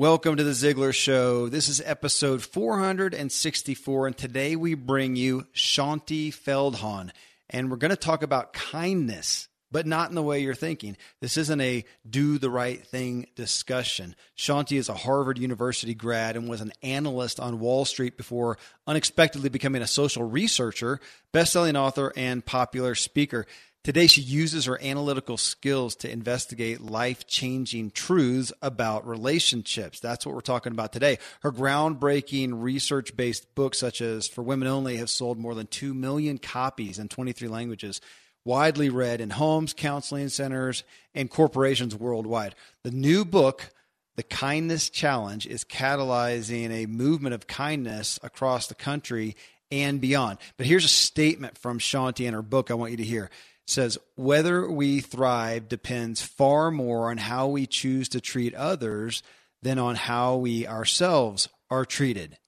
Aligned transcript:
Welcome 0.00 0.36
to 0.36 0.44
the 0.44 0.52
Ziglar 0.52 0.94
Show. 0.94 1.50
This 1.50 1.68
is 1.68 1.82
episode 1.84 2.42
464, 2.42 4.06
and 4.06 4.16
today 4.16 4.56
we 4.56 4.72
bring 4.72 5.14
you 5.14 5.46
Shaunti 5.54 6.30
Feldhahn, 6.30 7.10
and 7.50 7.70
we're 7.70 7.76
going 7.76 7.90
to 7.90 7.96
talk 7.96 8.22
about 8.22 8.54
kindness, 8.54 9.48
but 9.70 9.86
not 9.86 10.08
in 10.08 10.14
the 10.14 10.22
way 10.22 10.40
you're 10.40 10.54
thinking. 10.54 10.96
This 11.20 11.36
isn't 11.36 11.60
a 11.60 11.84
do 12.08 12.38
the 12.38 12.48
right 12.48 12.82
thing 12.82 13.26
discussion. 13.36 14.16
Shaunti 14.38 14.78
is 14.78 14.88
a 14.88 14.94
Harvard 14.94 15.36
University 15.36 15.92
grad 15.92 16.34
and 16.34 16.48
was 16.48 16.62
an 16.62 16.72
analyst 16.82 17.38
on 17.38 17.60
Wall 17.60 17.84
Street 17.84 18.16
before 18.16 18.56
unexpectedly 18.86 19.50
becoming 19.50 19.82
a 19.82 19.86
social 19.86 20.24
researcher, 20.24 20.98
best-selling 21.34 21.76
author, 21.76 22.10
and 22.16 22.46
popular 22.46 22.94
speaker. 22.94 23.44
Today, 23.82 24.06
she 24.08 24.20
uses 24.20 24.66
her 24.66 24.78
analytical 24.82 25.38
skills 25.38 25.96
to 25.96 26.10
investigate 26.10 26.82
life 26.82 27.26
changing 27.26 27.92
truths 27.92 28.52
about 28.60 29.06
relationships. 29.06 30.00
That's 30.00 30.26
what 30.26 30.34
we're 30.34 30.42
talking 30.42 30.72
about 30.72 30.92
today. 30.92 31.18
Her 31.40 31.50
groundbreaking 31.50 32.62
research 32.62 33.16
based 33.16 33.54
books, 33.54 33.78
such 33.78 34.02
as 34.02 34.28
For 34.28 34.42
Women 34.42 34.68
Only, 34.68 34.98
have 34.98 35.08
sold 35.08 35.38
more 35.38 35.54
than 35.54 35.66
2 35.66 35.94
million 35.94 36.36
copies 36.36 36.98
in 36.98 37.08
23 37.08 37.48
languages, 37.48 38.02
widely 38.44 38.90
read 38.90 39.22
in 39.22 39.30
homes, 39.30 39.72
counseling 39.72 40.28
centers, 40.28 40.84
and 41.14 41.30
corporations 41.30 41.96
worldwide. 41.96 42.54
The 42.82 42.90
new 42.90 43.24
book, 43.24 43.70
The 44.16 44.22
Kindness 44.22 44.90
Challenge, 44.90 45.46
is 45.46 45.64
catalyzing 45.64 46.70
a 46.70 46.84
movement 46.84 47.34
of 47.34 47.46
kindness 47.46 48.18
across 48.22 48.66
the 48.66 48.74
country 48.74 49.36
and 49.70 50.02
beyond. 50.02 50.38
But 50.58 50.66
here's 50.66 50.84
a 50.84 50.88
statement 50.88 51.56
from 51.56 51.78
Shaunti 51.78 52.26
in 52.26 52.34
her 52.34 52.42
book 52.42 52.70
I 52.70 52.74
want 52.74 52.90
you 52.90 52.98
to 52.98 53.04
hear 53.04 53.30
says 53.70 53.98
whether 54.16 54.70
we 54.70 55.00
thrive 55.00 55.68
depends 55.68 56.22
far 56.22 56.70
more 56.70 57.10
on 57.10 57.18
how 57.18 57.46
we 57.46 57.66
choose 57.66 58.08
to 58.10 58.20
treat 58.20 58.54
others 58.54 59.22
than 59.62 59.78
on 59.78 59.94
how 59.94 60.36
we 60.36 60.66
ourselves 60.66 61.48
are 61.70 61.84
treated. 61.84 62.38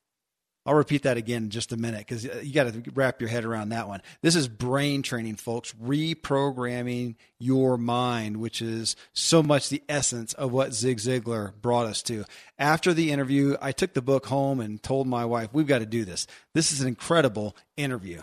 I'll 0.65 0.75
repeat 0.75 1.03
that 1.03 1.17
again 1.17 1.45
in 1.45 1.51
just 1.51 1.73
a 1.73 1.77
minute 1.77 2.01
because 2.01 2.25
uh, 2.25 2.41
you 2.41 2.53
got 2.53 2.73
to 2.73 2.83
wrap 2.95 3.21
your 3.21 3.29
head 3.29 3.45
around 3.45 3.71
that 3.71 3.89
one. 3.89 4.01
This 4.21 4.37
is 4.37 4.47
brain 4.47 5.03
training, 5.03 5.35
folks, 5.35 5.73
reprogramming 5.73 7.17
your 7.41 7.77
mind, 7.77 8.37
which 8.37 8.63
is 8.63 8.95
so 9.13 9.43
much 9.43 9.69
the 9.69 9.83
essence 9.89 10.35
of 10.35 10.53
what 10.53 10.73
Zig 10.73 10.99
Ziglar 10.99 11.53
brought 11.61 11.87
us 11.87 12.01
to. 12.05 12.25
After 12.59 12.95
the 12.95 13.11
interview, 13.11 13.57
I 13.61 13.73
took 13.73 13.93
the 13.93 14.03
book 14.03 14.27
home 14.27 14.61
and 14.61 14.81
told 14.81 15.09
my 15.09 15.25
wife, 15.25 15.49
we've 15.53 15.67
got 15.67 15.81
to 15.81 15.87
do 15.87 16.05
this. 16.05 16.29
This 16.55 16.71
is 16.71 16.81
an 16.81 16.87
incredible 16.87 17.57
interview. 17.77 18.23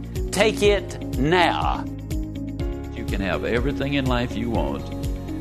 Take 0.31 0.63
it 0.63 1.17
now. 1.17 1.83
You 2.95 3.05
can 3.05 3.19
have 3.19 3.43
everything 3.43 3.95
in 3.95 4.05
life 4.05 4.33
you 4.33 4.49
want 4.49 4.81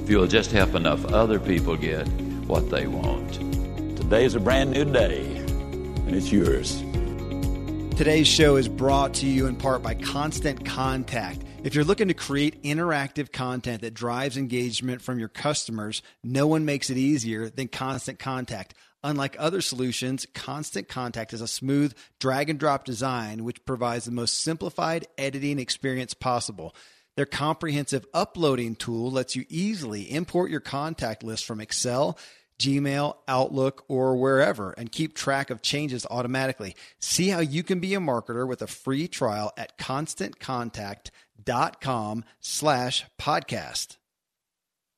if 0.02 0.10
you'll 0.10 0.26
just 0.26 0.50
help 0.50 0.74
enough 0.74 1.04
other 1.06 1.38
people 1.38 1.76
get 1.76 2.08
what 2.48 2.70
they 2.70 2.88
want. 2.88 3.34
Today's 3.96 4.34
a 4.34 4.40
brand 4.40 4.72
new 4.72 4.84
day, 4.84 5.24
and 5.36 6.14
it's 6.16 6.32
yours. 6.32 6.80
Today's 7.96 8.26
show 8.26 8.56
is 8.56 8.66
brought 8.66 9.14
to 9.14 9.26
you 9.26 9.46
in 9.46 9.54
part 9.54 9.80
by 9.80 9.94
Constant 9.94 10.64
Contact. 10.64 11.44
If 11.62 11.76
you're 11.76 11.84
looking 11.84 12.08
to 12.08 12.14
create 12.14 12.60
interactive 12.64 13.30
content 13.30 13.82
that 13.82 13.94
drives 13.94 14.36
engagement 14.36 15.02
from 15.02 15.20
your 15.20 15.28
customers, 15.28 16.02
no 16.24 16.48
one 16.48 16.64
makes 16.64 16.90
it 16.90 16.96
easier 16.96 17.48
than 17.48 17.68
Constant 17.68 18.18
Contact. 18.18 18.74
Unlike 19.02 19.36
other 19.38 19.62
solutions, 19.62 20.26
Constant 20.34 20.88
Contact 20.88 21.32
is 21.32 21.40
a 21.40 21.48
smooth 21.48 21.94
drag 22.18 22.50
and 22.50 22.58
drop 22.58 22.84
design 22.84 23.44
which 23.44 23.64
provides 23.64 24.04
the 24.04 24.10
most 24.10 24.40
simplified 24.40 25.06
editing 25.16 25.58
experience 25.58 26.12
possible. 26.12 26.74
Their 27.16 27.26
comprehensive 27.26 28.06
uploading 28.12 28.76
tool 28.76 29.10
lets 29.10 29.34
you 29.34 29.46
easily 29.48 30.02
import 30.02 30.50
your 30.50 30.60
contact 30.60 31.22
list 31.22 31.46
from 31.46 31.60
Excel 31.60 32.18
Gmail, 32.60 33.16
Outlook, 33.26 33.84
or 33.88 34.14
wherever 34.16 34.72
and 34.72 34.92
keep 34.92 35.14
track 35.14 35.48
of 35.48 35.62
changes 35.62 36.04
automatically. 36.10 36.76
See 37.00 37.30
how 37.30 37.40
you 37.40 37.62
can 37.62 37.80
be 37.80 37.94
a 37.94 38.00
marketer 38.00 38.46
with 38.46 38.60
a 38.60 38.66
free 38.66 39.08
trial 39.08 39.50
at 39.56 39.78
constantcontact.com 39.78 42.24
slash 42.40 43.06
podcast. 43.18 43.96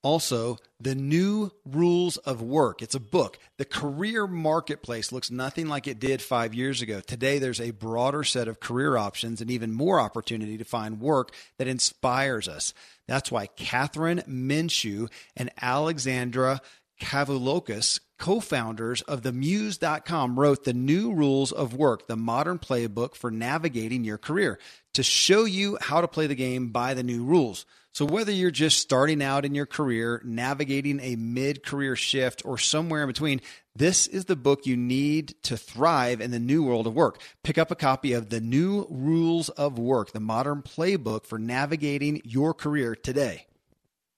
Also, 0.03 0.59
The 0.81 0.97
New 0.97 1.53
Rules 1.65 2.17
of 2.17 2.43
Work. 2.43 2.83
It's 2.83 2.97
a 2.97 3.01
book. 3.01 3.39
The 3.57 3.65
career 3.65 4.27
marketplace 4.27 5.13
looks 5.13 5.31
nothing 5.31 5.69
like 5.69 5.87
it 5.87 6.01
did 6.01 6.21
five 6.21 6.55
years 6.55 6.83
ago. 6.83 7.01
Today, 7.01 7.39
there's 7.39 7.61
a 7.61 7.71
broader 7.71 8.25
set 8.25 8.49
of 8.49 8.59
career 8.59 8.97
options 8.97 9.41
and 9.41 9.49
even 9.49 9.73
more 9.73 10.01
opportunity 10.01 10.59
to 10.59 10.65
find 10.65 11.01
work 11.01 11.33
that 11.59 11.69
inspires 11.69 12.49
us. 12.49 12.75
That's 13.07 13.31
why 13.31 13.47
Kathryn 13.57 14.27
Minshew 14.27 15.09
and 15.37 15.51
Alexandra 15.61 16.61
Cavoulacos, 17.01 18.01
co 18.19 18.41
founders 18.41 19.03
of 19.03 19.23
themuse.com, 19.23 20.39
wrote 20.39 20.65
The 20.65 20.73
New 20.73 21.13
Rules 21.13 21.53
of 21.53 21.75
Work, 21.75 22.09
the 22.09 22.17
modern 22.17 22.59
playbook 22.59 23.15
for 23.15 23.31
navigating 23.31 24.03
your 24.03 24.19
career, 24.19 24.59
to 24.95 25.05
show 25.05 25.45
you 25.45 25.79
how 25.81 26.01
to 26.01 26.09
play 26.09 26.27
the 26.27 26.35
game 26.35 26.69
by 26.69 26.95
the 26.95 27.03
new 27.05 27.25
rules. 27.25 27.67
So, 27.95 28.07
whether 28.07 28.33
you're 28.33 28.51
just 28.51 28.79
starting 28.79 29.23
out 29.23 29.45
in 29.45 29.55
your 29.55 29.67
career, 29.67 30.23
navigating 30.25 30.99
a 31.01 31.17
mid 31.17 31.63
career 31.63 31.95
shift, 31.95 32.43
or 32.43 32.57
somewhere 32.57 33.03
in 33.03 33.07
between, 33.07 33.43
this 33.77 34.07
is 34.07 34.25
the 34.25 34.37
book 34.37 34.65
you 34.65 34.79
need 34.79 35.35
to 35.43 35.59
thrive 35.59 36.23
in 36.23 36.31
the 36.31 36.39
new 36.39 36.63
world 36.63 36.87
of 36.87 36.95
work. 36.95 37.21
Pick 37.43 37.59
up 37.59 37.71
a 37.71 37.77
copy 37.77 38.15
of 38.15 38.31
The 38.31 38.41
New 38.41 38.87
Rules 38.89 39.51
of 39.51 39.79
Work, 39.79 40.13
the 40.13 40.21
modern 40.21 40.63
playbook 40.63 41.27
for 41.27 41.39
navigating 41.39 42.23
your 42.25 42.55
career 42.55 42.97
today. 42.97 43.47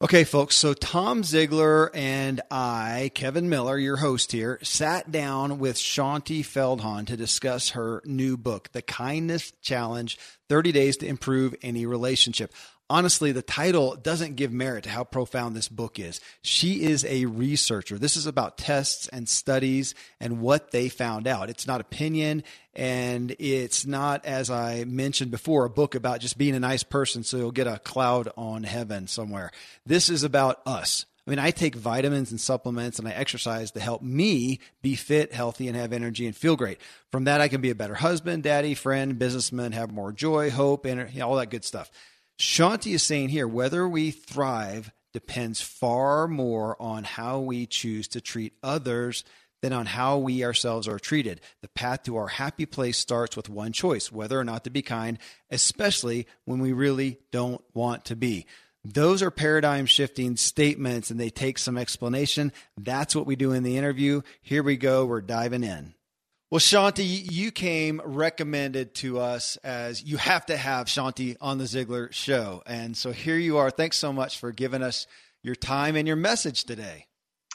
Okay, 0.02 0.24
folks, 0.24 0.56
so 0.56 0.74
Tom 0.74 1.22
Ziglar 1.22 1.88
and 1.94 2.42
I, 2.50 3.10
Kevin 3.14 3.48
Miller, 3.48 3.78
your 3.78 3.96
host 3.96 4.32
here, 4.32 4.58
sat 4.62 5.10
down 5.10 5.58
with 5.58 5.76
Shaunti 5.76 6.40
Feldhahn 6.40 7.06
to 7.06 7.16
discuss 7.16 7.70
her 7.70 8.02
new 8.04 8.36
book, 8.36 8.70
The 8.72 8.82
Kindness 8.82 9.52
Challenge 9.62 10.18
30 10.48 10.72
Days 10.72 10.96
to 10.98 11.06
Improve 11.06 11.54
Any 11.62 11.86
Relationship. 11.86 12.52
Honestly, 12.94 13.32
the 13.32 13.42
title 13.42 13.96
doesn't 13.96 14.36
give 14.36 14.52
merit 14.52 14.84
to 14.84 14.88
how 14.88 15.02
profound 15.02 15.56
this 15.56 15.66
book 15.68 15.98
is. 15.98 16.20
She 16.42 16.84
is 16.84 17.04
a 17.04 17.24
researcher. 17.24 17.98
This 17.98 18.16
is 18.16 18.26
about 18.26 18.56
tests 18.56 19.08
and 19.08 19.28
studies 19.28 19.96
and 20.20 20.40
what 20.40 20.70
they 20.70 20.88
found 20.88 21.26
out. 21.26 21.50
It's 21.50 21.66
not 21.66 21.80
opinion 21.80 22.44
and 22.72 23.34
it's 23.40 23.84
not, 23.84 24.24
as 24.24 24.48
I 24.48 24.84
mentioned 24.84 25.32
before, 25.32 25.64
a 25.64 25.70
book 25.70 25.96
about 25.96 26.20
just 26.20 26.38
being 26.38 26.54
a 26.54 26.60
nice 26.60 26.84
person 26.84 27.24
so 27.24 27.36
you'll 27.36 27.50
get 27.50 27.66
a 27.66 27.80
cloud 27.80 28.28
on 28.36 28.62
heaven 28.62 29.08
somewhere. 29.08 29.50
This 29.84 30.08
is 30.08 30.22
about 30.22 30.62
us. 30.64 31.04
I 31.26 31.30
mean, 31.30 31.40
I 31.40 31.50
take 31.50 31.74
vitamins 31.74 32.30
and 32.30 32.40
supplements 32.40 33.00
and 33.00 33.08
I 33.08 33.10
exercise 33.10 33.72
to 33.72 33.80
help 33.80 34.02
me 34.02 34.60
be 34.82 34.94
fit, 34.94 35.32
healthy, 35.32 35.66
and 35.66 35.76
have 35.76 35.92
energy 35.92 36.26
and 36.26 36.36
feel 36.36 36.54
great. 36.54 36.78
From 37.10 37.24
that, 37.24 37.40
I 37.40 37.48
can 37.48 37.60
be 37.60 37.70
a 37.70 37.74
better 37.74 37.94
husband, 37.94 38.44
daddy, 38.44 38.74
friend, 38.74 39.18
businessman, 39.18 39.72
have 39.72 39.90
more 39.90 40.12
joy, 40.12 40.50
hope, 40.50 40.84
and 40.84 41.20
all 41.20 41.34
that 41.36 41.50
good 41.50 41.64
stuff. 41.64 41.90
Shaunti 42.38 42.94
is 42.94 43.02
saying 43.02 43.28
here 43.28 43.46
whether 43.46 43.88
we 43.88 44.10
thrive 44.10 44.92
depends 45.12 45.60
far 45.60 46.26
more 46.26 46.80
on 46.82 47.04
how 47.04 47.38
we 47.40 47.66
choose 47.66 48.08
to 48.08 48.20
treat 48.20 48.52
others 48.62 49.24
than 49.62 49.72
on 49.72 49.86
how 49.86 50.18
we 50.18 50.44
ourselves 50.44 50.86
are 50.88 50.98
treated. 50.98 51.40
The 51.62 51.68
path 51.68 52.02
to 52.02 52.16
our 52.16 52.26
happy 52.26 52.66
place 52.66 52.98
starts 52.98 53.36
with 53.36 53.48
one 53.48 53.72
choice 53.72 54.12
whether 54.12 54.38
or 54.38 54.44
not 54.44 54.64
to 54.64 54.70
be 54.70 54.82
kind, 54.82 55.18
especially 55.50 56.26
when 56.44 56.58
we 56.58 56.72
really 56.72 57.18
don't 57.30 57.62
want 57.72 58.04
to 58.06 58.16
be. 58.16 58.46
Those 58.84 59.22
are 59.22 59.30
paradigm 59.30 59.86
shifting 59.86 60.36
statements 60.36 61.10
and 61.10 61.18
they 61.18 61.30
take 61.30 61.58
some 61.58 61.78
explanation. 61.78 62.52
That's 62.76 63.16
what 63.16 63.26
we 63.26 63.36
do 63.36 63.52
in 63.52 63.62
the 63.62 63.78
interview. 63.78 64.20
Here 64.42 64.62
we 64.62 64.76
go. 64.76 65.06
We're 65.06 65.22
diving 65.22 65.64
in. 65.64 65.94
Well, 66.54 66.60
Shaunti, 66.60 67.32
you 67.32 67.50
came 67.50 68.00
recommended 68.04 68.94
to 68.96 69.18
us 69.18 69.56
as 69.64 70.04
you 70.04 70.18
have 70.18 70.46
to 70.46 70.56
have 70.56 70.86
Shaunti 70.86 71.36
on 71.40 71.58
the 71.58 71.64
Ziglar 71.64 72.12
show. 72.12 72.62
And 72.64 72.96
so 72.96 73.10
here 73.10 73.36
you 73.36 73.56
are. 73.56 73.72
Thanks 73.72 73.98
so 73.98 74.12
much 74.12 74.38
for 74.38 74.52
giving 74.52 74.80
us 74.80 75.08
your 75.42 75.56
time 75.56 75.96
and 75.96 76.06
your 76.06 76.16
message 76.16 76.62
today. 76.62 77.06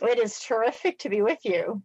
It 0.02 0.20
is 0.20 0.42
terrific 0.42 1.00
to 1.00 1.10
be 1.10 1.22
with 1.22 1.40
you. 1.46 1.82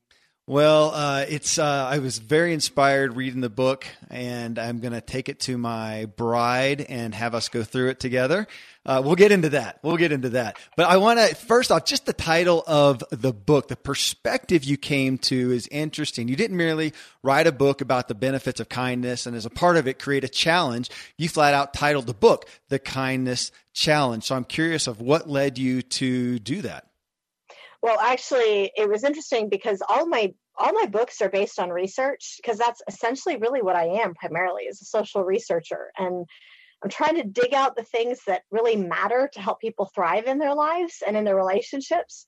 Well, 0.46 0.90
uh, 0.90 1.24
it's 1.26 1.58
uh, 1.58 1.88
I 1.90 2.00
was 2.00 2.18
very 2.18 2.52
inspired 2.52 3.16
reading 3.16 3.40
the 3.40 3.48
book, 3.48 3.86
and 4.10 4.58
I'm 4.58 4.80
going 4.80 4.92
to 4.92 5.00
take 5.00 5.30
it 5.30 5.40
to 5.40 5.56
my 5.56 6.04
bride 6.04 6.82
and 6.82 7.14
have 7.14 7.34
us 7.34 7.48
go 7.48 7.62
through 7.62 7.88
it 7.88 7.98
together. 7.98 8.46
Uh, 8.84 9.00
we'll 9.02 9.14
get 9.14 9.32
into 9.32 9.48
that. 9.48 9.78
We'll 9.82 9.96
get 9.96 10.12
into 10.12 10.28
that. 10.30 10.58
But 10.76 10.90
I 10.90 10.98
want 10.98 11.18
to 11.18 11.34
first 11.34 11.72
off, 11.72 11.86
just 11.86 12.04
the 12.04 12.12
title 12.12 12.62
of 12.66 13.02
the 13.10 13.32
book, 13.32 13.68
the 13.68 13.76
perspective 13.76 14.64
you 14.64 14.76
came 14.76 15.16
to 15.16 15.50
is 15.50 15.66
interesting. 15.68 16.28
You 16.28 16.36
didn't 16.36 16.58
merely 16.58 16.92
write 17.22 17.46
a 17.46 17.52
book 17.52 17.80
about 17.80 18.08
the 18.08 18.14
benefits 18.14 18.60
of 18.60 18.68
kindness, 18.68 19.24
and 19.24 19.34
as 19.34 19.46
a 19.46 19.50
part 19.50 19.78
of 19.78 19.88
it, 19.88 19.98
create 19.98 20.24
a 20.24 20.28
challenge. 20.28 20.90
You 21.16 21.30
flat 21.30 21.54
out 21.54 21.72
titled 21.72 22.06
the 22.06 22.12
book 22.12 22.46
"The 22.68 22.78
Kindness 22.78 23.50
Challenge." 23.72 24.22
So 24.22 24.34
I'm 24.34 24.44
curious 24.44 24.88
of 24.88 25.00
what 25.00 25.26
led 25.26 25.56
you 25.56 25.80
to 25.80 26.38
do 26.38 26.60
that. 26.60 26.84
Well, 27.84 28.00
actually, 28.00 28.72
it 28.76 28.88
was 28.88 29.04
interesting 29.04 29.50
because 29.50 29.82
all 29.86 30.06
my 30.06 30.32
all 30.56 30.72
my 30.72 30.86
books 30.86 31.20
are 31.20 31.28
based 31.28 31.58
on 31.58 31.68
research 31.68 32.36
because 32.38 32.56
that's 32.56 32.80
essentially 32.88 33.36
really 33.36 33.60
what 33.60 33.76
I 33.76 33.84
am 34.02 34.14
primarily 34.14 34.68
as 34.70 34.80
a 34.80 34.86
social 34.86 35.22
researcher 35.22 35.90
and 35.98 36.24
I'm 36.82 36.88
trying 36.88 37.16
to 37.16 37.28
dig 37.28 37.52
out 37.52 37.76
the 37.76 37.82
things 37.82 38.20
that 38.26 38.44
really 38.50 38.74
matter 38.74 39.28
to 39.34 39.40
help 39.40 39.60
people 39.60 39.90
thrive 39.94 40.24
in 40.24 40.38
their 40.38 40.54
lives 40.54 41.02
and 41.06 41.14
in 41.14 41.24
their 41.24 41.36
relationships. 41.36 42.24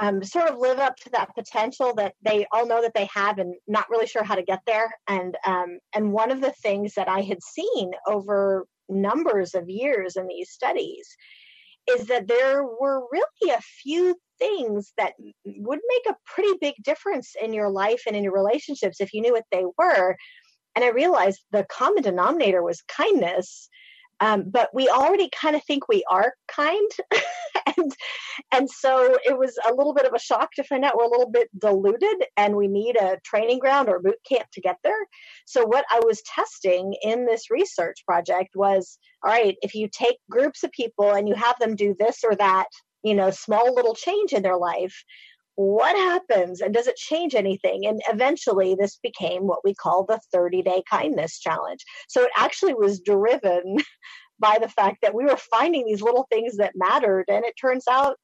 Um, 0.00 0.24
sort 0.24 0.48
of 0.48 0.58
live 0.58 0.78
up 0.78 0.96
to 0.96 1.10
that 1.10 1.34
potential 1.34 1.92
that 1.96 2.14
they 2.22 2.46
all 2.50 2.66
know 2.66 2.80
that 2.80 2.94
they 2.94 3.10
have 3.12 3.36
and 3.36 3.56
not 3.66 3.90
really 3.90 4.06
sure 4.06 4.24
how 4.24 4.36
to 4.36 4.42
get 4.42 4.60
there. 4.66 4.90
And 5.06 5.36
um, 5.44 5.80
and 5.94 6.12
one 6.14 6.30
of 6.30 6.40
the 6.40 6.54
things 6.62 6.94
that 6.94 7.10
I 7.10 7.20
had 7.20 7.42
seen 7.42 7.90
over 8.06 8.66
numbers 8.88 9.54
of 9.54 9.68
years 9.68 10.16
in 10.16 10.28
these 10.28 10.50
studies 10.50 11.06
is 11.90 12.06
that 12.06 12.28
there 12.28 12.64
were 12.64 13.02
really 13.10 13.52
a 13.54 13.60
few 13.60 14.16
things 14.38 14.92
that 14.96 15.14
would 15.44 15.80
make 15.88 16.14
a 16.14 16.16
pretty 16.26 16.56
big 16.60 16.74
difference 16.82 17.34
in 17.40 17.52
your 17.52 17.70
life 17.70 18.02
and 18.06 18.16
in 18.16 18.22
your 18.22 18.32
relationships 18.32 19.00
if 19.00 19.12
you 19.12 19.20
knew 19.20 19.32
what 19.32 19.44
they 19.50 19.64
were. 19.76 20.16
And 20.76 20.84
I 20.84 20.88
realized 20.88 21.40
the 21.50 21.66
common 21.68 22.02
denominator 22.02 22.62
was 22.62 22.82
kindness. 22.82 23.68
Um, 24.20 24.50
but 24.50 24.70
we 24.74 24.88
already 24.88 25.28
kind 25.30 25.54
of 25.54 25.62
think 25.64 25.88
we 25.88 26.04
are 26.10 26.32
kind 26.48 26.90
and 27.78 27.92
and 28.52 28.70
so 28.70 29.16
it 29.24 29.38
was 29.38 29.58
a 29.68 29.74
little 29.74 29.94
bit 29.94 30.06
of 30.06 30.14
a 30.14 30.18
shock 30.18 30.52
to 30.54 30.64
find 30.64 30.84
out 30.84 30.96
we're 30.96 31.04
a 31.04 31.10
little 31.10 31.30
bit 31.30 31.48
diluted 31.58 32.24
and 32.36 32.56
we 32.56 32.68
need 32.68 32.96
a 32.96 33.18
training 33.24 33.58
ground 33.58 33.88
or 33.88 34.00
boot 34.00 34.18
camp 34.28 34.46
to 34.52 34.60
get 34.60 34.76
there. 34.84 35.06
So 35.46 35.64
what 35.64 35.84
i 35.90 36.00
was 36.04 36.22
testing 36.22 36.94
in 37.02 37.26
this 37.26 37.50
research 37.50 38.04
project 38.06 38.50
was 38.54 38.98
all 39.24 39.32
right 39.32 39.56
if 39.62 39.74
you 39.74 39.88
take 39.90 40.16
groups 40.30 40.62
of 40.62 40.72
people 40.72 41.12
and 41.12 41.28
you 41.28 41.34
have 41.34 41.58
them 41.58 41.74
do 41.74 41.94
this 41.98 42.22
or 42.24 42.34
that 42.36 42.66
you 43.02 43.14
know 43.14 43.30
small 43.30 43.74
little 43.74 43.94
change 43.94 44.32
in 44.32 44.42
their 44.42 44.56
life 44.56 45.04
what 45.58 45.96
happens? 45.96 46.60
And 46.60 46.72
does 46.72 46.86
it 46.86 46.94
change 46.94 47.34
anything? 47.34 47.84
And 47.84 48.00
eventually 48.08 48.76
this 48.78 49.00
became 49.02 49.42
what 49.42 49.64
we 49.64 49.74
call 49.74 50.04
the 50.04 50.20
30 50.32 50.62
day 50.62 50.84
kindness 50.88 51.40
challenge. 51.40 51.80
So 52.06 52.22
it 52.22 52.30
actually 52.36 52.74
was 52.74 53.00
driven 53.00 53.78
by 54.38 54.58
the 54.60 54.68
fact 54.68 54.98
that 55.02 55.14
we 55.14 55.24
were 55.24 55.36
finding 55.36 55.86
these 55.86 56.02
little 56.02 56.26
things 56.30 56.56
that 56.56 56.72
mattered 56.74 57.24
and 57.28 57.44
it 57.44 57.54
turns 57.60 57.84
out 57.88 58.16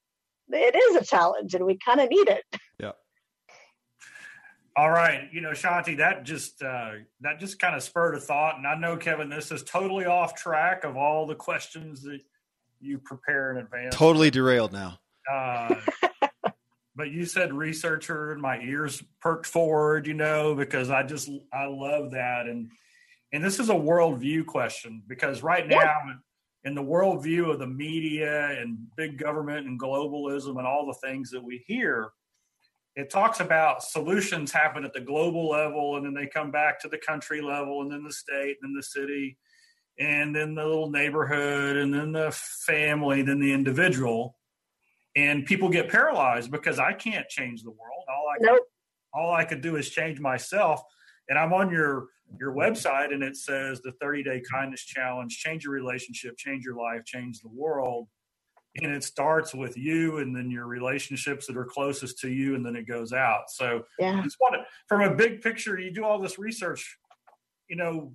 it 0.50 0.74
is 0.74 0.96
a 0.96 1.04
challenge 1.04 1.54
and 1.54 1.64
we 1.64 1.78
kind 1.78 2.00
of 2.00 2.08
need 2.08 2.28
it 2.28 2.44
yeah 2.78 2.92
all 4.76 4.90
right 4.90 5.28
you 5.32 5.40
know 5.40 5.50
Shaunti, 5.50 5.96
that 5.98 6.24
just 6.24 6.62
uh, 6.62 6.92
that 7.20 7.40
just 7.40 7.58
kind 7.58 7.74
of 7.74 7.82
spurred 7.82 8.14
a 8.14 8.20
thought 8.20 8.56
and 8.56 8.66
i 8.66 8.74
know 8.74 8.96
kevin 8.96 9.28
this 9.28 9.50
is 9.50 9.62
totally 9.62 10.04
off 10.04 10.34
track 10.34 10.84
of 10.84 10.96
all 10.96 11.26
the 11.26 11.34
questions 11.34 12.02
that 12.02 12.20
you 12.84 12.98
prepare 12.98 13.50
in 13.50 13.58
advance. 13.58 13.96
Totally 13.96 14.30
derailed 14.30 14.72
now. 14.72 14.98
Uh, 15.30 15.74
but 16.96 17.10
you 17.10 17.24
said 17.24 17.52
researcher, 17.52 18.32
and 18.32 18.40
my 18.40 18.60
ears 18.60 19.02
perked 19.20 19.46
forward. 19.46 20.06
You 20.06 20.14
know, 20.14 20.54
because 20.54 20.90
I 20.90 21.02
just 21.02 21.30
I 21.52 21.66
love 21.66 22.12
that, 22.12 22.46
and 22.46 22.70
and 23.34 23.44
this 23.44 23.58
is 23.58 23.68
a 23.68 23.74
worldview 23.74 24.46
question 24.46 25.02
because 25.06 25.42
right 25.42 25.68
now. 25.68 25.76
Yeah. 25.76 26.14
In 26.66 26.74
the 26.74 26.82
worldview 26.82 27.50
of 27.52 27.58
the 27.58 27.66
media 27.66 28.58
and 28.58 28.78
big 28.96 29.18
government 29.18 29.66
and 29.66 29.78
globalism 29.78 30.56
and 30.56 30.66
all 30.66 30.86
the 30.86 31.06
things 31.06 31.30
that 31.32 31.44
we 31.44 31.62
hear, 31.66 32.08
it 32.96 33.10
talks 33.10 33.40
about 33.40 33.82
solutions 33.82 34.52
happen 34.52 34.84
at 34.84 34.92
the 34.92 35.00
global 35.00 35.50
level 35.50 35.96
and 35.96 36.06
then 36.06 36.14
they 36.14 36.26
come 36.26 36.50
back 36.50 36.80
to 36.80 36.88
the 36.88 36.96
country 36.96 37.42
level 37.42 37.82
and 37.82 37.90
then 37.90 38.02
the 38.02 38.12
state 38.12 38.56
and 38.62 38.70
then 38.70 38.74
the 38.74 38.82
city 38.82 39.36
and 39.98 40.34
then 40.34 40.54
the 40.54 40.64
little 40.64 40.90
neighborhood 40.90 41.76
and 41.76 41.92
then 41.92 42.12
the 42.12 42.30
family 42.32 43.20
and 43.20 43.28
then 43.28 43.40
the 43.40 43.52
individual 43.52 44.36
and 45.16 45.46
people 45.46 45.68
get 45.68 45.88
paralyzed 45.88 46.50
because 46.50 46.80
i 46.80 46.92
can't 46.92 47.28
change 47.28 47.62
the 47.62 47.70
world 47.70 48.04
all 48.08 48.26
i 48.34 48.36
nope. 48.40 48.62
all 49.12 49.32
i 49.32 49.44
could 49.44 49.60
do 49.60 49.76
is 49.76 49.90
change 49.90 50.18
myself 50.18 50.82
and 51.28 51.38
i'm 51.38 51.52
on 51.52 51.70
your 51.70 52.06
your 52.38 52.52
website 52.52 53.12
and 53.12 53.22
it 53.22 53.36
says 53.36 53.80
the 53.80 53.92
30 54.00 54.22
day 54.22 54.42
kindness 54.50 54.84
challenge 54.84 55.38
change 55.38 55.64
your 55.64 55.72
relationship 55.72 56.36
change 56.36 56.64
your 56.64 56.76
life 56.76 57.04
change 57.04 57.40
the 57.40 57.48
world 57.48 58.08
and 58.76 58.92
it 58.92 59.04
starts 59.04 59.54
with 59.54 59.76
you 59.76 60.18
and 60.18 60.34
then 60.34 60.50
your 60.50 60.66
relationships 60.66 61.46
that 61.46 61.56
are 61.56 61.64
closest 61.64 62.18
to 62.18 62.28
you 62.28 62.54
and 62.54 62.64
then 62.64 62.76
it 62.76 62.88
goes 62.88 63.12
out 63.12 63.44
so 63.48 63.82
yeah. 63.98 64.20
just 64.22 64.36
want 64.40 64.54
to, 64.54 64.64
from 64.88 65.00
a 65.02 65.14
big 65.14 65.40
picture 65.40 65.78
you 65.78 65.92
do 65.92 66.04
all 66.04 66.18
this 66.18 66.38
research 66.38 66.98
you 67.68 67.76
know 67.76 68.12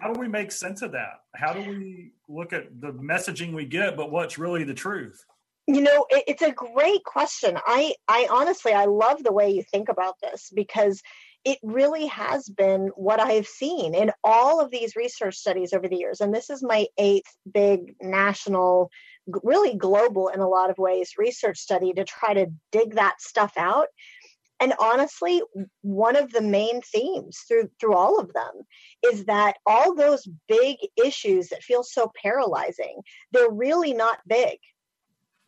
how 0.00 0.12
do 0.12 0.18
we 0.18 0.28
make 0.28 0.50
sense 0.50 0.82
of 0.82 0.92
that? 0.92 1.20
How 1.34 1.52
do 1.52 1.60
we 1.60 2.12
look 2.28 2.52
at 2.52 2.80
the 2.80 2.92
messaging 2.92 3.54
we 3.54 3.64
get, 3.64 3.96
but 3.96 4.10
what's 4.10 4.38
really 4.38 4.64
the 4.64 4.74
truth? 4.74 5.24
You 5.66 5.80
know, 5.80 6.06
it, 6.10 6.24
it's 6.26 6.42
a 6.42 6.50
great 6.50 7.04
question. 7.04 7.56
I, 7.66 7.94
I 8.08 8.26
honestly, 8.30 8.72
I 8.72 8.86
love 8.86 9.22
the 9.22 9.32
way 9.32 9.50
you 9.50 9.62
think 9.62 9.88
about 9.88 10.16
this 10.20 10.50
because 10.52 11.00
it 11.44 11.58
really 11.62 12.06
has 12.06 12.48
been 12.48 12.90
what 12.94 13.20
I've 13.20 13.46
seen 13.46 13.94
in 13.94 14.12
all 14.22 14.60
of 14.60 14.70
these 14.70 14.94
research 14.94 15.36
studies 15.36 15.72
over 15.72 15.88
the 15.88 15.96
years. 15.96 16.20
And 16.20 16.32
this 16.32 16.50
is 16.50 16.62
my 16.62 16.86
eighth 16.98 17.34
big 17.52 17.96
national, 18.00 18.90
really 19.26 19.74
global 19.74 20.28
in 20.28 20.40
a 20.40 20.48
lot 20.48 20.70
of 20.70 20.78
ways, 20.78 21.14
research 21.18 21.58
study 21.58 21.92
to 21.94 22.04
try 22.04 22.34
to 22.34 22.46
dig 22.70 22.94
that 22.94 23.20
stuff 23.20 23.52
out 23.56 23.88
and 24.62 24.74
honestly 24.80 25.42
one 25.80 26.14
of 26.14 26.30
the 26.30 26.40
main 26.40 26.80
themes 26.82 27.40
through 27.48 27.68
through 27.80 27.94
all 27.94 28.20
of 28.20 28.32
them 28.32 28.62
is 29.04 29.24
that 29.24 29.56
all 29.66 29.94
those 29.94 30.26
big 30.46 30.76
issues 31.02 31.48
that 31.48 31.62
feel 31.62 31.82
so 31.82 32.10
paralyzing 32.22 33.00
they're 33.32 33.50
really 33.50 33.92
not 33.92 34.18
big 34.26 34.58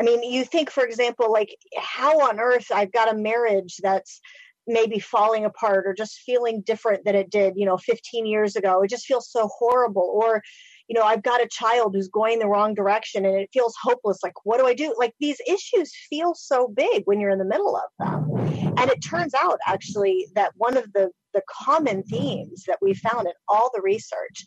i 0.01 0.05
mean 0.05 0.23
you 0.23 0.45
think 0.45 0.69
for 0.69 0.85
example 0.85 1.33
like 1.33 1.55
how 1.79 2.29
on 2.29 2.41
earth 2.41 2.67
i've 2.75 2.93
got 2.93 3.13
a 3.13 3.17
marriage 3.17 3.77
that's 3.83 4.21
maybe 4.67 4.99
falling 4.99 5.45
apart 5.45 5.87
or 5.87 5.95
just 5.95 6.21
feeling 6.21 6.63
different 6.63 7.05
than 7.05 7.15
it 7.15 7.31
did 7.31 7.55
you 7.57 7.67
know 7.67 7.77
15 7.77 8.27
years 8.27 8.57
ago 8.57 8.83
it 8.83 8.91
just 8.91 9.07
feels 9.07 9.31
so 9.31 9.49
horrible 9.59 10.21
or 10.23 10.43
you 10.89 10.95
know, 10.99 11.05
I've 11.05 11.23
got 11.23 11.43
a 11.43 11.49
child 11.49 11.95
who's 11.95 12.09
going 12.09 12.39
the 12.39 12.49
wrong 12.49 12.75
direction 12.75 13.25
and 13.25 13.37
it 13.37 13.49
feels 13.53 13.75
hopeless. 13.83 14.19
Like, 14.23 14.35
what 14.45 14.59
do 14.59 14.67
I 14.67 14.75
do? 14.75 14.95
Like, 14.99 15.15
these 15.19 15.41
issues 15.47 15.93
feel 16.11 16.35
so 16.35 16.69
big 16.69 17.03
when 17.07 17.21
you're 17.21 17.31
in 17.31 17.39
the 17.39 17.45
middle 17.45 17.77
of 17.77 17.91
them. 17.99 18.75
And 18.77 18.91
it 18.91 19.01
turns 19.01 19.35
out 19.35 19.59
actually 19.67 20.27
that 20.35 20.53
one 20.57 20.77
of 20.77 20.93
the, 20.93 21.11
the 21.33 21.43
common 21.51 22.03
themes 22.03 22.65
that 22.67 22.79
we 22.83 22.93
found 22.93 23.27
in 23.27 23.33
all 23.49 23.71
the 23.75 23.81
research 23.81 24.45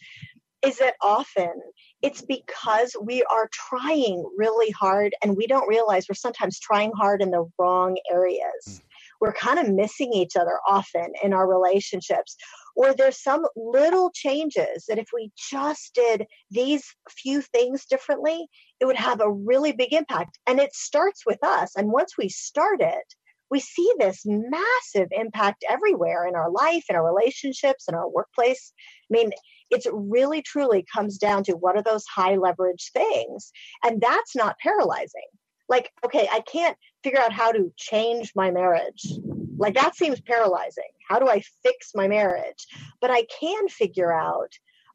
is 0.66 0.78
that 0.80 0.96
often 1.02 1.54
it's 2.02 2.22
because 2.22 2.96
we 3.02 3.24
are 3.24 3.50
trying 3.52 4.24
really 4.38 4.72
hard 4.72 5.14
and 5.24 5.38
we 5.38 5.48
don't 5.48 5.68
realize 5.68 6.06
we're 6.10 6.16
sometimes 6.16 6.60
trying 6.60 6.92
hard 6.98 7.22
in 7.22 7.32
the 7.32 7.50
wrong 7.60 7.98
areas. 8.12 8.82
We're 9.20 9.34
kind 9.34 9.60
of 9.60 9.74
missing 9.74 10.14
each 10.14 10.36
other 10.36 10.60
often 10.68 11.14
in 11.24 11.34
our 11.34 11.48
relationships. 11.48 12.36
Or 12.76 12.94
there's 12.94 13.22
some 13.22 13.46
little 13.56 14.12
changes 14.14 14.86
that 14.88 15.00
if 15.00 15.08
we 15.14 15.32
just 15.50 15.94
did 15.96 16.26
these 16.52 16.84
few 17.10 17.42
things 17.42 17.86
differently, 17.86 18.48
it 18.80 18.86
would 18.86 18.98
have 18.98 19.20
a 19.20 19.32
really 19.32 19.72
big 19.72 19.94
impact. 19.94 20.38
And 20.46 20.60
it 20.60 20.76
starts 20.76 21.26
with 21.26 21.44
us. 21.44 21.72
And 21.76 21.92
once 21.92 22.14
we 22.18 22.30
start 22.30 22.82
it, 22.82 23.14
we 23.50 23.60
see 23.60 23.90
this 23.98 24.24
massive 24.26 25.08
impact 25.12 25.64
everywhere 25.70 26.28
in 26.28 26.36
our 26.36 26.52
life, 26.52 26.84
in 26.90 26.96
our 26.96 27.06
relationships, 27.06 27.86
in 27.88 27.96
our 27.96 28.10
workplace. 28.10 28.74
I 29.10 29.18
mean, 29.18 29.32
it's 29.70 29.88
really 29.92 30.42
truly 30.42 30.86
comes 30.94 31.18
down 31.18 31.44
to 31.46 31.54
what 31.54 31.78
are 31.78 31.84
those 31.84 32.06
high 32.06 32.36
leverage 32.36 32.92
things? 32.94 33.52
And 33.84 34.02
that's 34.02 34.36
not 34.36 34.58
paralyzing. 34.60 35.28
Like, 35.70 35.92
okay, 36.06 36.28
I 36.32 36.42
can't 36.42 36.78
figure 37.04 37.20
out 37.20 37.34
how 37.34 37.52
to 37.52 37.72
change 37.78 38.34
my 38.36 38.52
marriage. 38.52 39.06
Like, 39.58 39.74
that 39.76 39.96
seems 39.96 40.22
paralyzing. 40.22 40.90
How 41.08 41.20
do 41.20 41.28
I 41.28 41.42
fix 41.64 41.92
my 41.96 42.08
marriage? 42.08 42.68
But 43.02 43.12
I 43.12 43.26
can 43.40 43.68
figure 43.68 44.14
out, 44.14 44.52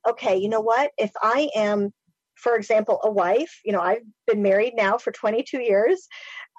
okay, 0.09 0.37
you 0.37 0.49
know 0.49 0.61
what? 0.61 0.93
If 0.99 1.11
I 1.21 1.51
am, 1.55 1.93
for 2.35 2.57
example, 2.57 3.01
a 3.05 3.11
wife, 3.11 3.61
you 3.65 3.73
know, 3.73 3.81
I've 3.81 4.03
been 4.27 4.43
married 4.43 4.75
now 4.77 4.99
for 4.99 5.13
22 5.13 5.61
years, 5.61 6.09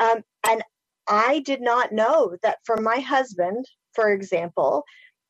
um, 0.01 0.21
and 0.47 0.63
I 1.07 1.39
did 1.39 1.61
not 1.61 1.91
know 1.91 2.35
that 2.43 2.59
for 2.65 2.77
my 2.77 2.99
husband, 2.99 3.65
for 3.93 4.11
example, 4.11 4.83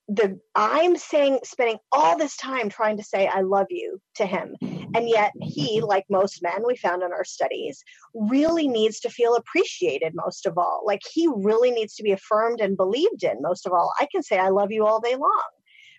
the 0.08 0.40
I'm 0.56 0.98
saying 0.98 1.40
spending 1.44 1.78
all 1.92 2.18
this 2.18 2.36
time 2.36 2.70
trying 2.70 2.98
to 2.98 3.04
say 3.04 3.28
I 3.28 3.42
love 3.42 3.68
you 3.70 4.00
to 4.16 4.26
him. 4.26 4.56
And 4.62 5.08
yet 5.08 5.32
he, 5.42 5.82
like 5.82 6.06
most 6.10 6.44
men 6.44 6.64
we 6.66 6.76
found 6.76 7.04
in 7.04 7.14
our 7.14 7.24
studies, 7.24 7.84
really 8.14 8.68
needs 8.68 9.00
to 9.02 9.10
feel 9.10 9.36
appreciated 9.36 10.14
most 10.14 10.46
of 10.46 10.58
all. 10.58 10.84
Like 10.86 11.02
he 11.10 11.28
really 11.34 11.72
needs 11.72 11.96
to 11.96 12.04
be 12.04 12.12
affirmed 12.12 12.60
and 12.60 12.78
believed 12.78 13.24
in 13.24 13.42
most 13.42 13.66
of 13.66 13.72
all. 13.72 13.94
I 14.00 14.08
can 14.12 14.24
say 14.24 14.38
I 14.38 14.50
love 14.50 14.72
you 14.72 14.86
all 14.86 15.00
day 15.00 15.16
long, 15.16 15.50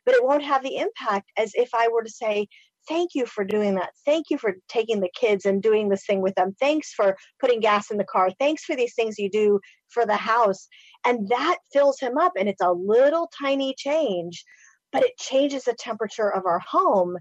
but 0.04 0.14
it 0.14 0.24
won't 0.24 0.44
have 0.44 0.62
the 0.62 0.76
impact 0.76 1.30
as 1.38 1.52
if 1.54 1.70
I 1.74 1.88
were 1.88 2.04
to 2.04 2.10
say, 2.10 2.46
thank 2.88 3.14
you 3.14 3.26
for 3.26 3.44
doing 3.44 3.74
that. 3.76 3.90
Thank 4.04 4.26
you 4.30 4.38
for 4.38 4.54
taking 4.68 5.00
the 5.00 5.10
kids 5.14 5.46
and 5.46 5.62
doing 5.62 5.88
this 5.88 6.04
thing 6.06 6.20
with 6.20 6.34
them. 6.34 6.54
Thanks 6.60 6.92
for 6.92 7.16
putting 7.40 7.60
gas 7.60 7.90
in 7.90 7.98
the 7.98 8.04
car. 8.04 8.30
Thanks 8.38 8.64
for 8.64 8.76
these 8.76 8.94
things 8.94 9.18
you 9.18 9.30
do 9.30 9.60
for 9.88 10.06
the 10.06 10.16
house. 10.16 10.68
And 11.06 11.28
that 11.28 11.56
fills 11.72 11.98
him 12.00 12.18
up. 12.18 12.32
And 12.38 12.48
it's 12.48 12.62
a 12.62 12.72
little 12.72 13.30
tiny 13.38 13.74
change, 13.76 14.44
but 14.92 15.04
it 15.04 15.16
changes 15.18 15.64
the 15.64 15.74
temperature 15.74 16.32
of 16.32 16.46
our 16.46 16.60
home. 16.60 17.16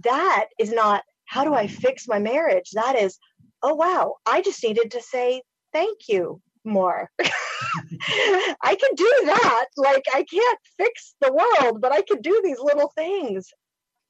That 0.00 0.46
is 0.58 0.72
not, 0.72 1.02
how 1.26 1.44
do 1.44 1.54
I 1.54 1.66
fix 1.66 2.06
my 2.08 2.18
marriage? 2.18 2.70
That 2.74 2.98
is, 2.98 3.18
oh, 3.62 3.74
wow, 3.74 4.16
I 4.26 4.42
just 4.42 4.62
needed 4.62 4.90
to 4.92 5.02
say 5.02 5.42
thank 5.72 6.08
you 6.08 6.40
more. 6.64 7.10
I 7.20 8.76
can 8.76 8.94
do 8.94 9.12
that. 9.26 9.66
Like, 9.76 10.04
I 10.14 10.24
can't 10.24 10.58
fix 10.76 11.14
the 11.20 11.32
world, 11.32 11.80
but 11.80 11.92
I 11.92 12.02
can 12.02 12.20
do 12.20 12.40
these 12.44 12.58
little 12.60 12.92
things 12.96 13.50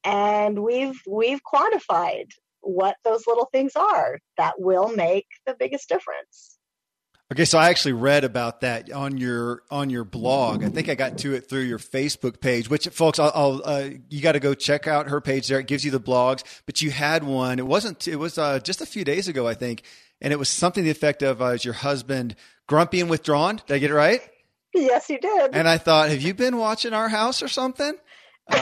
and 0.05 0.59
we've 0.59 1.01
we've 1.07 1.41
quantified 1.43 2.27
what 2.61 2.95
those 3.03 3.27
little 3.27 3.49
things 3.51 3.73
are 3.75 4.19
that 4.37 4.59
will 4.59 4.89
make 4.89 5.27
the 5.45 5.55
biggest 5.57 5.89
difference. 5.89 6.57
Okay 7.33 7.45
so 7.45 7.57
i 7.57 7.69
actually 7.69 7.93
read 7.93 8.23
about 8.23 8.61
that 8.61 8.91
on 8.91 9.17
your 9.17 9.63
on 9.71 9.89
your 9.89 10.03
blog. 10.03 10.63
I 10.63 10.69
think 10.69 10.89
i 10.89 10.95
got 10.95 11.17
to 11.19 11.33
it 11.33 11.49
through 11.49 11.61
your 11.61 11.79
facebook 11.79 12.39
page 12.39 12.69
which 12.69 12.87
folks 12.89 13.17
i'll, 13.17 13.31
I'll 13.33 13.61
uh, 13.65 13.89
you 14.09 14.21
got 14.21 14.33
to 14.33 14.39
go 14.39 14.53
check 14.53 14.87
out 14.87 15.09
her 15.09 15.19
page 15.21 15.47
there. 15.47 15.59
It 15.59 15.67
gives 15.67 15.83
you 15.83 15.91
the 15.91 15.99
blogs 15.99 16.43
but 16.67 16.81
you 16.81 16.91
had 16.91 17.23
one. 17.23 17.57
It 17.57 17.65
wasn't 17.65 18.07
it 18.07 18.17
was 18.17 18.37
uh, 18.37 18.59
just 18.59 18.81
a 18.81 18.85
few 18.85 19.03
days 19.03 19.27
ago 19.27 19.47
i 19.47 19.55
think 19.55 19.83
and 20.21 20.31
it 20.31 20.37
was 20.37 20.49
something 20.49 20.83
to 20.83 20.85
the 20.85 20.91
effect 20.91 21.23
of 21.23 21.41
uh, 21.41 21.45
is 21.45 21.65
your 21.65 21.73
husband 21.73 22.35
grumpy 22.67 23.01
and 23.01 23.09
withdrawn? 23.09 23.59
Did 23.67 23.75
i 23.75 23.79
get 23.79 23.89
it 23.89 23.95
right? 23.95 24.21
Yes 24.75 25.09
you 25.09 25.17
did. 25.17 25.55
And 25.55 25.67
i 25.67 25.79
thought 25.79 26.09
have 26.09 26.21
you 26.21 26.35
been 26.35 26.57
watching 26.57 26.93
our 26.93 27.09
house 27.09 27.41
or 27.41 27.47
something 27.47 27.95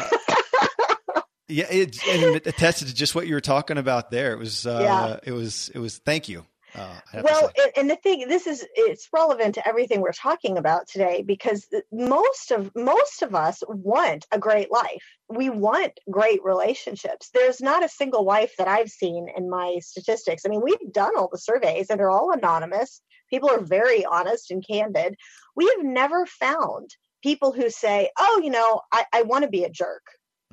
yeah, 1.54 1.68
it, 1.70 1.98
and 2.08 2.36
it 2.36 2.48
attested 2.48 2.88
to 2.88 2.96
just 2.96 3.16
what 3.16 3.28
you 3.28 3.36
were 3.36 3.42
talking 3.42 3.78
about 3.78 4.12
there. 4.12 4.34
It 4.34 4.40
was, 4.40 4.66
uh, 4.66 4.80
yeah. 4.82 5.20
it 5.24 5.32
was, 5.32 5.70
it 5.74 5.80
was. 5.80 6.00
Thank 6.00 6.28
you. 6.30 6.46
Uh, 6.76 6.96
well, 7.24 7.52
and 7.78 7.88
the 7.88 7.96
thing, 7.96 8.28
this 8.28 8.48
is 8.48 8.66
it's 8.74 9.08
relevant 9.14 9.54
to 9.56 9.68
everything 9.68 10.02
we're 10.02 10.12
talking 10.12 10.58
about 10.58 10.88
today 10.88 11.22
because 11.22 11.68
most 11.92 12.52
of 12.52 12.72
most 12.76 13.22
of 13.22 13.36
us 13.36 13.62
want 13.68 14.26
a 14.32 14.40
great 14.40 14.72
life. 14.72 15.04
We 15.30 15.52
want 15.52 16.00
great 16.10 16.44
relationships. 16.44 17.30
There's 17.32 17.62
not 17.62 17.86
a 17.86 17.90
single 17.90 18.26
wife 18.26 18.56
that 18.58 18.68
I've 18.68 18.90
seen 18.90 19.28
in 19.38 19.52
my 19.52 19.78
statistics. 19.82 20.44
I 20.46 20.50
mean, 20.50 20.62
we've 20.64 20.92
done 20.92 21.16
all 21.16 21.30
the 21.32 21.38
surveys 21.38 21.92
and 21.92 22.00
they're 22.00 22.10
all 22.10 22.32
anonymous. 22.32 23.02
People 23.30 23.52
are 23.52 23.62
very 23.62 24.04
honest 24.04 24.50
and 24.50 24.66
candid. 24.66 25.16
We 25.56 25.72
have 25.78 25.86
never 25.86 26.26
found 26.26 26.90
people 27.22 27.52
who 27.52 27.70
say, 27.70 28.10
"Oh, 28.18 28.42
you 28.44 28.50
know, 28.50 28.82
I, 28.92 29.06
I 29.14 29.22
want 29.22 29.44
to 29.44 29.50
be 29.50 29.64
a 29.64 29.70
jerk." 29.70 30.04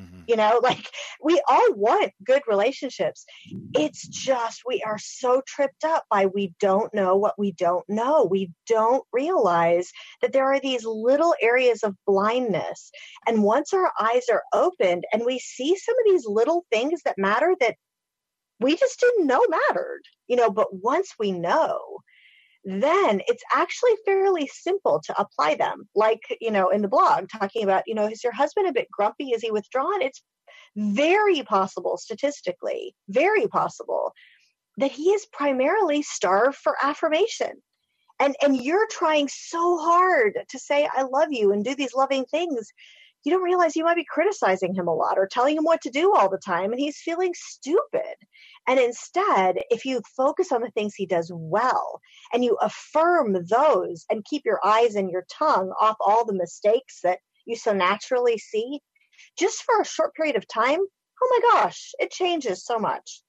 Mm-hmm. 0.01 0.21
You 0.27 0.37
know, 0.37 0.61
like 0.63 0.89
we 1.23 1.41
all 1.49 1.75
want 1.75 2.13
good 2.25 2.43
relationships. 2.49 3.25
It's 3.75 4.07
just 4.09 4.63
we 4.67 4.83
are 4.83 4.99
so 4.99 5.43
tripped 5.47 5.85
up 5.85 6.05
by 6.11 6.27
we 6.27 6.55
don't 6.61 6.93
know 6.95 7.17
what 7.17 7.39
we 7.39 7.53
don't 7.53 7.85
know. 7.89 8.27
We 8.31 8.53
don't 8.67 9.05
realize 9.13 9.91
that 10.23 10.33
there 10.33 10.47
are 10.53 10.61
these 10.61 10.85
little 10.85 11.35
areas 11.43 11.83
of 11.83 11.97
blindness. 12.07 12.91
And 13.27 13.43
once 13.43 13.73
our 13.73 13.93
eyes 14.01 14.25
are 14.31 14.43
opened 14.53 15.05
and 15.13 15.25
we 15.25 15.39
see 15.39 15.77
some 15.77 15.95
of 15.99 16.13
these 16.13 16.27
little 16.27 16.65
things 16.71 17.03
that 17.05 17.19
matter 17.19 17.55
that 17.61 17.77
we 18.61 18.77
just 18.77 19.01
didn't 19.01 19.27
know 19.27 19.43
mattered, 19.49 20.03
you 20.29 20.37
know, 20.37 20.51
but 20.51 20.69
once 20.71 21.15
we 21.19 21.33
know, 21.33 22.01
then 22.65 23.21
it's 23.27 23.43
actually 23.55 23.93
fairly 24.05 24.47
simple 24.53 25.01
to 25.07 25.21
apply 25.21 25.55
them. 25.55 25.89
Like, 25.95 26.21
you 26.41 26.51
know, 26.51 26.69
in 26.69 26.83
the 26.83 26.89
blog, 26.89 27.29
talking 27.29 27.65
about, 27.65 27.85
you 27.87 27.95
know, 27.95 28.07
is 28.07 28.23
your 28.23 28.35
husband 28.35 28.69
a 28.69 28.73
bit 28.73 28.91
grumpy? 28.91 29.31
Is 29.31 29.43
he 29.43 29.51
withdrawn? 29.51 30.03
It's 30.03 30.23
very 30.77 31.43
possible 31.43 31.97
statistically, 31.97 32.95
very 33.09 33.47
possible 33.47 34.13
that 34.77 34.93
he 34.93 35.11
is 35.11 35.27
primarily 35.33 36.03
starved 36.03 36.57
for 36.57 36.77
affirmation. 36.83 37.53
And, 38.19 38.37
and 38.43 38.57
you're 38.57 38.89
trying 38.91 39.29
so 39.29 39.79
hard 39.79 40.39
to 40.49 40.59
say, 40.59 40.89
I 40.93 41.03
love 41.03 41.29
you 41.31 41.53
and 41.53 41.65
do 41.65 41.75
these 41.75 41.95
loving 41.95 42.27
things 42.27 42.71
you 43.25 43.33
don't 43.33 43.43
realize 43.43 43.77
you 43.77 43.85
might 43.85 43.97
be 43.97 44.07
criticizing 44.09 44.75
him 44.75 44.89
a 44.89 44.95
lot 44.95 45.19
or 45.19 45.27
telling 45.27 45.57
him 45.57 45.65
what 45.65 45.81
to 45.83 45.91
do 45.91 46.15
all 46.15 46.29
the 46.29 46.39
time 46.39 46.73
and 46.73 46.81
he's 46.81 46.99
feeling 46.99 47.33
stupid. 47.35 48.15
And 48.67 48.79
instead, 48.79 49.59
if 49.71 49.85
you 49.85 50.01
focus 50.17 50.53
on 50.53 50.63
the 50.63 50.71
things 50.71 50.95
he 50.95 51.07
does 51.07 51.31
well 51.35 52.01
and 52.33 52.45
you 52.45 52.57
affirm 52.61 53.37
those 53.49 54.05
and 54.11 54.25
keep 54.25 54.43
your 54.45 54.61
eyes 54.65 54.95
and 54.95 55.11
your 55.11 55.27
tongue 55.31 55.73
off 55.81 55.97
all 56.01 56.25
the 56.25 56.35
mistakes 56.35 57.01
that 57.03 57.19
you 57.47 57.57
so 57.57 57.73
naturally 57.73 58.39
see, 58.39 58.81
just 59.39 59.63
for 59.63 59.81
a 59.81 59.85
short 59.85 60.15
period 60.15 60.37
of 60.37 60.47
time, 60.49 60.81
oh 61.23 61.41
my 61.43 61.53
gosh, 61.53 61.93
it 61.99 62.11
changes 62.11 62.65
so 62.65 62.79
much. 62.79 63.23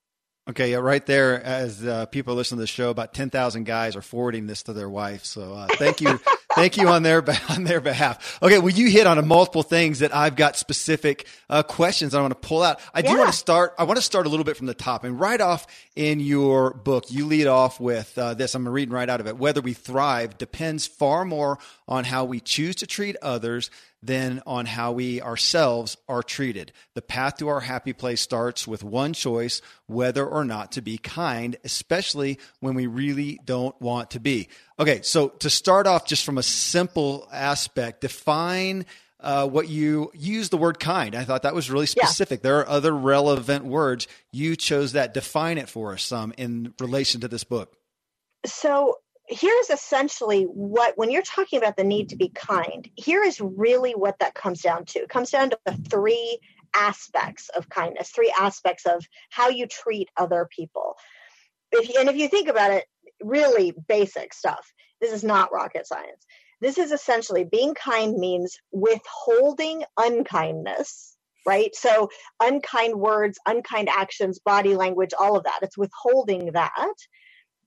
Okay, 0.52 0.72
yeah, 0.72 0.78
right 0.80 1.06
there. 1.06 1.42
As 1.42 1.82
uh, 1.86 2.08
people 2.08 2.36
listen 2.36 2.58
to 2.58 2.62
the 2.62 2.68
show, 2.68 2.90
about 2.90 3.14
ten 3.14 3.30
thousand 3.30 3.64
guys 3.64 3.96
are 3.96 4.02
forwarding 4.02 4.48
this 4.48 4.64
to 4.64 4.74
their 4.74 4.90
wife. 4.90 5.24
So 5.24 5.54
uh, 5.54 5.68
thank 5.78 6.02
you, 6.02 6.20
thank 6.56 6.76
you 6.76 6.90
on 6.90 7.04
their 7.04 7.24
on 7.50 7.64
their 7.64 7.80
behalf. 7.80 8.38
Okay, 8.44 8.60
well, 8.60 8.74
you 8.74 8.90
hit 8.90 9.08
on 9.08 9.18
a 9.18 9.22
multiple 9.22 9.64
things 9.64 10.00
that 10.00 10.14
I've 10.14 10.36
got 10.36 10.58
specific 10.58 11.26
uh, 11.50 11.64
questions 11.64 12.14
I 12.14 12.20
want 12.20 12.34
to 12.34 12.48
pull 12.48 12.64
out. 12.64 12.82
I 12.94 13.02
do 13.02 13.18
want 13.18 13.32
to 13.32 13.38
start. 13.38 13.76
I 13.80 13.86
want 13.86 13.96
to 13.96 14.02
start 14.02 14.26
a 14.26 14.30
little 14.30 14.44
bit 14.44 14.58
from 14.58 14.68
the 14.68 14.74
top 14.74 15.06
and 15.06 15.18
right 15.18 15.40
off 15.40 15.68
in 15.96 16.20
your 16.20 16.74
book, 16.74 17.06
you 17.10 17.28
lead 17.28 17.48
off 17.48 17.80
with 17.80 18.18
uh, 18.18 18.34
this. 18.34 18.54
I'm 18.54 18.68
reading 18.68 18.94
right 18.94 19.10
out 19.10 19.22
of 19.22 19.28
it. 19.28 19.38
Whether 19.38 19.62
we 19.62 19.72
thrive 19.72 20.38
depends 20.38 20.86
far 20.86 21.24
more 21.24 21.60
on 21.88 22.04
how 22.04 22.26
we 22.26 22.42
choose 22.42 22.76
to 22.78 22.88
treat 22.88 23.16
others 23.22 23.72
than 24.04 24.42
on 24.48 24.66
how 24.66 24.92
we 24.92 25.22
ourselves 25.22 25.98
are 26.08 26.24
treated. 26.24 26.72
The 26.96 27.02
path 27.02 27.38
to 27.38 27.48
our 27.50 27.60
happy 27.60 27.94
place 27.94 28.22
starts 28.22 28.68
with 28.68 28.84
one 28.84 29.14
choice 29.14 29.62
whether 29.88 30.26
or 30.26 30.44
not 30.44 30.72
to 30.74 30.82
be 30.82 30.98
kind, 30.98 31.56
especially 31.64 32.40
when 32.60 32.74
we 32.74 32.88
really 32.88 33.40
don't 33.46 33.80
want 33.82 34.12
to 34.12 34.20
be. 34.20 34.50
Okay, 34.80 35.02
so 35.04 35.30
to 35.30 35.50
start 35.50 35.88
off 35.88 36.08
just 36.08 36.26
from 36.26 36.38
a 36.38 36.44
simple 36.44 37.28
aspect, 37.32 38.02
define 38.02 38.86
uh, 39.20 39.48
what 39.48 39.70
you 39.70 40.12
use 40.16 40.50
the 40.50 40.58
word 40.58 40.80
kind. 40.80 41.16
I 41.16 41.24
thought 41.24 41.44
that 41.44 41.54
was 41.54 41.70
really 41.70 41.86
specific. 41.86 42.40
Yeah. 42.40 42.50
There 42.50 42.60
are 42.60 42.70
other 42.70 42.92
relevant 42.92 43.66
words. 43.66 44.08
You 44.32 44.56
chose 44.56 44.94
that. 44.94 45.14
Define 45.14 45.60
it 45.60 45.70
for 45.70 45.94
us 45.94 46.02
some 46.02 46.34
in 46.38 46.74
relation 46.80 47.22
to 47.22 47.28
this 47.28 47.44
book. 47.44 47.76
So 48.46 48.98
here's 49.32 49.70
essentially 49.70 50.44
what 50.44 50.98
when 50.98 51.10
you're 51.10 51.22
talking 51.22 51.58
about 51.58 51.78
the 51.78 51.84
need 51.84 52.10
to 52.10 52.16
be 52.16 52.30
kind 52.30 52.90
here 52.96 53.24
is 53.24 53.40
really 53.40 53.94
what 53.94 54.20
that 54.20 54.36
comes 54.36 54.62
down 54.62 54.86
to 54.86 55.00
it 55.00 55.10
comes 55.10 55.32
down 55.32 55.50
to 55.50 55.58
the 55.66 55.74
three 55.90 56.38
aspects 56.74 57.50
of 57.50 57.70
kindness 57.70 58.10
three 58.10 58.34
aspects 58.38 58.86
of 58.86 59.06
how 59.30 59.50
you 59.50 59.66
treat 59.68 60.10
other 60.18 60.48
people 60.56 60.96
if, 61.72 61.96
and 61.98 62.10
if 62.10 62.16
you 62.16 62.28
think 62.28 62.50
about 62.50 62.72
it 62.72 62.86
really 63.22 63.74
basic 63.88 64.34
stuff 64.34 64.72
this 65.00 65.14
is 65.14 65.24
not 65.24 65.54
rocket 65.54 65.88
science 65.88 66.26
this 66.60 66.78
is 66.78 66.92
essentially 66.92 67.44
being 67.44 67.74
kind 67.74 68.16
means 68.16 68.58
withholding 68.72 69.84
unkindness 69.98 71.16
right? 71.46 71.74
So 71.74 72.10
unkind 72.40 72.96
words, 72.96 73.40
unkind 73.48 73.90
actions, 73.90 74.38
body 74.38 74.76
language, 74.76 75.12
all 75.20 75.36
of 75.36 75.46
that. 75.46 75.62
It's 75.64 75.76
withholding 75.76 76.52
that. 76.54 76.94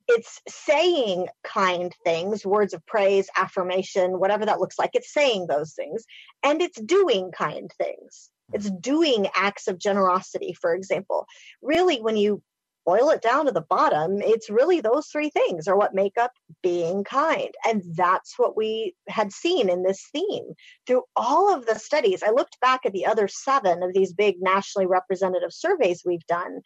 It's 0.09 0.41
saying 0.49 1.29
kind 1.43 1.93
things, 2.05 2.45
words 2.45 2.75
of 2.75 2.85
praise, 2.87 3.29
affirmation, 3.37 4.19
whatever 4.19 4.47
that 4.47 4.61
looks 4.61 4.79
like. 4.79 4.91
It's 4.93 5.13
saying 5.13 5.47
those 5.49 5.73
things. 5.73 6.05
And 6.43 6.61
it's 6.61 6.81
doing 6.81 7.31
kind 7.33 7.71
things. 7.79 8.31
It's 8.53 8.71
doing 8.71 9.29
acts 9.35 9.69
of 9.69 9.79
generosity, 9.79 10.55
for 10.61 10.75
example. 10.75 11.27
Really, 11.63 12.01
when 12.03 12.17
you 12.17 12.43
boil 12.85 13.11
it 13.11 13.23
down 13.23 13.47
to 13.47 13.53
the 13.53 13.63
bottom, 13.63 14.21
it's 14.21 14.51
really 14.51 14.81
those 14.81 15.07
three 15.07 15.31
things 15.31 15.67
are 15.67 15.77
what 15.77 15.95
make 15.95 16.19
up 16.19 16.33
being 16.63 17.03
kind. 17.05 17.49
And 17.67 17.83
that's 17.97 18.35
what 18.39 18.57
we 18.57 18.95
had 19.09 19.33
seen 19.33 19.71
in 19.71 19.83
this 19.83 20.07
theme 20.13 20.53
through 20.87 21.05
all 21.17 21.55
of 21.55 21.67
the 21.67 21.79
studies. 21.79 22.23
I 22.23 22.31
looked 22.31 22.61
back 22.61 22.81
at 22.85 22.93
the 22.93 23.07
other 23.07 23.29
seven 23.29 23.83
of 23.83 23.95
these 23.95 24.13
big 24.13 24.37
nationally 24.41 24.87
representative 24.87 25.53
surveys 25.53 26.03
we've 26.05 26.27
done. 26.27 26.61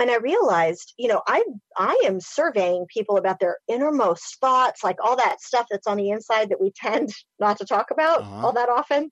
And 0.00 0.10
I 0.10 0.16
realized, 0.16 0.94
you 0.96 1.08
know, 1.08 1.22
I 1.26 1.44
I 1.76 2.00
am 2.04 2.20
surveying 2.20 2.86
people 2.92 3.16
about 3.16 3.40
their 3.40 3.58
innermost 3.68 4.38
thoughts, 4.40 4.84
like 4.84 4.96
all 5.02 5.16
that 5.16 5.40
stuff 5.40 5.66
that's 5.70 5.86
on 5.86 5.96
the 5.96 6.10
inside 6.10 6.50
that 6.50 6.60
we 6.60 6.70
tend 6.76 7.10
not 7.38 7.58
to 7.58 7.64
talk 7.64 7.90
about 7.90 8.20
uh-huh. 8.20 8.46
all 8.46 8.52
that 8.52 8.68
often 8.68 9.10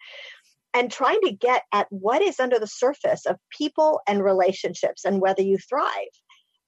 and 0.77 0.93
trying 0.93 1.21
to 1.23 1.33
get 1.33 1.63
at 1.73 1.87
what 1.89 2.21
is 2.21 2.39
under 2.39 2.59
the 2.59 2.67
surface 2.67 3.25
of 3.25 3.39
people 3.51 4.01
and 4.07 4.23
relationships 4.23 5.07
and 5.07 5.23
whether 5.23 5.41
you 5.41 5.57
thrive 5.57 6.13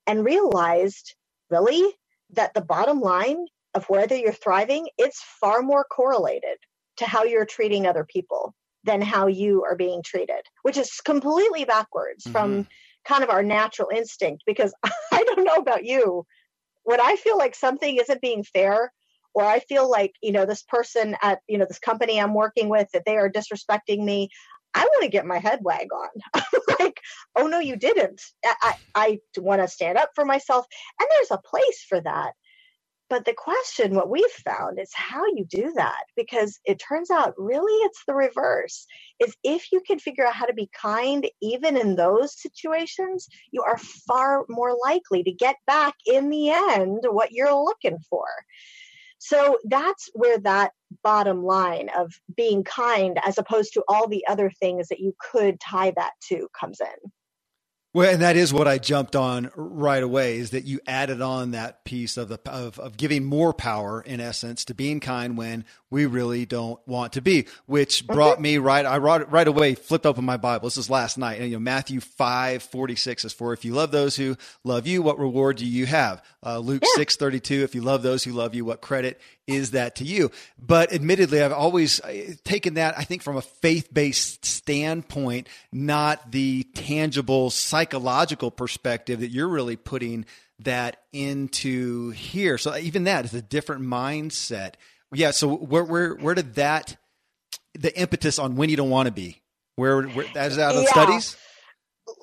and 0.07 0.25
realized 0.25 1.15
really 1.51 1.93
that 2.31 2.55
the 2.55 2.63
bottom 2.63 3.01
line 3.01 3.45
of 3.75 3.85
whether 3.91 4.17
you're 4.17 4.33
thriving 4.33 4.89
it's 4.97 5.23
far 5.41 5.61
more 5.61 5.85
correlated 5.85 6.57
to 6.97 7.05
how 7.05 7.25
you're 7.25 7.45
treating 7.45 7.87
other 7.87 8.05
people 8.05 8.55
than 8.85 9.03
how 9.03 9.27
you 9.27 9.63
are 9.65 9.77
being 9.77 10.03
treated 10.03 10.41
which 10.63 10.79
is 10.79 11.01
completely 11.05 11.67
backwards 11.67 12.25
mm-hmm. 12.25 12.33
from 12.33 12.69
kind 13.09 13.25
of 13.25 13.31
our 13.31 13.43
natural 13.43 13.89
instinct 13.95 14.43
because 14.47 14.75
i 15.13 15.25
don't 15.25 15.45
know 15.45 15.57
about 15.57 15.85
you 15.85 16.25
when 16.85 17.01
i 17.01 17.17
feel 17.17 17.39
like 17.39 17.55
something 17.55 17.97
isn't 17.97 18.21
being 18.21 18.45
fair 18.45 18.93
or 19.35 19.45
I 19.45 19.61
feel 19.61 19.89
like, 19.89 20.15
you 20.21 20.33
know, 20.33 20.47
this 20.47 20.65
person 20.65 21.17
at, 21.23 21.41
you 21.47 21.59
know, 21.59 21.65
this 21.65 21.79
company 21.79 22.21
I'm 22.21 22.35
working 22.35 22.69
with 22.69 22.89
that 22.93 23.05
they 23.07 23.17
are 23.17 23.31
disrespecting 23.31 24.05
me, 24.05 24.31
I 24.75 24.81
want 24.81 25.03
to 25.03 25.09
get 25.09 25.27
my 25.27 25.39
head 25.39 25.61
wag 25.63 25.89
on. 25.93 26.43
like, 26.81 27.01
oh 27.37 27.47
no, 27.47 27.59
you 27.59 27.77
didn't. 27.77 28.21
I, 28.45 28.55
I, 28.63 28.75
I 28.95 29.41
want 29.41 29.63
to 29.63 29.69
stand 29.69 29.97
up 29.97 30.11
for 30.15 30.25
myself. 30.25 30.67
And 31.01 31.09
there's 31.11 31.31
a 31.31 31.43
place 31.49 31.85
for 31.89 32.01
that. 32.01 32.33
But 33.11 33.25
the 33.25 33.35
question, 33.35 33.95
what 33.95 34.11
we've 34.11 34.25
found 34.45 34.79
is 34.79 34.91
how 34.93 35.25
you 35.27 35.47
do 35.49 35.73
that, 35.77 36.05
because 36.15 36.61
it 36.67 36.79
turns 36.79 37.11
out 37.11 37.33
really 37.39 37.73
it's 37.85 38.03
the 38.07 38.15
reverse. 38.15 38.87
Is 39.19 39.35
if 39.43 39.73
you 39.73 39.81
can 39.81 39.99
figure 39.99 40.27
out 40.27 40.35
how 40.35 40.45
to 40.45 40.53
be 40.53 40.69
kind, 40.79 41.27
even 41.41 41.77
in 41.77 41.97
those 41.97 42.39
situations, 42.41 43.27
you 43.51 43.63
are 43.63 43.79
far 43.79 44.45
more 44.49 44.77
likely 44.85 45.23
to 45.23 45.33
get 45.33 45.57
back 45.67 45.95
in 46.07 46.29
the 46.29 46.51
end 46.51 47.05
what 47.11 47.33
you're 47.33 47.55
looking 47.55 47.99
for. 48.11 48.27
So 49.19 49.59
that's 49.65 50.11
where 50.13 50.39
that 50.41 50.73
bottom 51.03 51.43
line 51.43 51.89
of 51.97 52.13
being 52.37 52.63
kind 52.63 53.19
as 53.25 53.39
opposed 53.39 53.73
to 53.75 53.85
all 53.89 54.07
the 54.07 54.27
other 54.29 54.51
things 54.61 54.89
that 54.89 55.01
you 55.01 55.15
could 55.19 55.59
tie 55.61 55.93
that 55.97 56.13
to 56.29 56.49
comes 56.59 56.81
in. 56.81 57.11
Well, 57.99 58.13
and 58.13 58.23
that 58.23 58.37
is 58.37 58.53
what 58.53 58.69
I 58.69 58.79
jumped 58.79 59.17
on 59.17 59.51
right 59.57 60.05
away 60.05 60.37
is 60.37 60.51
that 60.51 60.63
you 60.63 60.79
added 60.87 61.21
on 61.21 61.51
that 61.51 61.83
piece 61.83 62.17
of 62.17 62.29
the 62.29 62.39
of, 62.49 62.79
of 62.79 62.97
giving 62.97 63.25
more 63.25 63.53
power 63.53 64.01
in 64.01 64.21
essence 64.21 64.65
to 64.67 64.75
being 64.75 65.01
kind 65.01 65.37
when 65.37 65.65
we 65.91 66.07
really 66.07 66.47
don't 66.47 66.81
want 66.87 67.15
to 67.15 67.23
be, 67.23 67.47
which 67.67 68.07
brought 68.07 68.41
me 68.41 68.59
right. 68.59 68.85
I 68.85 68.99
right, 68.99 69.31
right 69.31 69.49
away 69.49 69.75
flipped 69.75 70.07
open 70.07 70.25
my 70.25 70.37
Bible. 70.37 70.67
This 70.67 70.77
is 70.77 70.91
last 70.91 71.19
night, 71.19 71.41
and 71.41 71.51
you 71.51 71.57
know 71.57 71.61
Matthew 71.61 72.01
five 72.01 72.63
forty 72.63 72.97
six 72.97 73.25
is 73.25 73.33
for 73.33 73.53
if 73.53 73.65
you 73.65 73.73
love 73.73 73.91
those 73.91 74.17
who 74.17 74.37
love 74.65 74.87
you, 74.87 75.03
what 75.03 75.19
reward 75.19 75.57
do 75.57 75.67
you 75.67 75.87
have? 75.87 76.23
Uh, 76.45 76.59
Luke 76.59 76.83
yeah. 76.83 76.89
six 76.95 77.17
thirty 77.17 77.41
two, 77.41 77.63
if 77.63 77.75
you 77.75 77.81
love 77.81 78.03
those 78.03 78.25
who 78.25 78.33
love 78.33 78.55
you, 78.55 78.65
what 78.65 78.81
credit 78.81 79.21
is 79.47 79.71
that 79.71 79.97
to 79.97 80.05
you? 80.05 80.31
But 80.59 80.93
admittedly, 80.93 81.43
I've 81.43 81.53
always 81.53 82.01
uh, 82.01 82.33
taken 82.45 82.75
that 82.75 82.99
I 82.99 83.05
think 83.05 83.23
from 83.23 83.37
a 83.37 83.43
faith 83.43 83.93
based 83.93 84.45
standpoint, 84.45 85.49
not 85.73 86.33
the 86.33 86.65
tangible 86.75 87.51
psychological 87.51 88.51
perspective 88.51 89.21
that 89.21 89.31
you're 89.31 89.49
really 89.49 89.77
putting 89.77 90.27
that 90.61 91.03
into 91.13 92.11
here. 92.11 92.59
So 92.59 92.77
even 92.77 93.05
that 93.05 93.25
is 93.25 93.33
a 93.33 93.43
different 93.43 93.83
mindset 93.83 94.75
yeah. 95.13 95.31
So 95.31 95.57
where 95.57 95.85
where 95.85 96.15
where 96.15 96.35
did 96.35 96.55
that 96.57 96.97
the 97.75 97.97
impetus 97.99 98.39
on 98.39 98.57
when 98.57 98.69
you 98.69 98.77
don't 98.77 98.91
want 98.91 99.07
to 99.07 99.13
be? 99.13 99.43
Where, 99.77 100.03
where 100.03 100.27
that 100.35 100.59
out 100.59 100.75
of 100.75 100.83
yeah. 100.83 100.91
studies? 100.91 101.37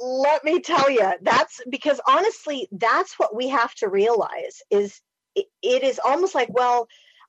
Let 0.02 0.44
me 0.44 0.60
tell 0.60 0.90
you, 0.90 1.14
that's 1.22 1.62
because 1.70 2.02
honestly, 2.08 2.68
that's 2.72 3.18
what 3.18 3.36
we 3.36 3.48
have 3.50 3.74
to 3.76 3.88
realize 3.88 4.62
is 4.70 5.00
it, 5.36 5.46
it 5.62 5.84
is 5.84 6.00
almost 6.04 6.36
like, 6.36 6.50
well, 6.52 6.88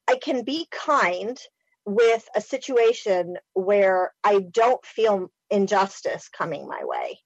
I 0.09 0.17
can 0.17 0.43
be 0.43 0.67
kind 0.73 1.39
with 1.85 2.29
a 2.35 2.41
situation 2.41 3.37
where 3.53 4.13
I 4.25 4.41
don't 4.51 4.85
feel 4.85 5.31
injustice 5.51 6.29
coming 6.29 6.67
my 6.67 6.81
way 6.83 7.21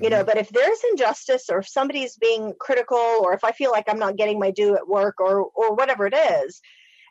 you 0.00 0.10
know 0.10 0.18
mm-hmm. 0.18 0.26
but 0.26 0.36
if 0.36 0.48
there's 0.50 0.78
injustice 0.92 1.48
or 1.50 1.58
if 1.58 1.68
somebody's 1.68 2.16
being 2.16 2.52
critical 2.60 2.98
or 2.98 3.32
if 3.32 3.44
i 3.44 3.52
feel 3.52 3.70
like 3.70 3.84
i'm 3.88 3.98
not 3.98 4.16
getting 4.16 4.38
my 4.38 4.50
due 4.50 4.76
at 4.76 4.88
work 4.88 5.20
or 5.20 5.46
or 5.54 5.74
whatever 5.74 6.06
it 6.06 6.14
is 6.14 6.60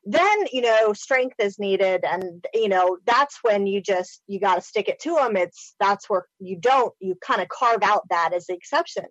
then 0.05 0.45
you 0.51 0.61
know 0.61 0.93
strength 0.93 1.35
is 1.39 1.57
needed 1.57 2.03
and 2.03 2.45
you 2.53 2.69
know 2.69 2.97
that's 3.05 3.39
when 3.41 3.65
you 3.65 3.81
just 3.81 4.21
you 4.27 4.39
got 4.39 4.55
to 4.55 4.61
stick 4.61 4.87
it 4.87 4.99
to 4.99 5.15
them 5.15 5.35
it's 5.35 5.75
that's 5.79 6.09
where 6.09 6.25
you 6.39 6.57
don't 6.57 6.93
you 6.99 7.15
kind 7.25 7.41
of 7.41 7.47
carve 7.49 7.81
out 7.81 8.03
that 8.09 8.31
as 8.33 8.45
the 8.45 8.53
exception 8.53 9.05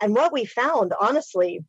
and 0.00 0.14
what 0.14 0.32
we 0.32 0.44
found 0.44 0.92
honestly 1.00 1.60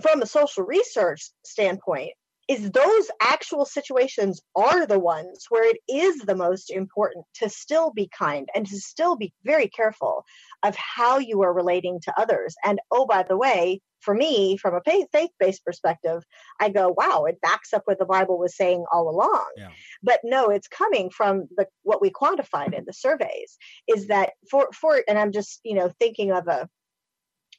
from 0.00 0.22
a 0.22 0.26
social 0.26 0.64
research 0.64 1.30
standpoint 1.44 2.12
is 2.48 2.70
those 2.70 3.10
actual 3.20 3.66
situations 3.66 4.40
are 4.56 4.86
the 4.86 4.98
ones 4.98 5.44
where 5.50 5.70
it 5.70 5.78
is 5.86 6.20
the 6.20 6.34
most 6.34 6.70
important 6.70 7.26
to 7.34 7.50
still 7.50 7.92
be 7.92 8.08
kind 8.18 8.48
and 8.54 8.66
to 8.66 8.80
still 8.80 9.16
be 9.16 9.34
very 9.44 9.68
careful 9.68 10.24
of 10.62 10.74
how 10.74 11.18
you 11.18 11.42
are 11.42 11.52
relating 11.52 12.00
to 12.00 12.14
others. 12.18 12.56
And 12.64 12.80
oh, 12.90 13.04
by 13.04 13.22
the 13.22 13.36
way, 13.36 13.82
for 14.00 14.14
me, 14.14 14.56
from 14.56 14.74
a 14.74 14.80
faith 14.82 15.30
based 15.38 15.64
perspective, 15.64 16.22
I 16.60 16.68
go, 16.70 16.94
wow, 16.96 17.24
it 17.24 17.40
backs 17.40 17.72
up 17.72 17.82
what 17.84 17.98
the 17.98 18.04
Bible 18.04 18.38
was 18.38 18.56
saying 18.56 18.84
all 18.92 19.08
along. 19.08 19.46
Yeah. 19.56 19.70
But 20.02 20.20
no, 20.24 20.50
it's 20.50 20.68
coming 20.68 21.10
from 21.10 21.48
the 21.56 21.66
what 21.82 22.00
we 22.00 22.10
quantified 22.10 22.74
in 22.74 22.84
the 22.86 22.92
surveys 22.92 23.58
is 23.86 24.08
that 24.08 24.32
for 24.50 24.68
for 24.72 25.02
and 25.08 25.18
I'm 25.18 25.32
just, 25.32 25.60
you 25.64 25.74
know, 25.74 25.90
thinking 25.98 26.32
of 26.32 26.46
a 26.48 26.68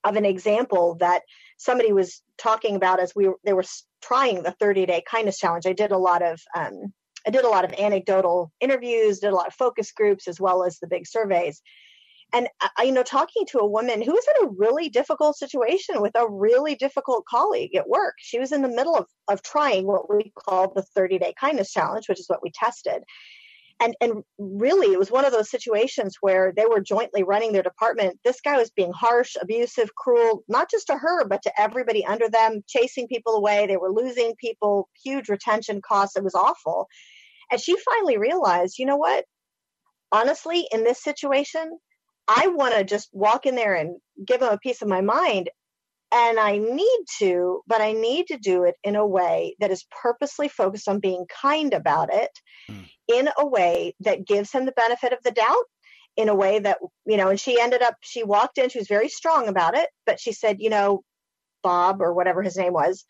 of 0.03 0.15
an 0.15 0.25
example 0.25 0.95
that 0.99 1.23
somebody 1.57 1.91
was 1.91 2.21
talking 2.37 2.75
about 2.75 2.99
as 2.99 3.13
we 3.15 3.29
they 3.43 3.53
were 3.53 3.65
trying 4.01 4.43
the 4.43 4.51
30 4.51 4.85
day 4.85 5.03
kindness 5.09 5.37
challenge. 5.37 5.65
I 5.65 5.73
did 5.73 5.91
a 5.91 5.97
lot 5.97 6.21
of 6.21 6.39
um, 6.55 6.93
I 7.27 7.31
did 7.31 7.43
a 7.43 7.49
lot 7.49 7.65
of 7.65 7.73
anecdotal 7.73 8.51
interviews, 8.61 9.19
did 9.19 9.31
a 9.31 9.35
lot 9.35 9.47
of 9.47 9.53
focus 9.53 9.91
groups 9.91 10.27
as 10.27 10.39
well 10.39 10.63
as 10.63 10.79
the 10.79 10.87
big 10.87 11.05
surveys. 11.05 11.61
And 12.31 12.47
I, 12.77 12.83
you 12.83 12.91
know, 12.91 13.03
talking 13.03 13.45
to 13.47 13.59
a 13.59 13.67
woman 13.67 14.01
who 14.01 14.11
was 14.11 14.25
in 14.27 14.47
a 14.47 14.51
really 14.51 14.89
difficult 14.89 15.37
situation 15.37 16.01
with 16.01 16.15
a 16.15 16.29
really 16.29 16.75
difficult 16.75 17.25
colleague 17.25 17.75
at 17.75 17.89
work. 17.89 18.15
She 18.19 18.39
was 18.39 18.51
in 18.51 18.61
the 18.61 18.67
middle 18.67 18.95
of, 18.95 19.07
of 19.27 19.41
trying 19.41 19.87
what 19.87 20.13
we 20.13 20.31
call 20.37 20.71
the 20.73 20.83
30 20.83 21.17
day 21.17 21.33
kindness 21.39 21.71
challenge, 21.71 22.07
which 22.07 22.19
is 22.19 22.29
what 22.29 22.43
we 22.43 22.51
tested. 22.51 23.03
And 23.79 23.95
and 24.01 24.23
really 24.37 24.93
it 24.93 24.99
was 24.99 25.09
one 25.09 25.25
of 25.25 25.31
those 25.31 25.49
situations 25.49 26.17
where 26.21 26.53
they 26.55 26.65
were 26.65 26.81
jointly 26.81 27.23
running 27.23 27.53
their 27.53 27.63
department. 27.63 28.19
This 28.23 28.41
guy 28.41 28.57
was 28.57 28.69
being 28.71 28.91
harsh 28.91 29.35
abusive 29.41 29.95
cruel 29.95 30.43
not 30.47 30.69
just 30.69 30.87
to 30.87 30.97
her 30.97 31.25
but 31.25 31.41
to 31.43 31.61
everybody 31.61 32.05
under 32.05 32.29
them 32.29 32.61
chasing 32.67 33.07
people 33.07 33.35
away. 33.35 33.65
They 33.65 33.77
were 33.77 33.91
losing 33.91 34.35
people 34.35 34.89
huge 35.03 35.29
retention 35.29 35.81
costs. 35.81 36.17
It 36.17 36.23
was 36.23 36.35
awful. 36.35 36.87
And 37.51 37.59
she 37.59 37.75
finally 37.77 38.17
realized 38.17 38.77
you 38.77 38.85
know 38.85 38.97
what? 38.97 39.25
Honestly 40.11 40.67
in 40.73 40.83
this 40.83 41.01
situation 41.01 41.79
i 42.29 42.47
want 42.47 42.73
to 42.75 42.83
just 42.83 43.09
walk 43.11 43.45
in 43.45 43.55
there 43.55 43.75
and 43.75 43.97
give 44.25 44.39
them 44.39 44.53
a 44.53 44.57
piece 44.57 44.81
of 44.81 44.87
my 44.87 45.01
mind 45.01 45.49
and 46.11 46.39
I 46.39 46.57
need 46.57 47.05
to, 47.19 47.61
but 47.67 47.81
I 47.81 47.91
need 47.91 48.27
to 48.27 48.37
do 48.37 48.63
it 48.63 48.75
in 48.83 48.95
a 48.95 49.05
way 49.05 49.55
that 49.59 49.71
is 49.71 49.85
purposely 50.01 50.47
focused 50.47 50.87
on 50.87 50.99
being 50.99 51.25
kind 51.41 51.73
about 51.73 52.09
it, 52.11 52.31
mm. 52.69 52.89
in 53.07 53.29
a 53.37 53.45
way 53.45 53.95
that 53.99 54.25
gives 54.25 54.51
him 54.51 54.65
the 54.65 54.71
benefit 54.71 55.13
of 55.13 55.19
the 55.23 55.31
doubt, 55.31 55.65
in 56.17 56.27
a 56.27 56.35
way 56.35 56.59
that, 56.59 56.79
you 57.05 57.17
know, 57.17 57.29
and 57.29 57.39
she 57.39 57.59
ended 57.59 57.83
up, 57.83 57.95
she 58.01 58.23
walked 58.23 58.57
in, 58.57 58.69
she 58.69 58.79
was 58.79 58.87
very 58.87 59.07
strong 59.07 59.47
about 59.47 59.77
it, 59.77 59.87
but 60.05 60.19
she 60.19 60.31
said, 60.31 60.57
you 60.59 60.69
know, 60.69 61.03
Bob 61.61 62.01
or 62.01 62.13
whatever 62.13 62.41
his 62.41 62.57
name 62.57 62.73
was, 62.73 63.05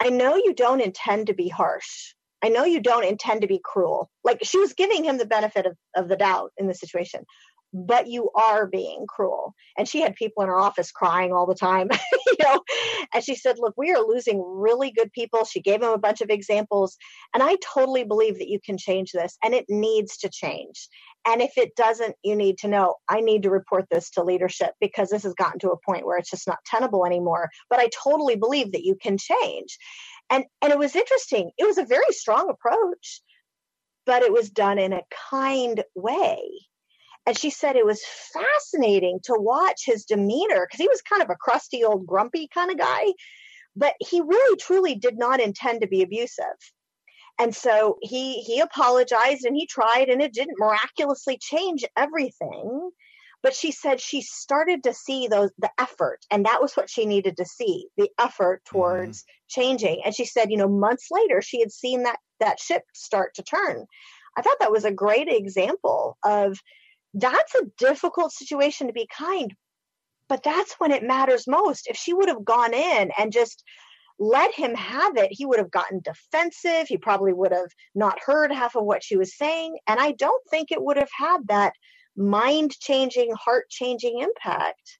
I 0.00 0.10
know 0.10 0.34
you 0.36 0.52
don't 0.52 0.80
intend 0.80 1.28
to 1.28 1.34
be 1.34 1.48
harsh. 1.48 2.14
I 2.42 2.48
know 2.48 2.64
you 2.64 2.80
don't 2.80 3.04
intend 3.04 3.42
to 3.42 3.46
be 3.46 3.60
cruel. 3.62 4.10
Like 4.24 4.40
she 4.42 4.58
was 4.58 4.74
giving 4.74 5.04
him 5.04 5.16
the 5.16 5.26
benefit 5.26 5.64
of, 5.66 5.76
of 5.94 6.08
the 6.08 6.16
doubt 6.16 6.52
in 6.58 6.66
the 6.66 6.74
situation. 6.74 7.24
But 7.76 8.06
you 8.08 8.30
are 8.34 8.66
being 8.66 9.04
cruel. 9.06 9.54
And 9.76 9.86
she 9.86 10.00
had 10.00 10.14
people 10.14 10.42
in 10.42 10.48
her 10.48 10.58
office 10.58 10.90
crying 10.90 11.32
all 11.32 11.46
the 11.46 11.54
time, 11.54 11.88
you 12.26 12.34
know. 12.42 12.62
And 13.12 13.22
she 13.22 13.34
said, 13.34 13.58
Look, 13.58 13.74
we 13.76 13.92
are 13.92 14.00
losing 14.00 14.42
really 14.42 14.90
good 14.90 15.12
people. 15.12 15.44
She 15.44 15.60
gave 15.60 15.80
them 15.80 15.92
a 15.92 15.98
bunch 15.98 16.22
of 16.22 16.30
examples. 16.30 16.96
And 17.34 17.42
I 17.42 17.56
totally 17.74 18.04
believe 18.04 18.38
that 18.38 18.48
you 18.48 18.58
can 18.64 18.78
change 18.78 19.12
this 19.12 19.36
and 19.44 19.52
it 19.52 19.66
needs 19.68 20.16
to 20.18 20.30
change. 20.30 20.88
And 21.26 21.42
if 21.42 21.58
it 21.58 21.74
doesn't, 21.76 22.16
you 22.22 22.34
need 22.34 22.58
to 22.58 22.68
know 22.68 22.94
I 23.08 23.20
need 23.20 23.42
to 23.42 23.50
report 23.50 23.86
this 23.90 24.10
to 24.12 24.22
leadership 24.22 24.70
because 24.80 25.10
this 25.10 25.24
has 25.24 25.34
gotten 25.34 25.58
to 25.60 25.70
a 25.70 25.80
point 25.84 26.06
where 26.06 26.18
it's 26.18 26.30
just 26.30 26.48
not 26.48 26.64
tenable 26.64 27.04
anymore. 27.04 27.50
But 27.68 27.80
I 27.80 27.90
totally 28.02 28.36
believe 28.36 28.72
that 28.72 28.84
you 28.84 28.96
can 29.00 29.18
change. 29.18 29.76
And 30.30 30.44
and 30.62 30.72
it 30.72 30.78
was 30.78 30.96
interesting. 30.96 31.50
It 31.58 31.66
was 31.66 31.78
a 31.78 31.84
very 31.84 32.10
strong 32.10 32.48
approach, 32.48 33.20
but 34.06 34.22
it 34.22 34.32
was 34.32 34.48
done 34.48 34.78
in 34.78 34.92
a 34.94 35.02
kind 35.30 35.84
way 35.94 36.38
and 37.26 37.36
she 37.36 37.50
said 37.50 37.74
it 37.74 37.84
was 37.84 38.02
fascinating 38.32 39.18
to 39.24 39.34
watch 39.36 39.82
his 39.84 40.04
demeanor 40.04 40.66
because 40.66 40.80
he 40.80 40.88
was 40.88 41.02
kind 41.02 41.22
of 41.22 41.30
a 41.30 41.36
crusty 41.36 41.84
old 41.84 42.06
grumpy 42.06 42.48
kind 42.54 42.70
of 42.70 42.78
guy, 42.78 43.04
but 43.74 43.94
he 43.98 44.20
really 44.20 44.56
truly 44.56 44.94
did 44.94 45.18
not 45.18 45.40
intend 45.40 45.80
to 45.80 45.88
be 45.88 46.02
abusive. 46.02 46.44
And 47.38 47.54
so 47.54 47.98
he 48.00 48.40
he 48.40 48.60
apologized 48.60 49.44
and 49.44 49.56
he 49.56 49.66
tried 49.66 50.08
and 50.08 50.22
it 50.22 50.32
didn't 50.32 50.58
miraculously 50.58 51.36
change 51.38 51.84
everything. 51.96 52.90
But 53.42 53.54
she 53.54 53.70
said 53.70 54.00
she 54.00 54.22
started 54.22 54.84
to 54.84 54.94
see 54.94 55.28
those 55.28 55.50
the 55.58 55.70
effort, 55.78 56.20
and 56.30 56.46
that 56.46 56.62
was 56.62 56.74
what 56.74 56.88
she 56.88 57.06
needed 57.06 57.36
to 57.36 57.44
see, 57.44 57.88
the 57.96 58.08
effort 58.18 58.62
mm-hmm. 58.64 58.76
towards 58.76 59.22
mm-hmm. 59.22 59.60
changing. 59.60 60.02
And 60.04 60.14
she 60.14 60.24
said, 60.24 60.50
you 60.50 60.56
know, 60.56 60.68
months 60.68 61.08
later 61.10 61.42
she 61.42 61.60
had 61.60 61.72
seen 61.72 62.04
that 62.04 62.18
that 62.40 62.60
ship 62.60 62.82
start 62.94 63.34
to 63.34 63.42
turn. 63.42 63.84
I 64.38 64.42
thought 64.42 64.58
that 64.60 64.72
was 64.72 64.84
a 64.84 64.92
great 64.92 65.28
example 65.28 66.16
of 66.24 66.58
that's 67.16 67.54
a 67.54 67.66
difficult 67.78 68.32
situation 68.32 68.86
to 68.86 68.92
be 68.92 69.06
kind 69.06 69.52
but 70.28 70.42
that's 70.42 70.74
when 70.78 70.90
it 70.90 71.02
matters 71.02 71.46
most. 71.46 71.86
If 71.86 71.96
she 71.96 72.12
would 72.12 72.28
have 72.28 72.44
gone 72.44 72.74
in 72.74 73.10
and 73.16 73.32
just 73.32 73.62
let 74.18 74.54
him 74.54 74.74
have 74.74 75.16
it 75.16 75.28
he 75.30 75.44
would 75.44 75.58
have 75.58 75.70
gotten 75.70 76.00
defensive. 76.00 76.88
He 76.88 76.96
probably 76.96 77.34
would 77.34 77.52
have 77.52 77.70
not 77.94 78.18
heard 78.24 78.50
half 78.50 78.74
of 78.74 78.84
what 78.84 79.04
she 79.04 79.16
was 79.16 79.36
saying. 79.36 79.78
And 79.86 80.00
i 80.00 80.12
don't 80.12 80.42
think 80.48 80.72
it 80.72 80.82
would 80.82 80.96
have 80.96 81.10
had 81.16 81.46
that 81.48 81.74
mind 82.16 82.72
changing 82.80 83.32
heart 83.34 83.68
changing 83.68 84.20
impact 84.20 84.98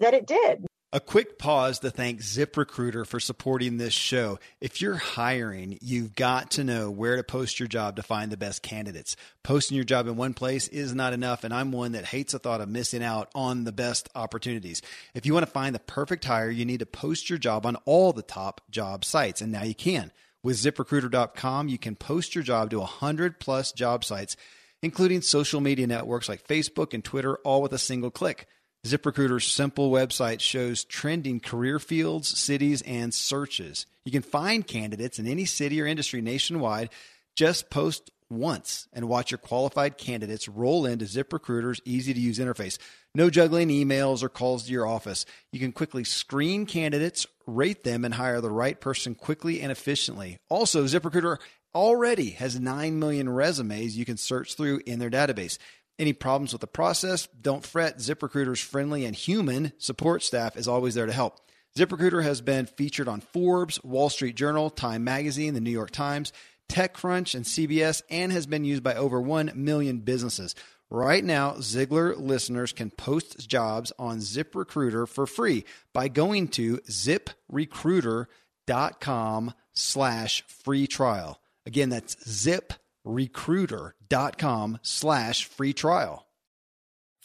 that 0.00 0.14
it 0.14 0.26
did 0.26 0.67
a 0.90 1.00
quick 1.00 1.38
pause 1.38 1.80
to 1.80 1.90
thank 1.90 2.20
ZipRecruiter 2.20 3.06
for 3.06 3.20
supporting 3.20 3.76
this 3.76 3.92
show. 3.92 4.38
If 4.58 4.80
you're 4.80 4.94
hiring, 4.94 5.78
you've 5.82 6.14
got 6.14 6.52
to 6.52 6.64
know 6.64 6.90
where 6.90 7.16
to 7.16 7.22
post 7.22 7.60
your 7.60 7.68
job 7.68 7.96
to 7.96 8.02
find 8.02 8.32
the 8.32 8.38
best 8.38 8.62
candidates. 8.62 9.14
Posting 9.42 9.74
your 9.74 9.84
job 9.84 10.06
in 10.06 10.16
one 10.16 10.32
place 10.32 10.66
is 10.68 10.94
not 10.94 11.12
enough, 11.12 11.44
and 11.44 11.52
I'm 11.52 11.72
one 11.72 11.92
that 11.92 12.06
hates 12.06 12.32
the 12.32 12.38
thought 12.38 12.62
of 12.62 12.70
missing 12.70 13.02
out 13.02 13.30
on 13.34 13.64
the 13.64 13.72
best 13.72 14.08
opportunities. 14.14 14.80
If 15.12 15.26
you 15.26 15.34
want 15.34 15.44
to 15.44 15.52
find 15.52 15.74
the 15.74 15.80
perfect 15.80 16.24
hire, 16.24 16.50
you 16.50 16.64
need 16.64 16.80
to 16.80 16.86
post 16.86 17.28
your 17.28 17.38
job 17.38 17.66
on 17.66 17.76
all 17.84 18.14
the 18.14 18.22
top 18.22 18.62
job 18.70 19.04
sites, 19.04 19.42
and 19.42 19.52
now 19.52 19.64
you 19.64 19.74
can. 19.74 20.10
With 20.42 20.56
ziprecruiter.com, 20.56 21.68
you 21.68 21.76
can 21.76 21.96
post 21.96 22.34
your 22.34 22.44
job 22.44 22.70
to 22.70 22.78
100 22.78 23.40
plus 23.40 23.72
job 23.72 24.04
sites, 24.04 24.36
including 24.80 25.20
social 25.20 25.60
media 25.60 25.86
networks 25.86 26.30
like 26.30 26.48
Facebook 26.48 26.94
and 26.94 27.04
Twitter, 27.04 27.36
all 27.44 27.60
with 27.60 27.74
a 27.74 27.78
single 27.78 28.10
click. 28.10 28.46
ZipRecruiter's 28.86 29.46
simple 29.46 29.90
website 29.90 30.40
shows 30.40 30.84
trending 30.84 31.40
career 31.40 31.78
fields, 31.78 32.28
cities, 32.28 32.82
and 32.82 33.12
searches. 33.12 33.86
You 34.04 34.12
can 34.12 34.22
find 34.22 34.66
candidates 34.66 35.18
in 35.18 35.26
any 35.26 35.44
city 35.44 35.80
or 35.80 35.86
industry 35.86 36.20
nationwide. 36.20 36.90
Just 37.34 37.70
post 37.70 38.10
once 38.30 38.88
and 38.92 39.08
watch 39.08 39.30
your 39.30 39.38
qualified 39.38 39.96
candidates 39.96 40.48
roll 40.48 40.86
into 40.86 41.06
ZipRecruiter's 41.06 41.80
easy 41.84 42.12
to 42.14 42.20
use 42.20 42.38
interface. 42.38 42.78
No 43.14 43.30
juggling 43.30 43.68
emails 43.68 44.22
or 44.22 44.28
calls 44.28 44.66
to 44.66 44.72
your 44.72 44.86
office. 44.86 45.24
You 45.50 45.58
can 45.58 45.72
quickly 45.72 46.04
screen 46.04 46.66
candidates, 46.66 47.26
rate 47.46 47.84
them, 47.84 48.04
and 48.04 48.14
hire 48.14 48.40
the 48.40 48.50
right 48.50 48.80
person 48.80 49.14
quickly 49.14 49.60
and 49.60 49.72
efficiently. 49.72 50.38
Also, 50.48 50.84
ZipRecruiter 50.84 51.38
already 51.74 52.30
has 52.30 52.58
9 52.58 52.98
million 52.98 53.28
resumes 53.28 53.96
you 53.96 54.04
can 54.04 54.16
search 54.16 54.54
through 54.54 54.80
in 54.86 54.98
their 54.98 55.10
database. 55.10 55.58
Any 55.98 56.12
problems 56.12 56.52
with 56.52 56.60
the 56.60 56.68
process? 56.68 57.26
Don't 57.40 57.64
fret. 57.64 57.98
ZipRecruiter's 57.98 58.60
friendly 58.60 59.04
and 59.04 59.16
human 59.16 59.72
support 59.78 60.22
staff 60.22 60.56
is 60.56 60.68
always 60.68 60.94
there 60.94 61.06
to 61.06 61.12
help. 61.12 61.40
ZipRecruiter 61.76 62.22
has 62.22 62.40
been 62.40 62.66
featured 62.66 63.08
on 63.08 63.20
Forbes, 63.20 63.82
Wall 63.82 64.08
Street 64.08 64.36
Journal, 64.36 64.70
Time 64.70 65.02
Magazine, 65.04 65.54
the 65.54 65.60
New 65.60 65.70
York 65.70 65.90
Times, 65.90 66.32
TechCrunch, 66.68 67.34
and 67.34 67.44
CBS, 67.44 68.02
and 68.10 68.32
has 68.32 68.46
been 68.46 68.64
used 68.64 68.82
by 68.82 68.94
over 68.94 69.20
1 69.20 69.52
million 69.54 69.98
businesses. 69.98 70.54
Right 70.90 71.22
now, 71.22 71.52
Ziglar 71.54 72.18
listeners 72.18 72.72
can 72.72 72.90
post 72.90 73.48
jobs 73.48 73.92
on 73.98 74.18
ZipRecruiter 74.18 75.06
for 75.06 75.26
free 75.26 75.64
by 75.92 76.08
going 76.08 76.48
to 76.48 76.78
ziprecruiter.com 76.78 79.54
slash 79.74 80.42
free 80.46 80.86
trial. 80.86 81.42
Again, 81.66 81.90
that's 81.90 82.16
zip 82.28 82.72
recruiter.com 83.08 84.78
slash 84.82 85.44
free 85.44 85.72
trial. 85.72 86.28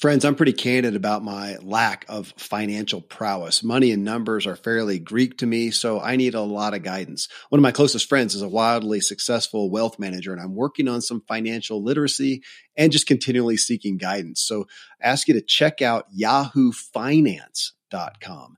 Friends, 0.03 0.23
I'm 0.25 0.35
pretty 0.35 0.53
candid 0.53 0.97
about 0.97 1.23
my 1.23 1.55
lack 1.61 2.03
of 2.09 2.33
financial 2.35 2.99
prowess. 2.99 3.63
Money 3.63 3.91
and 3.91 4.03
numbers 4.03 4.45
are 4.45 4.57
fairly 4.57 4.99
Greek 4.99 5.37
to 5.37 5.45
me, 5.45 5.71
so 5.71 6.01
I 6.01 6.17
need 6.17 6.33
a 6.33 6.41
lot 6.41 6.73
of 6.73 6.83
guidance. 6.83 7.29
One 7.49 7.59
of 7.59 7.63
my 7.63 7.71
closest 7.71 8.09
friends 8.09 8.35
is 8.35 8.41
a 8.41 8.49
wildly 8.49 8.99
successful 8.99 9.69
wealth 9.69 9.97
manager, 9.99 10.33
and 10.33 10.41
I'm 10.41 10.55
working 10.55 10.89
on 10.89 11.01
some 11.01 11.23
financial 11.27 11.81
literacy 11.81 12.43
and 12.75 12.91
just 12.91 13.07
continually 13.07 13.55
seeking 13.55 13.97
guidance. 13.97 14.41
So 14.41 14.65
I 15.01 15.07
ask 15.07 15.25
you 15.27 15.33
to 15.35 15.41
check 15.41 15.81
out 15.81 16.07
yahoofinance.com. 16.13 18.57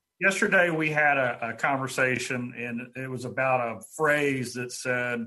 yesterday 0.21 0.69
we 0.69 0.91
had 0.91 1.17
a, 1.17 1.49
a, 1.49 1.53
conversation 1.53 2.53
and 2.55 2.81
it 2.95 3.09
was 3.09 3.25
about 3.25 3.59
a 3.59 3.81
phrase 3.95 4.53
that 4.53 4.71
said 4.71 5.25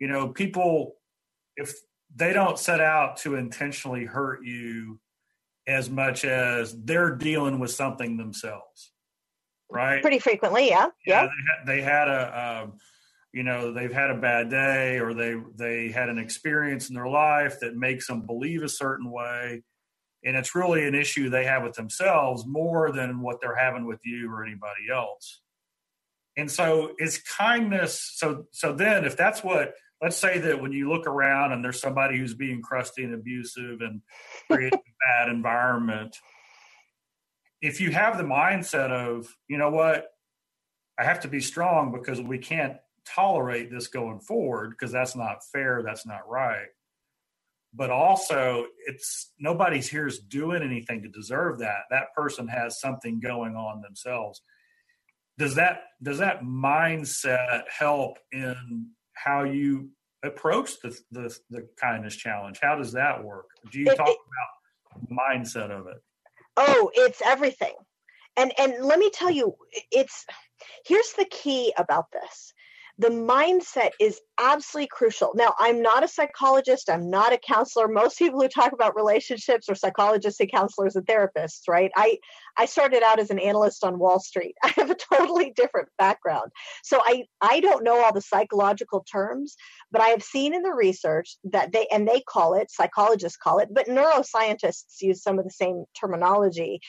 you 0.00 0.08
know 0.08 0.28
people 0.28 0.96
if 1.56 1.74
they 2.14 2.32
don't 2.32 2.58
set 2.58 2.80
out 2.80 3.16
to 3.18 3.36
intentionally 3.36 4.04
hurt 4.04 4.44
you 4.44 4.98
as 5.66 5.88
much 5.88 6.24
as 6.24 6.76
they're 6.84 7.14
dealing 7.14 7.58
with 7.58 7.70
something 7.70 8.16
themselves 8.16 8.92
right 9.70 10.02
pretty 10.02 10.18
frequently 10.18 10.68
yeah 10.68 10.88
yeah, 11.06 11.22
yeah. 11.22 11.28
They, 11.28 11.28
had, 11.28 11.66
they 11.66 11.82
had 11.82 12.08
a 12.08 12.62
um, 12.64 12.72
you 13.32 13.44
know 13.44 13.72
they've 13.72 13.92
had 13.92 14.10
a 14.10 14.16
bad 14.16 14.50
day 14.50 14.98
or 14.98 15.14
they 15.14 15.36
they 15.54 15.88
had 15.90 16.08
an 16.08 16.18
experience 16.18 16.88
in 16.88 16.94
their 16.94 17.08
life 17.08 17.60
that 17.60 17.76
makes 17.76 18.06
them 18.06 18.26
believe 18.26 18.62
a 18.62 18.68
certain 18.68 19.10
way 19.10 19.62
and 20.26 20.36
it's 20.36 20.54
really 20.54 20.86
an 20.86 20.94
issue 20.94 21.30
they 21.30 21.44
have 21.44 21.62
with 21.62 21.74
themselves 21.74 22.44
more 22.46 22.92
than 22.92 23.22
what 23.22 23.40
they're 23.40 23.56
having 23.56 23.86
with 23.86 24.00
you 24.04 24.30
or 24.30 24.44
anybody 24.44 24.90
else. 24.92 25.40
And 26.36 26.50
so 26.50 26.92
is 26.98 27.22
kindness. 27.22 28.12
So 28.16 28.46
so 28.50 28.74
then 28.74 29.06
if 29.06 29.16
that's 29.16 29.42
what 29.42 29.74
let's 30.02 30.16
say 30.16 30.38
that 30.38 30.60
when 30.60 30.72
you 30.72 30.90
look 30.90 31.06
around 31.06 31.52
and 31.52 31.64
there's 31.64 31.80
somebody 31.80 32.18
who's 32.18 32.34
being 32.34 32.60
crusty 32.60 33.04
and 33.04 33.14
abusive 33.14 33.80
and 33.80 34.02
creating 34.50 34.78
a 34.78 35.24
bad 35.24 35.28
environment 35.30 36.16
if 37.62 37.80
you 37.80 37.90
have 37.90 38.18
the 38.18 38.24
mindset 38.24 38.90
of 38.90 39.34
you 39.48 39.56
know 39.56 39.70
what 39.70 40.08
i 40.98 41.04
have 41.04 41.20
to 41.20 41.28
be 41.28 41.40
strong 41.40 41.92
because 41.92 42.20
we 42.20 42.38
can't 42.38 42.76
tolerate 43.06 43.70
this 43.70 43.88
going 43.88 44.20
forward 44.20 44.70
because 44.70 44.92
that's 44.92 45.16
not 45.16 45.44
fair 45.52 45.82
that's 45.82 46.06
not 46.06 46.28
right 46.28 46.68
but 47.76 47.90
also 47.90 48.66
it's 48.86 49.32
nobody's 49.38 49.88
here 49.88 50.06
is 50.06 50.18
doing 50.18 50.62
anything 50.62 51.02
to 51.02 51.08
deserve 51.08 51.58
that. 51.58 51.82
That 51.90 52.14
person 52.14 52.48
has 52.48 52.80
something 52.80 53.20
going 53.20 53.54
on 53.54 53.82
themselves. 53.82 54.40
Does 55.38 55.54
that 55.56 55.82
does 56.02 56.18
that 56.18 56.42
mindset 56.42 57.64
help 57.68 58.18
in 58.32 58.86
how 59.14 59.44
you 59.44 59.90
approach 60.24 60.80
the 60.80 60.98
the, 61.10 61.38
the 61.50 61.68
kindness 61.78 62.16
challenge? 62.16 62.58
How 62.62 62.76
does 62.76 62.92
that 62.92 63.22
work? 63.22 63.46
Do 63.70 63.78
you 63.78 63.90
it, 63.90 63.96
talk 63.96 64.08
it, 64.08 64.16
about 64.16 65.08
the 65.08 65.14
mindset 65.14 65.70
of 65.70 65.86
it? 65.86 66.02
Oh 66.56 66.90
it's 66.94 67.20
everything. 67.22 67.74
And 68.38 68.52
and 68.58 68.82
let 68.82 68.98
me 68.98 69.10
tell 69.10 69.30
you 69.30 69.54
it's 69.92 70.24
here's 70.86 71.12
the 71.12 71.26
key 71.30 71.74
about 71.76 72.06
this 72.10 72.54
the 72.98 73.08
mindset 73.08 73.90
is 74.00 74.20
absolutely 74.40 74.88
crucial. 74.88 75.32
Now, 75.34 75.54
I'm 75.58 75.82
not 75.82 76.02
a 76.02 76.08
psychologist, 76.08 76.88
I'm 76.88 77.10
not 77.10 77.32
a 77.32 77.38
counselor. 77.38 77.88
Most 77.88 78.18
people 78.18 78.40
who 78.40 78.48
talk 78.48 78.72
about 78.72 78.96
relationships 78.96 79.68
are 79.68 79.74
psychologists 79.74 80.40
and 80.40 80.50
counselors 80.50 80.96
and 80.96 81.06
therapists, 81.06 81.62
right? 81.68 81.90
I 81.94 82.18
I 82.56 82.64
started 82.64 83.02
out 83.02 83.18
as 83.18 83.30
an 83.30 83.38
analyst 83.38 83.84
on 83.84 83.98
Wall 83.98 84.18
Street. 84.18 84.54
I 84.62 84.72
have 84.76 84.90
a 84.90 84.94
totally 84.94 85.52
different 85.54 85.88
background. 85.98 86.50
So 86.82 87.02
I 87.04 87.24
I 87.40 87.60
don't 87.60 87.84
know 87.84 88.02
all 88.02 88.14
the 88.14 88.22
psychological 88.22 89.04
terms, 89.10 89.56
but 89.90 90.00
I 90.00 90.08
have 90.08 90.22
seen 90.22 90.54
in 90.54 90.62
the 90.62 90.72
research 90.72 91.36
that 91.44 91.72
they 91.72 91.86
and 91.92 92.08
they 92.08 92.22
call 92.22 92.54
it 92.54 92.70
psychologists 92.70 93.36
call 93.36 93.58
it, 93.58 93.68
but 93.72 93.88
neuroscientists 93.88 95.02
use 95.02 95.22
some 95.22 95.38
of 95.38 95.44
the 95.44 95.50
same 95.50 95.84
terminology 95.98 96.80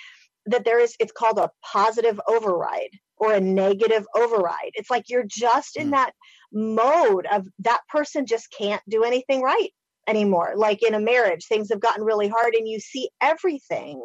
that 0.48 0.66
there 0.66 0.80
is 0.80 0.96
it's 1.00 1.12
called 1.12 1.38
a 1.38 1.52
positive 1.64 2.20
override 2.28 2.92
or 3.18 3.34
a 3.34 3.42
negative 3.42 4.06
override. 4.16 4.72
It's 4.74 4.90
like 4.90 5.06
you're 5.10 5.26
just 5.28 5.76
in 5.76 5.88
hmm. 5.88 5.92
that 5.92 6.12
mode 6.54 7.26
of 7.32 7.48
that 7.60 7.82
person 7.90 8.26
just 8.26 8.54
can't 8.58 8.82
do 8.90 9.04
anything 9.04 9.42
right 9.42 9.72
anymore. 10.08 10.54
Like 10.56 10.84
in 10.84 10.94
a 10.94 11.00
marriage, 11.00 11.46
things 11.46 11.70
have 11.70 11.82
gotten 11.82 12.04
really 12.04 12.28
hard 12.28 12.56
and 12.56 12.68
you 12.68 12.80
see 12.80 13.10
everything, 13.22 14.02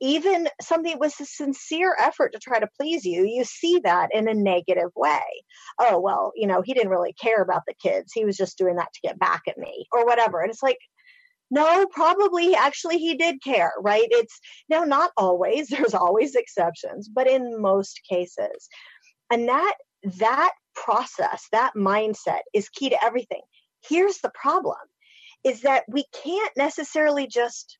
even 0.00 0.48
something 0.60 0.98
with 0.98 1.14
a 1.20 1.24
sincere 1.24 1.94
effort 1.98 2.32
to 2.32 2.38
try 2.38 2.58
to 2.58 2.68
please 2.76 3.04
you, 3.04 3.24
you 3.24 3.44
see 3.44 3.80
that 3.84 4.08
in 4.12 4.28
a 4.28 4.34
negative 4.34 4.90
way. 4.96 5.22
Oh, 5.78 6.00
well, 6.00 6.32
you 6.34 6.46
know, 6.46 6.62
he 6.62 6.74
didn't 6.74 6.90
really 6.90 7.12
care 7.12 7.42
about 7.42 7.62
the 7.66 7.74
kids. 7.80 8.12
He 8.12 8.24
was 8.24 8.36
just 8.36 8.58
doing 8.58 8.76
that 8.76 8.92
to 8.92 9.00
get 9.08 9.18
back 9.18 9.42
at 9.46 9.58
me 9.58 9.86
or 9.92 10.04
whatever. 10.04 10.40
And 10.40 10.50
it's 10.50 10.62
like, 10.62 10.78
no, 11.50 11.86
probably 11.86 12.54
actually 12.54 12.98
he 12.98 13.16
did 13.16 13.42
care, 13.42 13.72
right? 13.80 14.06
It's 14.10 14.40
now 14.68 14.84
not 14.84 15.10
always, 15.16 15.68
there's 15.68 15.94
always 15.94 16.34
exceptions, 16.34 17.08
but 17.08 17.28
in 17.28 17.60
most 17.60 18.00
cases. 18.08 18.68
And 19.30 19.48
that 19.48 19.74
that 20.18 20.52
process, 20.74 21.46
that 21.52 21.74
mindset 21.76 22.40
is 22.54 22.68
key 22.70 22.88
to 22.88 23.04
everything. 23.04 23.42
Here's 23.86 24.18
the 24.18 24.32
problem 24.34 24.78
is 25.44 25.62
that 25.62 25.84
we 25.88 26.04
can't 26.22 26.52
necessarily 26.56 27.26
just 27.26 27.78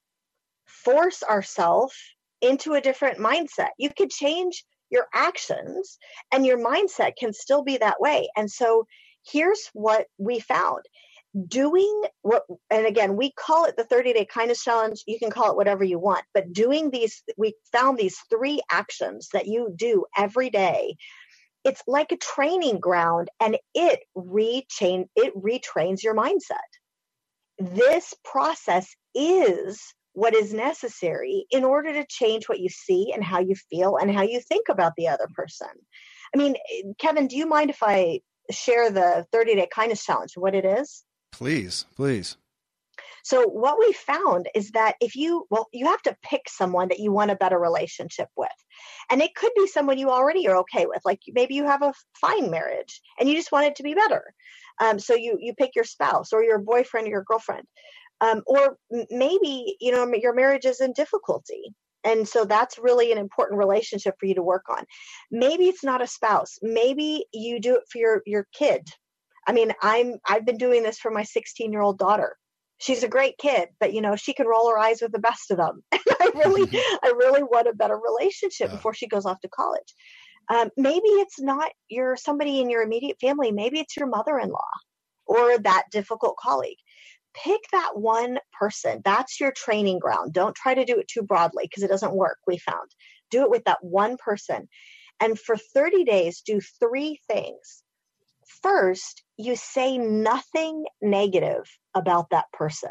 force 0.67 1.23
ourselves 1.23 1.95
into 2.41 2.75
a 2.75 2.81
different 2.81 3.19
mindset. 3.19 3.69
You 3.79 3.91
could 3.97 4.11
change 4.11 4.65
your 4.91 5.07
actions 5.15 5.99
and 6.33 6.45
your 6.45 6.59
mindset 6.59 7.13
can 7.19 7.33
still 7.33 7.63
be 7.63 7.77
that 7.79 8.01
way. 8.01 8.29
And 8.37 8.51
so 8.51 8.87
here's 9.31 9.71
what 9.73 10.07
we 10.19 10.41
found 10.41 10.81
doing 11.47 12.03
what 12.23 12.45
and 12.71 12.87
again 12.87 13.17
we 13.17 13.31
call 13.33 13.65
it 13.65 13.77
the 13.77 13.85
30 13.85 14.13
day 14.13 14.25
kindness 14.25 14.65
challenge. 14.65 15.05
You 15.07 15.19
can 15.19 15.31
call 15.31 15.51
it 15.51 15.57
whatever 15.57 15.85
you 15.85 15.99
want 15.99 16.25
but 16.35 16.53
doing 16.53 16.91
these 16.91 17.23
we 17.37 17.55
found 17.73 17.99
these 17.99 18.19
three 18.31 18.61
actions 18.71 19.29
that 19.33 19.47
you 19.47 19.73
do 19.75 20.07
every 20.17 20.51
day. 20.51 20.97
It's 21.65 21.83
like 21.87 22.11
a 22.11 22.17
training 22.17 22.81
ground 22.81 23.29
and 23.39 23.57
it 23.75 24.01
retrain 24.17 25.07
it 25.15 25.35
retrains 25.37 26.03
your 26.03 26.17
mindset. 26.17 26.59
This 27.59 28.13
process 28.25 28.89
is 29.15 29.81
what 30.15 30.35
is 30.35 30.53
necessary 30.53 31.47
in 31.53 31.63
order 31.63 31.93
to 31.93 32.07
change 32.09 32.49
what 32.49 32.59
you 32.59 32.69
see 32.69 33.13
and 33.15 33.23
how 33.23 33.39
you 33.39 33.55
feel 33.71 33.97
and 33.97 34.11
how 34.11 34.23
you 34.23 34.41
think 34.41 34.69
about 34.69 34.95
the 34.97 35.07
other 35.07 35.29
person. 35.35 35.69
I 36.35 36.39
mean 36.39 36.57
kevin 36.99 37.29
do 37.29 37.37
you 37.37 37.47
mind 37.47 37.71
if 37.71 37.83
i 37.83 38.21
share 38.51 38.91
the 38.91 39.27
30 39.31 39.55
day 39.55 39.69
kindness 39.73 40.05
challenge 40.05 40.33
what 40.37 40.55
it 40.57 40.65
is 40.65 41.05
Please, 41.33 41.87
please. 41.97 42.37
So 43.23 43.47
what 43.47 43.79
we 43.79 43.93
found 43.93 44.49
is 44.55 44.71
that 44.71 44.97
if 45.01 45.15
you 45.15 45.47
well 45.51 45.69
you 45.73 45.87
have 45.87 46.03
to 46.03 46.17
pick 46.23 46.43
someone 46.49 46.89
that 46.89 46.99
you 46.99 47.13
want 47.13 47.31
a 47.31 47.37
better 47.37 47.59
relationship 47.59 48.29
with. 48.37 48.49
And 49.11 49.21
it 49.21 49.35
could 49.35 49.53
be 49.55 49.67
someone 49.67 49.99
you 49.99 50.11
already 50.11 50.49
are 50.49 50.57
okay 50.59 50.87
with. 50.87 51.01
Like 51.05 51.21
maybe 51.29 51.55
you 51.55 51.67
have 51.67 51.83
a 51.83 51.95
fine 52.21 52.51
marriage 52.51 53.01
and 53.19 53.29
you 53.29 53.35
just 53.35 53.53
want 53.53 53.67
it 53.67 53.77
to 53.77 53.83
be 53.83 53.95
better. 53.95 54.33
Um, 54.81 54.99
so 54.99 55.15
you 55.15 55.37
you 55.41 55.55
pick 55.55 55.75
your 55.75 55.85
spouse 55.85 56.33
or 56.33 56.43
your 56.43 56.59
boyfriend 56.59 57.07
or 57.07 57.11
your 57.11 57.25
girlfriend. 57.25 57.67
Um, 58.23 58.43
or 58.47 58.77
maybe 59.11 59.77
you 59.81 59.93
know 59.93 60.11
your 60.15 60.35
marriage 60.35 60.67
is 60.67 60.81
in 60.81 60.93
difficulty 60.93 61.75
and 62.05 62.27
so 62.27 62.45
that's 62.45 62.79
really 62.79 63.13
an 63.13 63.19
important 63.19 63.59
relationship 63.59 64.15
for 64.19 64.27
you 64.27 64.35
to 64.35 64.43
work 64.43 64.65
on 64.69 64.85
maybe 65.31 65.65
it's 65.65 65.85
not 65.85 66.03
a 66.03 66.07
spouse 66.07 66.59
maybe 66.63 67.25
you 67.33 67.61
do 67.61 67.77
it 67.77 67.83
for 67.91 67.99
your 67.99 68.23
your 68.27 68.47
kid 68.53 68.87
i 69.51 69.53
mean 69.53 69.73
i'm 69.83 70.15
i've 70.29 70.47
been 70.47 70.57
doing 70.57 70.83
this 70.83 70.99
for 70.99 71.11
my 71.11 71.23
16 71.23 71.73
year 71.73 71.81
old 71.81 71.99
daughter 71.99 72.37
she's 72.79 73.03
a 73.03 73.09
great 73.09 73.37
kid 73.39 73.69
but 73.79 73.93
you 73.93 74.01
know 74.01 74.17
she 74.17 74.33
can 74.33 74.47
roll 74.47 74.71
her 74.71 74.79
eyes 74.79 75.01
with 75.03 75.13
the 75.13 75.19
best 75.19 75.51
of 75.51 75.57
them 75.57 75.83
and 75.93 76.01
i 76.21 76.31
really 76.35 76.69
i 77.05 77.13
really 77.17 77.43
want 77.43 77.69
a 77.69 77.75
better 77.75 77.99
relationship 77.99 78.69
yeah. 78.69 78.77
before 78.77 78.95
she 78.95 79.09
goes 79.09 79.27
off 79.27 79.41
to 79.41 79.49
college 79.49 79.95
um, 80.49 80.69
maybe 80.77 81.07
it's 81.07 81.41
not 81.41 81.71
your 81.89 82.17
somebody 82.17 82.61
in 82.61 82.71
your 82.71 82.83
immediate 82.83 83.19
family 83.21 83.53
maybe 83.53 83.79
it's 83.81 83.97
your 83.97 84.09
mother-in-law 84.09 84.71
or 85.27 85.59
that 85.59 85.85
difficult 85.93 86.37
colleague 86.37 86.79
pick 87.35 87.61
that 87.73 87.93
one 87.95 88.39
person. 88.59 89.03
That's 89.05 89.41
your 89.41 89.53
training 89.53 89.99
ground. 89.99 90.33
Don't 90.33 90.55
try 90.55 90.75
to 90.75 90.85
do 90.85 90.99
it 90.99 91.09
too 91.09 91.23
broadly 91.23 91.65
because 91.65 91.83
it 91.83 91.91
doesn't 91.91 92.15
work, 92.15 92.39
we 92.47 92.59
found. 92.59 92.91
Do 93.31 93.43
it 93.43 93.51
with 93.51 93.65
that 93.65 93.83
one 93.83 94.17
person. 94.17 94.69
And 95.21 95.39
for 95.39 95.57
30 95.57 96.05
days, 96.05 96.43
do 96.45 96.61
three 96.81 97.21
things. 97.31 97.83
First, 98.63 99.23
you 99.37 99.57
say 99.57 99.97
nothing 99.99 100.87
negative 101.01 101.71
about 101.95 102.31
that 102.31 102.51
person, 102.53 102.91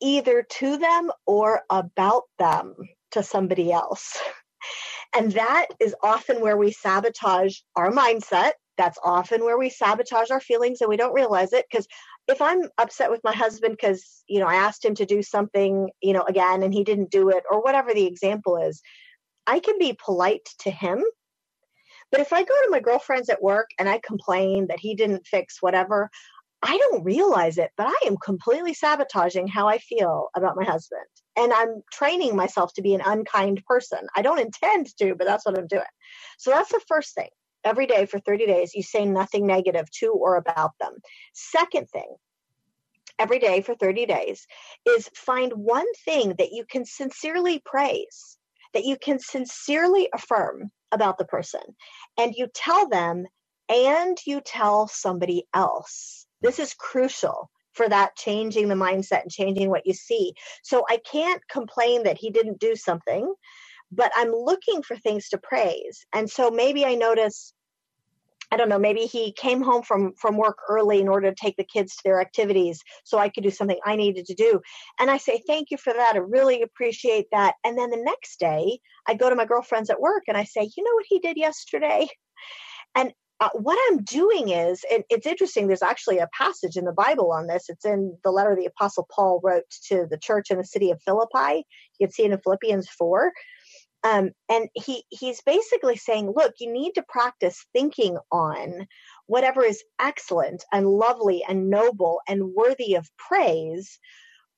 either 0.00 0.42
to 0.42 0.76
them 0.76 1.10
or 1.26 1.62
about 1.70 2.24
them 2.38 2.74
to 3.12 3.22
somebody 3.22 3.72
else. 3.72 4.18
And 5.14 5.32
that 5.32 5.66
is 5.78 5.94
often 6.02 6.40
where 6.40 6.56
we 6.56 6.72
sabotage 6.72 7.58
our 7.76 7.90
mindset. 7.90 8.52
That's 8.78 8.98
often 9.04 9.44
where 9.44 9.58
we 9.58 9.68
sabotage 9.68 10.30
our 10.30 10.40
feelings 10.40 10.80
and 10.80 10.88
we 10.88 10.96
don't 10.96 11.12
realize 11.12 11.52
it 11.52 11.66
because 11.70 11.86
if 12.28 12.40
I'm 12.40 12.62
upset 12.78 13.10
with 13.10 13.20
my 13.22 13.34
husband 13.34 13.76
because, 13.78 14.22
you 14.26 14.40
know, 14.40 14.46
I 14.46 14.54
asked 14.54 14.84
him 14.84 14.94
to 14.94 15.04
do 15.04 15.22
something, 15.22 15.90
you 16.02 16.14
know, 16.14 16.22
again 16.22 16.62
and 16.62 16.72
he 16.72 16.84
didn't 16.84 17.10
do 17.10 17.28
it 17.28 17.44
or 17.50 17.62
whatever 17.62 17.92
the 17.92 18.06
example 18.06 18.56
is, 18.56 18.80
I 19.46 19.60
can 19.60 19.78
be 19.78 19.98
polite 20.02 20.48
to 20.60 20.70
him. 20.70 21.04
But 22.12 22.20
if 22.20 22.32
I 22.32 22.42
go 22.42 22.54
to 22.54 22.70
my 22.70 22.80
girlfriends 22.80 23.28
at 23.28 23.42
work 23.42 23.70
and 23.78 23.88
I 23.88 24.00
complain 24.04 24.68
that 24.68 24.78
he 24.78 24.94
didn't 24.94 25.26
fix 25.26 25.56
whatever, 25.60 26.10
I 26.62 26.78
don't 26.78 27.02
realize 27.02 27.58
it, 27.58 27.70
but 27.76 27.88
I 27.88 28.06
am 28.06 28.16
completely 28.18 28.74
sabotaging 28.74 29.48
how 29.48 29.66
I 29.66 29.78
feel 29.78 30.28
about 30.36 30.54
my 30.54 30.64
husband. 30.64 31.02
And 31.36 31.52
I'm 31.52 31.82
training 31.92 32.36
myself 32.36 32.72
to 32.74 32.82
be 32.82 32.94
an 32.94 33.00
unkind 33.04 33.64
person. 33.66 33.98
I 34.14 34.22
don't 34.22 34.38
intend 34.38 34.86
to, 34.98 35.16
but 35.16 35.26
that's 35.26 35.44
what 35.44 35.58
I'm 35.58 35.66
doing. 35.66 35.82
So 36.38 36.52
that's 36.52 36.70
the 36.70 36.80
first 36.86 37.16
thing 37.16 37.30
every 37.64 37.86
day 37.86 38.06
for 38.06 38.18
30 38.20 38.46
days, 38.46 38.74
you 38.74 38.82
say 38.82 39.04
nothing 39.04 39.46
negative 39.46 39.90
to 39.90 40.08
or 40.08 40.36
about 40.36 40.72
them. 40.80 40.92
Second 41.32 41.88
thing, 41.90 42.16
every 43.18 43.38
day 43.38 43.62
for 43.62 43.74
30 43.74 44.06
days 44.06 44.46
is 44.86 45.08
find 45.14 45.52
one 45.52 45.86
thing 46.04 46.34
that 46.38 46.52
you 46.52 46.64
can 46.68 46.84
sincerely 46.84 47.62
praise, 47.64 48.38
that 48.74 48.84
you 48.84 48.96
can 48.96 49.18
sincerely 49.18 50.08
affirm 50.12 50.70
about 50.92 51.18
the 51.18 51.24
person. 51.24 51.62
And 52.18 52.34
you 52.34 52.48
tell 52.54 52.88
them 52.88 53.26
and 53.68 54.18
you 54.26 54.40
tell 54.40 54.88
somebody 54.88 55.46
else. 55.54 56.26
This 56.42 56.58
is 56.58 56.74
crucial 56.74 57.50
for 57.72 57.88
that 57.88 58.16
changing 58.16 58.68
the 58.68 58.74
mindset 58.74 59.22
and 59.22 59.30
changing 59.30 59.70
what 59.70 59.86
you 59.86 59.94
see. 59.94 60.34
So 60.62 60.84
I 60.88 60.98
can't 60.98 61.40
complain 61.48 62.04
that 62.04 62.18
he 62.18 62.30
didn't 62.30 62.60
do 62.60 62.76
something 62.76 63.32
but 63.92 64.10
I'm 64.16 64.32
looking 64.32 64.82
for 64.82 64.96
things 64.96 65.28
to 65.28 65.38
praise. 65.38 66.04
And 66.14 66.28
so 66.28 66.50
maybe 66.50 66.84
I 66.84 66.94
notice 66.94 67.52
I 68.52 68.58
don't 68.58 68.68
know, 68.68 68.78
maybe 68.78 69.06
he 69.06 69.32
came 69.32 69.62
home 69.62 69.82
from 69.82 70.12
from 70.20 70.36
work 70.36 70.58
early 70.68 71.00
in 71.00 71.08
order 71.08 71.30
to 71.30 71.34
take 71.34 71.56
the 71.56 71.64
kids 71.64 71.96
to 71.96 72.02
their 72.04 72.20
activities 72.20 72.82
so 73.02 73.18
I 73.18 73.30
could 73.30 73.44
do 73.44 73.50
something 73.50 73.78
I 73.86 73.96
needed 73.96 74.26
to 74.26 74.34
do. 74.34 74.60
And 75.00 75.10
I 75.10 75.16
say, 75.16 75.42
"Thank 75.46 75.70
you 75.70 75.78
for 75.78 75.94
that. 75.94 76.16
I 76.16 76.18
really 76.18 76.60
appreciate 76.60 77.28
that." 77.32 77.54
And 77.64 77.78
then 77.78 77.88
the 77.88 77.96
next 77.96 78.38
day, 78.38 78.78
I 79.08 79.14
go 79.14 79.30
to 79.30 79.36
my 79.36 79.46
girlfriends 79.46 79.88
at 79.88 80.00
work 80.00 80.24
and 80.28 80.36
I 80.36 80.44
say, 80.44 80.70
"You 80.76 80.84
know 80.84 80.94
what 80.94 81.06
he 81.08 81.18
did 81.18 81.38
yesterday?" 81.38 82.08
And 82.94 83.14
uh, 83.40 83.48
what 83.54 83.78
I'm 83.90 84.04
doing 84.04 84.50
is, 84.50 84.84
and 84.92 85.02
it's 85.10 85.26
interesting, 85.26 85.66
there's 85.66 85.82
actually 85.82 86.18
a 86.18 86.28
passage 86.36 86.76
in 86.76 86.84
the 86.84 86.92
Bible 86.92 87.32
on 87.32 87.48
this. 87.48 87.64
It's 87.68 87.84
in 87.84 88.16
the 88.22 88.30
letter 88.30 88.54
the 88.54 88.66
Apostle 88.66 89.08
Paul 89.10 89.40
wrote 89.42 89.64
to 89.88 90.06
the 90.08 90.18
church 90.18 90.50
in 90.50 90.58
the 90.58 90.64
city 90.64 90.92
of 90.92 91.02
Philippi. 91.02 91.64
You 91.98 92.06
can 92.06 92.12
see 92.12 92.24
it 92.24 92.30
in 92.30 92.38
Philippians 92.38 92.88
4. 92.90 93.32
Um, 94.04 94.30
and 94.48 94.68
he 94.74 95.04
he's 95.10 95.42
basically 95.42 95.96
saying, 95.96 96.32
look, 96.34 96.54
you 96.58 96.72
need 96.72 96.92
to 96.94 97.04
practice 97.08 97.64
thinking 97.72 98.18
on 98.32 98.86
whatever 99.26 99.64
is 99.64 99.84
excellent 100.00 100.64
and 100.72 100.86
lovely 100.86 101.44
and 101.48 101.70
noble 101.70 102.20
and 102.26 102.52
worthy 102.54 102.94
of 102.94 103.08
praise 103.16 103.98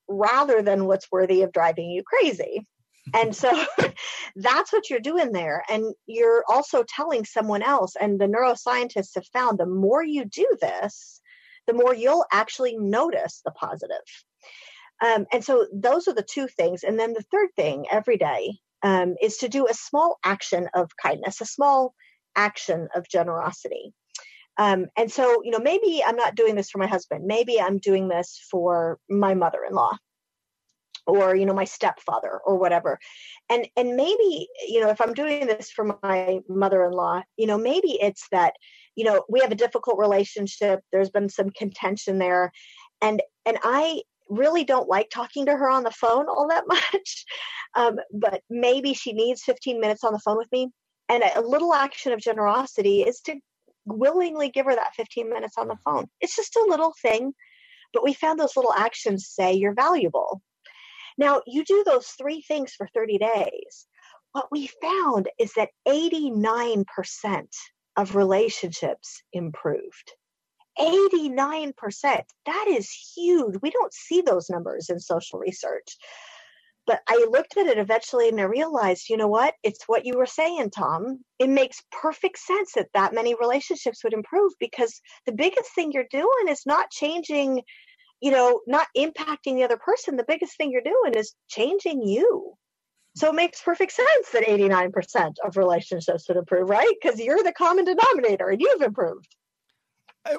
rather 0.08 0.62
than 0.62 0.86
what's 0.86 1.10
worthy 1.12 1.42
of 1.42 1.52
driving 1.52 1.90
you 1.90 2.02
crazy. 2.02 2.66
and 3.12 3.36
so 3.36 3.52
that's 4.36 4.72
what 4.72 4.88
you're 4.88 5.00
doing 5.00 5.32
there. 5.32 5.62
And 5.68 5.94
you're 6.06 6.44
also 6.48 6.82
telling 6.82 7.24
someone 7.24 7.62
else, 7.62 7.96
and 8.00 8.18
the 8.18 8.26
neuroscientists 8.26 9.14
have 9.14 9.26
found 9.26 9.58
the 9.58 9.66
more 9.66 10.02
you 10.02 10.24
do 10.24 10.48
this, 10.60 11.20
the 11.66 11.74
more 11.74 11.94
you'll 11.94 12.24
actually 12.32 12.76
notice 12.78 13.42
the 13.44 13.52
positive. 13.52 13.96
Um, 15.04 15.26
and 15.32 15.44
so 15.44 15.66
those 15.72 16.08
are 16.08 16.14
the 16.14 16.22
two 16.22 16.46
things. 16.46 16.82
And 16.82 16.98
then 16.98 17.12
the 17.12 17.24
third 17.30 17.48
thing 17.56 17.86
every 17.90 18.16
day 18.16 18.58
um, 18.84 19.16
is 19.20 19.38
to 19.38 19.48
do 19.48 19.66
a 19.66 19.74
small 19.74 20.18
action 20.24 20.68
of 20.74 20.90
kindness, 21.02 21.40
a 21.40 21.46
small 21.46 21.94
action 22.36 22.86
of 22.94 23.08
generosity. 23.08 23.92
Um, 24.58 24.86
and 24.96 25.10
so, 25.10 25.42
you 25.42 25.50
know, 25.50 25.58
maybe 25.58 26.04
I'm 26.06 26.16
not 26.16 26.36
doing 26.36 26.54
this 26.54 26.70
for 26.70 26.78
my 26.78 26.86
husband. 26.86 27.24
Maybe 27.24 27.60
I'm 27.60 27.78
doing 27.78 28.06
this 28.06 28.40
for 28.50 28.98
my 29.08 29.34
mother-in-law 29.34 29.96
or 31.06 31.36
you 31.36 31.44
know 31.44 31.52
my 31.52 31.64
stepfather 31.64 32.40
or 32.46 32.56
whatever 32.56 32.98
and 33.50 33.66
and 33.76 33.94
maybe 33.94 34.48
you 34.66 34.80
know 34.80 34.88
if 34.88 35.00
i'm 35.02 35.12
doing 35.12 35.46
this 35.46 35.70
for 35.70 35.98
my 36.02 36.40
mother-in-law 36.48 37.22
you 37.36 37.46
know 37.46 37.58
maybe 37.58 37.98
it's 38.00 38.26
that 38.32 38.54
you 38.96 39.04
know 39.04 39.22
we 39.28 39.40
have 39.40 39.52
a 39.52 39.56
difficult 39.56 39.98
relationship 39.98 40.80
there's 40.92 41.10
been 41.10 41.28
some 41.28 41.50
contention 41.50 42.18
there 42.18 42.50
and 43.02 43.22
and 43.44 43.58
i 43.62 44.00
really 44.28 44.64
don't 44.64 44.88
like 44.88 45.10
talking 45.10 45.46
to 45.46 45.56
her 45.56 45.70
on 45.70 45.82
the 45.84 45.90
phone 45.90 46.26
all 46.28 46.48
that 46.48 46.64
much. 46.68 47.24
Um, 47.74 47.98
but 48.12 48.42
maybe 48.48 48.94
she 48.94 49.12
needs 49.12 49.42
15 49.42 49.80
minutes 49.80 50.04
on 50.04 50.12
the 50.12 50.20
phone 50.20 50.38
with 50.38 50.50
me. 50.52 50.70
And 51.08 51.22
a, 51.34 51.40
little 51.40 51.74
action 51.74 52.12
of 52.12 52.20
generosity 52.20 53.02
is 53.02 53.20
to 53.22 53.36
willingly 53.84 54.48
give 54.48 54.66
her 54.66 54.74
that 54.74 54.94
15 54.94 55.28
minutes 55.28 55.58
on 55.58 55.68
the 55.68 55.76
phone. 55.84 56.08
It's 56.20 56.36
just 56.36 56.56
a 56.56 56.66
little 56.66 56.94
thing, 57.02 57.34
but 57.92 58.02
we 58.02 58.14
found 58.14 58.40
those 58.40 58.56
little 58.56 58.72
actions 58.72 59.28
say 59.28 59.52
you're 59.52 59.74
valuable. 59.74 60.40
Now, 61.18 61.42
you 61.46 61.64
do 61.64 61.84
those 61.84 62.08
three 62.08 62.40
things 62.40 62.72
for 62.72 62.88
30 62.94 63.18
days. 63.18 63.86
What 64.32 64.48
we 64.50 64.68
found 64.82 65.28
is 65.38 65.52
that 65.52 65.68
89% 65.86 66.84
of 67.96 68.16
relationships 68.16 69.22
improved. 69.32 70.12
89%. 70.78 71.74
That 72.46 72.66
is 72.68 72.90
huge. 73.16 73.56
We 73.62 73.70
don't 73.70 73.92
see 73.94 74.22
those 74.22 74.50
numbers 74.50 74.90
in 74.90 75.00
social 75.00 75.38
research. 75.38 75.96
But 76.86 77.00
I 77.08 77.26
looked 77.30 77.56
at 77.56 77.66
it 77.66 77.78
eventually 77.78 78.28
and 78.28 78.40
I 78.40 78.44
realized, 78.44 79.08
you 79.08 79.16
know 79.16 79.28
what? 79.28 79.54
It's 79.62 79.84
what 79.86 80.04
you 80.04 80.18
were 80.18 80.26
saying, 80.26 80.70
Tom. 80.70 81.20
It 81.38 81.48
makes 81.48 81.82
perfect 81.92 82.38
sense 82.38 82.72
that 82.74 82.88
that 82.94 83.14
many 83.14 83.34
relationships 83.40 84.04
would 84.04 84.12
improve 84.12 84.52
because 84.60 85.00
the 85.26 85.32
biggest 85.32 85.74
thing 85.74 85.92
you're 85.92 86.04
doing 86.10 86.48
is 86.48 86.62
not 86.66 86.90
changing, 86.90 87.62
you 88.20 88.32
know, 88.32 88.60
not 88.66 88.88
impacting 88.96 89.56
the 89.56 89.64
other 89.64 89.78
person. 89.78 90.16
The 90.16 90.24
biggest 90.28 90.56
thing 90.56 90.72
you're 90.72 90.82
doing 90.82 91.14
is 91.14 91.34
changing 91.48 92.02
you. 92.02 92.54
So 93.16 93.30
it 93.30 93.34
makes 93.36 93.62
perfect 93.62 93.92
sense 93.92 94.30
that 94.32 94.44
89% 94.44 95.34
of 95.44 95.56
relationships 95.56 96.28
would 96.28 96.38
improve, 96.38 96.68
right? 96.70 96.94
Because 97.00 97.20
you're 97.20 97.42
the 97.44 97.52
common 97.52 97.84
denominator 97.84 98.48
and 98.48 98.60
you've 98.60 98.82
improved. 98.82 99.28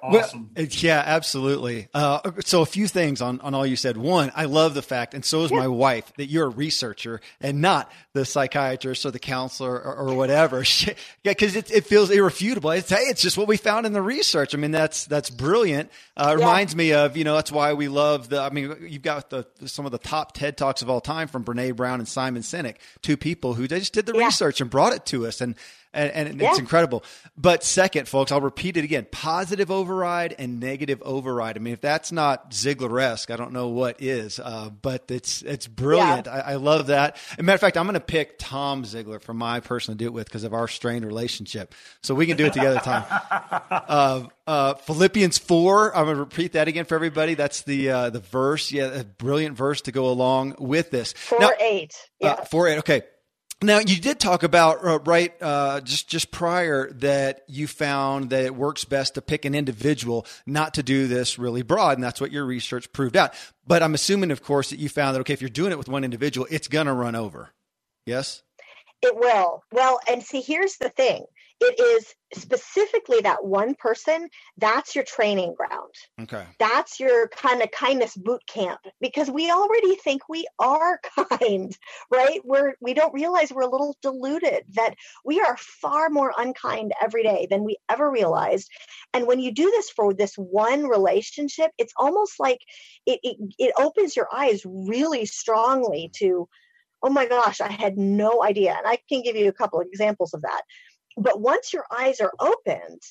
Awesome. 0.02 0.50
Well, 0.56 0.65
yeah, 0.69 1.04
absolutely. 1.06 1.88
Uh, 1.93 2.32
so 2.43 2.62
a 2.62 2.65
few 2.65 2.88
things 2.88 3.21
on, 3.21 3.39
on 3.41 3.54
all 3.54 3.65
you 3.65 3.76
said. 3.76 3.98
One, 3.98 4.32
I 4.36 4.45
love 4.45 4.74
the 4.74 4.82
fact, 4.82 5.13
and 5.13 5.24
so 5.24 5.43
is 5.43 5.52
yeah. 5.52 5.58
my 5.58 5.67
wife, 5.67 6.12
that 6.17 6.26
you're 6.26 6.48
a 6.48 6.50
researcher 6.50 7.21
and 7.39 7.62
not 7.62 7.91
the 8.13 8.26
psychiatrist 8.26 9.06
or 9.06 9.12
the 9.12 9.19
counselor 9.19 9.80
or, 9.80 9.95
or 10.10 10.15
whatever. 10.15 10.63
yeah, 10.86 10.93
because 11.24 11.56
it, 11.56 11.69
it 11.69 11.86
feels 11.86 12.10
irrefutable. 12.10 12.71
It's, 12.71 12.89
hey, 12.89 13.04
it's 13.04 13.21
just 13.21 13.38
what 13.38 13.48
we 13.48 13.58
found 13.58 13.86
in 13.86 13.93
the 13.93 14.02
research. 14.02 14.56
I 14.56 14.58
mean, 14.58 14.71
that's 14.71 15.06
that's 15.06 15.30
brilliant. 15.30 15.91
Uh, 16.17 16.34
it 16.36 16.39
yeah. 16.39 16.45
reminds 16.45 16.76
me 16.76 16.93
of 16.93 17.15
you 17.15 17.24
know 17.24 17.36
that's 17.36 17.52
why 17.52 17.74
we 17.74 17.88
love 17.88 18.30
the. 18.30 18.41
I 18.41 18.50
mean, 18.50 18.76
you've 18.82 19.04
got 19.04 19.30
the 19.30 19.45
some 19.65 19.86
of 19.86 19.91
the 19.91 20.00
top 20.00 20.34
TED 20.34 20.58
talks 20.58 20.82
of 20.82 20.89
all 20.89 21.02
time 21.02 21.28
from 21.28 21.45
Brene 21.45 21.76
Brown 21.76 22.00
and 22.00 22.08
Simon 22.08 22.41
Sinek, 22.41 22.78
two 23.04 23.17
people 23.17 23.54
who 23.54 23.67
just 23.67 23.93
did 23.93 24.08
the 24.08 24.13
research 24.13 24.62
and 24.62 24.69
brought 24.69 24.93
it 24.93 25.06
to 25.08 25.28
us 25.28 25.41
and 25.41 25.56
and, 25.95 26.27
and 26.29 26.41
Yeah. 26.41 26.49
it's 26.49 26.60
incredible. 26.60 27.03
But 27.38 27.63
second, 27.63 28.07
folks, 28.07 28.32
I'll 28.32 28.41
repeat 28.41 28.78
it 28.78 28.84
again: 28.84 29.07
positive 29.11 29.72
override 29.72 30.36
and 30.38 30.59
negative 30.59 31.01
override. 31.03 31.57
I 31.57 31.59
mean, 31.59 31.74
if 31.74 31.82
that's 31.82 32.11
not 32.11 32.51
Ziglar-esque, 32.51 33.32
I 33.32 33.36
don't 33.38 33.51
know 33.53 33.70
what 33.70 34.01
is. 34.01 34.39
Uh, 34.39 34.70
but 34.70 35.05
it's 35.09 35.41
it's 35.41 35.67
brilliant. 35.67 36.28
I, 36.28 36.39
I 36.39 36.55
love 36.55 36.88
that. 36.88 37.15
As 37.32 37.39
a 37.39 37.43
matter 37.43 37.55
of 37.55 37.61
fact, 37.61 37.78
I'm 37.78 37.86
going 37.86 37.93
to 37.95 37.99
pick 37.99 38.38
Tom 38.38 38.84
Ziglar 38.84 39.22
for 39.22 39.34
my 39.34 39.59
person 39.59 39.93
to 39.93 39.97
do 39.97 40.05
it 40.05 40.13
with 40.13 40.28
because 40.28 40.43
of 40.43 40.53
our 40.53 40.67
strained 40.67 41.05
relationship. 41.05 41.74
So 42.01 42.13
we 42.15 42.26
can 42.28 42.38
do 42.38 42.45
it 42.45 42.53
together, 42.53 42.80
Tom. 42.84 43.03
uh, 43.72 44.24
uh, 44.47 44.74
Philippians 44.76 45.38
four. 45.38 45.95
I'm 45.95 46.05
going 46.05 46.15
to 46.17 46.22
repeat 46.22 46.53
that 46.53 46.67
again 46.67 46.86
for 46.86 46.95
everybody. 46.95 47.34
That's 47.34 47.61
the 47.63 47.89
uh, 47.89 48.09
the 48.09 48.20
verse. 48.20 48.72
Yeah, 48.72 48.86
a 48.88 49.03
brilliant 49.03 49.57
verse 49.57 49.82
to 49.82 49.91
go 49.91 50.07
along 50.09 50.55
with 50.59 50.91
this. 50.91 51.13
Four 51.13 51.39
Now- 51.39 51.51
eight. 51.59 51.93
Yeah. 52.20 52.32
uh, 52.34 52.45
four 52.45 52.67
eight. 52.67 52.78
Okay. 52.80 53.03
Now 53.62 53.80
you 53.80 53.95
did 53.95 54.20
talk 54.20 54.43
about 54.43 54.86
uh, 54.86 54.99
right 54.99 55.34
uh, 55.41 55.80
just 55.82 56.10
just 56.10 56.30
prior 56.30 56.91
that 56.93 57.41
you 57.47 57.68
found 57.68 58.30
that 58.32 58.43
it 58.43 58.56
works 58.56 58.84
best 58.84 59.16
to 59.16 59.22
pick 59.22 59.45
an 59.45 59.56
individual, 59.56 60.26
not 60.45 60.74
to 60.74 60.84
do 60.84 61.08
this 61.08 61.39
really 61.39 61.62
broad, 61.62 61.97
and 61.97 62.03
that's 62.03 62.20
what 62.20 62.32
your 62.32 62.45
research 62.45 62.91
proved 62.91 63.16
out. 63.16 63.34
But 63.66 63.82
I'm 63.82 63.93
assuming, 63.93 64.32
of 64.32 64.43
course, 64.43 64.72
that 64.72 64.80
you 64.80 64.89
found 64.89 65.16
that 65.16 65.22
okay, 65.22 65.34
if 65.34 65.41
you're 65.41 65.49
doing 65.49 65.72
it 65.72 65.78
with 65.78 65.88
one 65.88 66.03
individual, 66.03 66.47
it's 66.51 66.68
gonna 66.68 66.93
run 66.93 67.16
over. 67.16 67.51
Yes. 68.06 68.43
It 69.01 69.16
will. 69.16 69.64
Well, 69.72 69.99
and 70.10 70.22
see, 70.24 70.41
here's 70.41 70.78
the 70.78 70.89
thing. 70.89 71.26
It 71.62 71.80
is 71.80 72.14
specifically 72.34 73.22
that 73.22 73.45
one 73.45 73.76
person, 73.76 74.30
that's 74.58 74.93
your 74.93 75.06
training 75.06 75.56
ground. 75.56 75.93
Okay. 76.22 76.45
That's 76.60 76.99
your 76.99 77.30
kind 77.30 77.62
of 77.62 77.72
kindness 77.72 78.16
boot 78.16 78.41
camp 78.45 78.80
because 78.99 79.30
we 79.30 79.49
already 79.49 79.95
think 79.95 80.24
we 80.28 80.45
are 80.60 80.99
kind, 81.39 81.76
right? 82.12 82.41
We're 82.43 82.74
we 82.82 82.93
don't 82.93 83.14
realize 83.14 83.51
we're 83.51 83.62
a 83.62 83.72
little 83.72 83.95
deluded 84.01 84.66
that 84.74 84.95
we 85.24 85.39
are 85.39 85.56
far 85.58 86.10
more 86.10 86.34
unkind 86.38 86.91
every 87.01 87.24
day 87.24 87.47
than 87.49 87.64
we 87.64 87.78
ever 87.89 88.12
realized. 88.12 88.70
And 89.14 89.26
when 89.26 89.39
you 89.39 89.53
do 89.53 89.72
this 89.72 89.89
for 89.89 90.14
this 90.14 90.36
one 90.36 90.88
relationship, 90.88 91.72
it's 91.78 91.93
almost 91.97 92.34
like 92.38 92.60
it 93.06 93.20
it, 93.24 93.38
it 93.58 93.74
opens 93.80 94.16
your 94.16 94.28
eyes 94.34 94.62
really 94.66 95.26
strongly 95.26 96.12
to 96.18 96.49
oh 97.03 97.10
my 97.10 97.28
gosh, 97.28 97.62
I 97.62 97.72
had 97.72 97.97
no 97.97 98.43
idea. 98.43 98.74
And 98.76 98.88
I 98.88 98.97
can 99.08 99.22
give 99.22 99.36
you 99.36 99.47
a 99.47 99.53
couple 99.53 99.80
of 99.80 99.88
examples 99.88 100.34
of 100.34 100.41
that. 100.41 100.62
But 101.18 101.41
once 101.41 101.74
your 101.74 101.86
eyes 101.95 102.20
are 102.20 102.34
opened, 102.39 103.01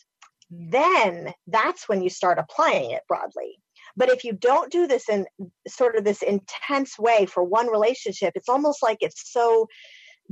then 0.51 1.33
that's 1.47 1.89
when 1.89 2.03
you 2.03 2.11
start 2.11 2.39
applying 2.39 2.91
it 2.91 3.03
broadly. 3.09 3.59
But 3.97 4.11
if 4.11 4.25
you 4.25 4.33
don't 4.33 4.73
do 4.73 4.87
this 4.87 5.09
in 5.09 5.27
sort 5.69 5.97
of 5.97 6.05
this 6.05 6.23
intense 6.23 6.99
way 6.99 7.27
for 7.27 7.43
one 7.45 7.69
relationship, 7.69 8.33
it's 8.35 8.49
almost 8.49 8.83
like 8.83 8.99
it's 9.01 9.33
so 9.33 9.69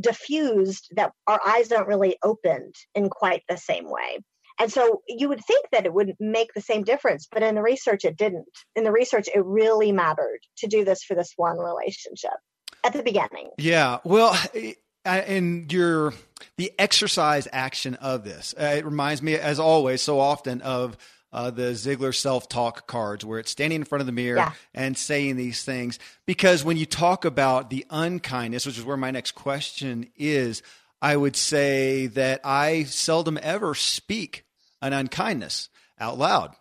diffused 0.01 0.89
that 0.97 1.13
our 1.27 1.41
eyes 1.47 1.69
don't 1.69 1.87
really 1.87 2.17
opened 2.23 2.75
in 2.95 3.09
quite 3.09 3.43
the 3.49 3.57
same 3.57 3.91
way. 3.91 4.19
And 4.59 4.73
so 4.73 5.03
you 5.09 5.29
would 5.29 5.45
think 5.45 5.67
that 5.73 5.87
it 5.87 5.95
would 5.95 6.15
make 6.21 6.53
the 6.55 6.61
same 6.61 6.83
difference, 6.83 7.27
but 7.31 7.43
in 7.43 7.55
the 7.55 7.63
research, 7.63 8.05
it 8.05 8.17
didn't. 8.17 8.47
In 8.77 8.85
the 8.85 8.93
research, 8.93 9.29
it 9.35 9.45
really 9.45 9.93
mattered 9.93 10.41
to 10.59 10.67
do 10.67 10.85
this 10.85 11.03
for 11.03 11.15
this 11.15 11.33
one 11.37 11.59
relationship 11.59 12.33
at 12.85 12.93
the 12.93 13.03
beginning. 13.03 13.51
Yeah. 13.59 13.99
Well, 14.05 14.39
and 15.05 15.73
your 15.73 16.15
the 16.57 16.73
exercise 16.79 17.49
action 17.53 17.95
of 17.97 18.25
this, 18.25 18.55
uh, 18.61 18.75
it 18.79 18.85
reminds 18.85 19.23
me, 19.23 19.35
as 19.35 19.59
always, 19.59 20.03
so 20.03 20.21
often 20.21 20.61
of 20.63 20.97
uh, 21.33 21.51
the 21.51 21.73
Ziglar 21.73 22.15
self 22.15 22.49
talk 22.49 22.87
cards, 22.87 23.25
where 23.25 23.39
it's 23.39 23.51
standing 23.51 23.81
in 23.81 23.85
front 23.85 24.01
of 24.01 24.07
the 24.07 24.13
mirror 24.13 24.37
Yeah. 24.37 24.53
and 24.75 24.97
saying 24.97 25.37
these 25.37 25.65
things. 25.65 25.99
Because 26.27 26.65
when 26.65 26.77
you 26.77 26.85
talk 26.87 27.25
about 27.25 27.71
the 27.71 27.87
unkindness, 27.91 28.67
which 28.67 28.79
is 28.79 28.85
where 28.85 28.97
my 28.97 29.11
next 29.11 29.33
question 29.33 30.11
is, 30.17 30.63
I 31.01 31.17
would 31.17 31.35
say 31.37 32.07
that 32.09 32.41
I 32.45 32.85
seldom 32.85 33.39
ever 33.43 33.75
speak 33.75 34.45
an 34.83 34.93
unkindness 34.93 35.69
out 35.99 36.19
loud. 36.19 36.55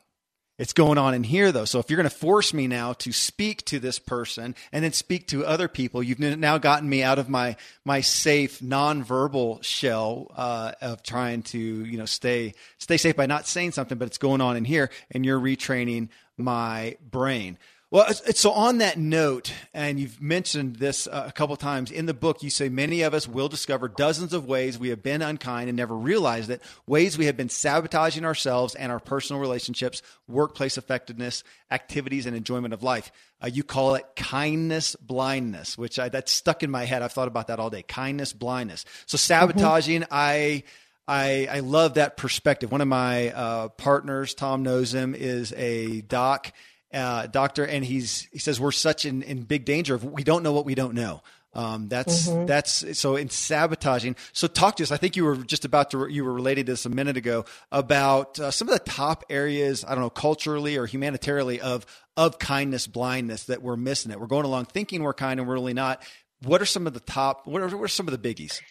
It's 0.61 0.73
going 0.73 0.99
on 0.99 1.15
in 1.15 1.23
here 1.23 1.51
though. 1.51 1.65
So 1.65 1.79
if 1.79 1.89
you're 1.89 1.97
going 1.97 2.07
to 2.07 2.15
force 2.15 2.53
me 2.53 2.67
now 2.67 2.93
to 2.93 3.11
speak 3.11 3.65
to 3.65 3.79
this 3.79 3.97
person 3.97 4.53
and 4.71 4.83
then 4.83 4.93
speak 4.93 5.29
to 5.29 5.43
other 5.43 5.67
people, 5.67 6.03
you've 6.03 6.19
now 6.19 6.59
gotten 6.59 6.87
me 6.87 7.01
out 7.01 7.17
of 7.17 7.29
my 7.29 7.55
my 7.83 8.01
safe 8.01 8.59
nonverbal 8.59 9.63
shell 9.63 10.27
uh, 10.37 10.73
of 10.79 11.01
trying 11.01 11.41
to 11.41 11.57
you 11.57 11.97
know 11.97 12.05
stay 12.05 12.53
stay 12.77 12.97
safe 12.97 13.15
by 13.15 13.25
not 13.25 13.47
saying 13.47 13.71
something, 13.71 13.97
but 13.97 14.05
it's 14.05 14.19
going 14.19 14.39
on 14.39 14.55
in 14.55 14.63
here, 14.63 14.91
and 15.09 15.25
you're 15.25 15.39
retraining 15.39 16.09
my 16.37 16.95
brain. 17.09 17.57
Well, 17.91 18.05
it's, 18.07 18.21
it's, 18.21 18.39
so 18.39 18.53
on 18.53 18.77
that 18.77 18.97
note, 18.97 19.51
and 19.73 19.99
you've 19.99 20.21
mentioned 20.21 20.77
this 20.77 21.07
uh, 21.07 21.25
a 21.27 21.31
couple 21.33 21.57
times 21.57 21.91
in 21.91 22.05
the 22.05 22.13
book, 22.13 22.41
you 22.41 22.49
say 22.49 22.69
many 22.69 23.01
of 23.01 23.13
us 23.13 23.27
will 23.27 23.49
discover 23.49 23.89
dozens 23.89 24.31
of 24.31 24.45
ways 24.45 24.79
we 24.79 24.87
have 24.87 25.03
been 25.03 25.21
unkind 25.21 25.67
and 25.67 25.75
never 25.75 25.93
realized 25.93 26.49
it, 26.49 26.61
ways 26.87 27.17
we 27.17 27.25
have 27.25 27.35
been 27.35 27.49
sabotaging 27.49 28.23
ourselves 28.23 28.75
and 28.75 28.93
our 28.93 29.01
personal 29.01 29.41
relationships, 29.41 30.01
workplace 30.25 30.77
effectiveness, 30.77 31.43
activities, 31.69 32.25
and 32.25 32.33
enjoyment 32.33 32.73
of 32.73 32.81
life. 32.81 33.11
Uh, 33.43 33.47
you 33.47 33.61
call 33.61 33.95
it 33.95 34.05
kindness 34.15 34.95
blindness, 34.95 35.77
which 35.77 35.99
I, 35.99 36.07
that's 36.07 36.31
stuck 36.31 36.63
in 36.63 36.71
my 36.71 36.85
head. 36.85 37.01
I've 37.01 37.11
thought 37.11 37.27
about 37.27 37.47
that 37.47 37.59
all 37.59 37.69
day. 37.69 37.83
Kindness 37.83 38.31
blindness. 38.31 38.85
So 39.05 39.17
sabotaging, 39.17 40.05
I. 40.09 40.63
I, 41.07 41.47
I 41.51 41.59
love 41.59 41.95
that 41.95 42.15
perspective. 42.15 42.71
One 42.71 42.79
of 42.79 42.87
my 42.87 43.31
uh, 43.31 43.69
partners, 43.69 44.33
Tom 44.33 44.63
knows 44.63 44.93
him, 44.93 45.13
is 45.13 45.51
a 45.57 46.01
doc 46.01 46.53
uh, 46.93 47.27
doctor, 47.27 47.65
and 47.65 47.83
he's 47.83 48.27
he 48.31 48.39
says 48.39 48.59
we're 48.59 48.71
such 48.71 49.05
in, 49.05 49.21
in 49.23 49.43
big 49.43 49.65
danger 49.65 49.95
of 49.95 50.03
we 50.03 50.23
don't 50.23 50.43
know 50.43 50.53
what 50.53 50.65
we 50.65 50.75
don't 50.75 50.93
know. 50.93 51.21
Um, 51.53 51.89
that's 51.89 52.27
that's 52.45 52.97
so 52.97 53.17
in 53.17 53.29
sabotaging. 53.29 54.15
So 54.31 54.47
talk 54.47 54.77
to 54.77 54.83
us. 54.83 54.91
I 54.91 54.97
think 54.97 55.17
you 55.17 55.25
were 55.25 55.35
just 55.35 55.65
about 55.65 55.91
to 55.91 56.07
you 56.07 56.23
were 56.23 56.33
related 56.33 56.65
to 56.67 56.71
this 56.71 56.85
a 56.85 56.89
minute 56.89 57.17
ago 57.17 57.43
about 57.71 58.39
uh, 58.39 58.51
some 58.51 58.69
of 58.69 58.73
the 58.73 58.79
top 58.79 59.25
areas. 59.29 59.83
I 59.85 59.89
don't 59.89 59.99
know 59.99 60.09
culturally 60.09 60.77
or 60.77 60.85
humanitarily 60.85 61.59
of 61.59 61.85
of 62.15 62.39
kindness 62.39 62.87
blindness 62.87 63.45
that 63.45 63.61
we're 63.61 63.75
missing 63.75 64.11
it. 64.11 64.19
We're 64.19 64.27
going 64.27 64.45
along 64.45 64.65
thinking 64.65 65.03
we're 65.03 65.13
kind 65.13 65.39
and 65.39 65.47
we're 65.47 65.55
really 65.55 65.73
not. 65.73 66.03
What 66.43 66.61
are 66.61 66.65
some 66.65 66.87
of 66.87 66.93
the 66.93 67.01
top? 67.01 67.45
What 67.45 67.61
are, 67.61 67.67
what 67.67 67.83
are 67.83 67.87
some 67.89 68.07
of 68.07 68.19
the 68.19 68.33
biggies? 68.33 68.61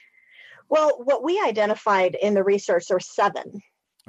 Well, 0.70 1.02
what 1.04 1.22
we 1.22 1.42
identified 1.44 2.16
in 2.20 2.34
the 2.34 2.44
research, 2.44 2.90
are 2.90 3.00
seven. 3.00 3.60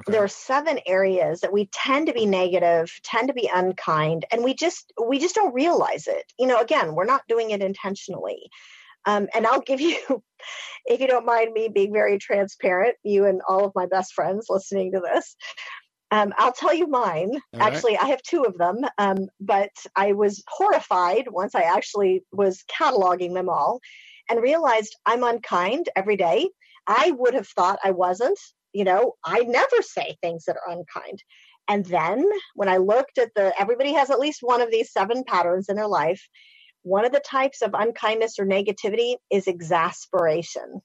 Okay. 0.02 0.12
There 0.12 0.24
are 0.24 0.28
seven 0.28 0.80
areas 0.86 1.40
that 1.40 1.52
we 1.52 1.66
tend 1.72 2.08
to 2.08 2.12
be 2.12 2.26
negative, 2.26 2.92
tend 3.02 3.28
to 3.28 3.34
be 3.34 3.50
unkind, 3.52 4.24
and 4.30 4.42
we 4.42 4.54
just 4.54 4.92
we 5.04 5.18
just 5.18 5.34
don't 5.34 5.54
realize 5.54 6.06
it. 6.06 6.24
You 6.38 6.46
know, 6.46 6.60
again, 6.60 6.94
we're 6.94 7.04
not 7.04 7.22
doing 7.28 7.50
it 7.50 7.62
intentionally. 7.62 8.50
Um, 9.04 9.28
and 9.34 9.46
I'll 9.46 9.60
give 9.60 9.80
you, 9.80 10.22
if 10.86 11.00
you 11.00 11.06
don't 11.06 11.26
mind 11.26 11.52
me 11.52 11.68
being 11.68 11.92
very 11.92 12.18
transparent, 12.18 12.96
you 13.02 13.26
and 13.26 13.40
all 13.48 13.64
of 13.64 13.72
my 13.74 13.86
best 13.86 14.14
friends 14.14 14.46
listening 14.48 14.92
to 14.92 15.00
this, 15.00 15.36
um, 16.10 16.32
I'll 16.36 16.52
tell 16.52 16.74
you 16.74 16.86
mine. 16.86 17.30
All 17.54 17.60
right. 17.60 17.72
Actually, 17.72 17.96
I 17.96 18.06
have 18.06 18.22
two 18.22 18.42
of 18.42 18.58
them, 18.58 18.84
um, 18.98 19.28
but 19.40 19.70
I 19.96 20.12
was 20.12 20.42
horrified 20.48 21.26
once 21.30 21.54
I 21.54 21.62
actually 21.62 22.22
was 22.32 22.64
cataloging 22.64 23.34
them 23.34 23.48
all 23.48 23.80
and 24.28 24.42
realized 24.42 24.96
I'm 25.06 25.24
unkind 25.24 25.88
every 25.96 26.16
day. 26.16 26.50
I 26.86 27.12
would 27.12 27.34
have 27.34 27.48
thought 27.48 27.78
I 27.84 27.92
wasn't. 27.92 28.38
You 28.72 28.84
know, 28.84 29.14
I 29.24 29.40
never 29.40 29.82
say 29.82 30.16
things 30.22 30.44
that 30.46 30.56
are 30.56 30.72
unkind. 30.72 31.22
And 31.68 31.84
then 31.86 32.28
when 32.54 32.68
I 32.68 32.78
looked 32.78 33.18
at 33.18 33.30
the, 33.34 33.52
everybody 33.58 33.92
has 33.92 34.10
at 34.10 34.18
least 34.18 34.40
one 34.42 34.60
of 34.60 34.70
these 34.70 34.92
seven 34.92 35.24
patterns 35.24 35.68
in 35.68 35.76
their 35.76 35.86
life. 35.86 36.26
One 36.82 37.04
of 37.04 37.12
the 37.12 37.20
types 37.20 37.62
of 37.62 37.74
unkindness 37.74 38.38
or 38.38 38.46
negativity 38.46 39.16
is 39.30 39.46
exasperation 39.46 40.82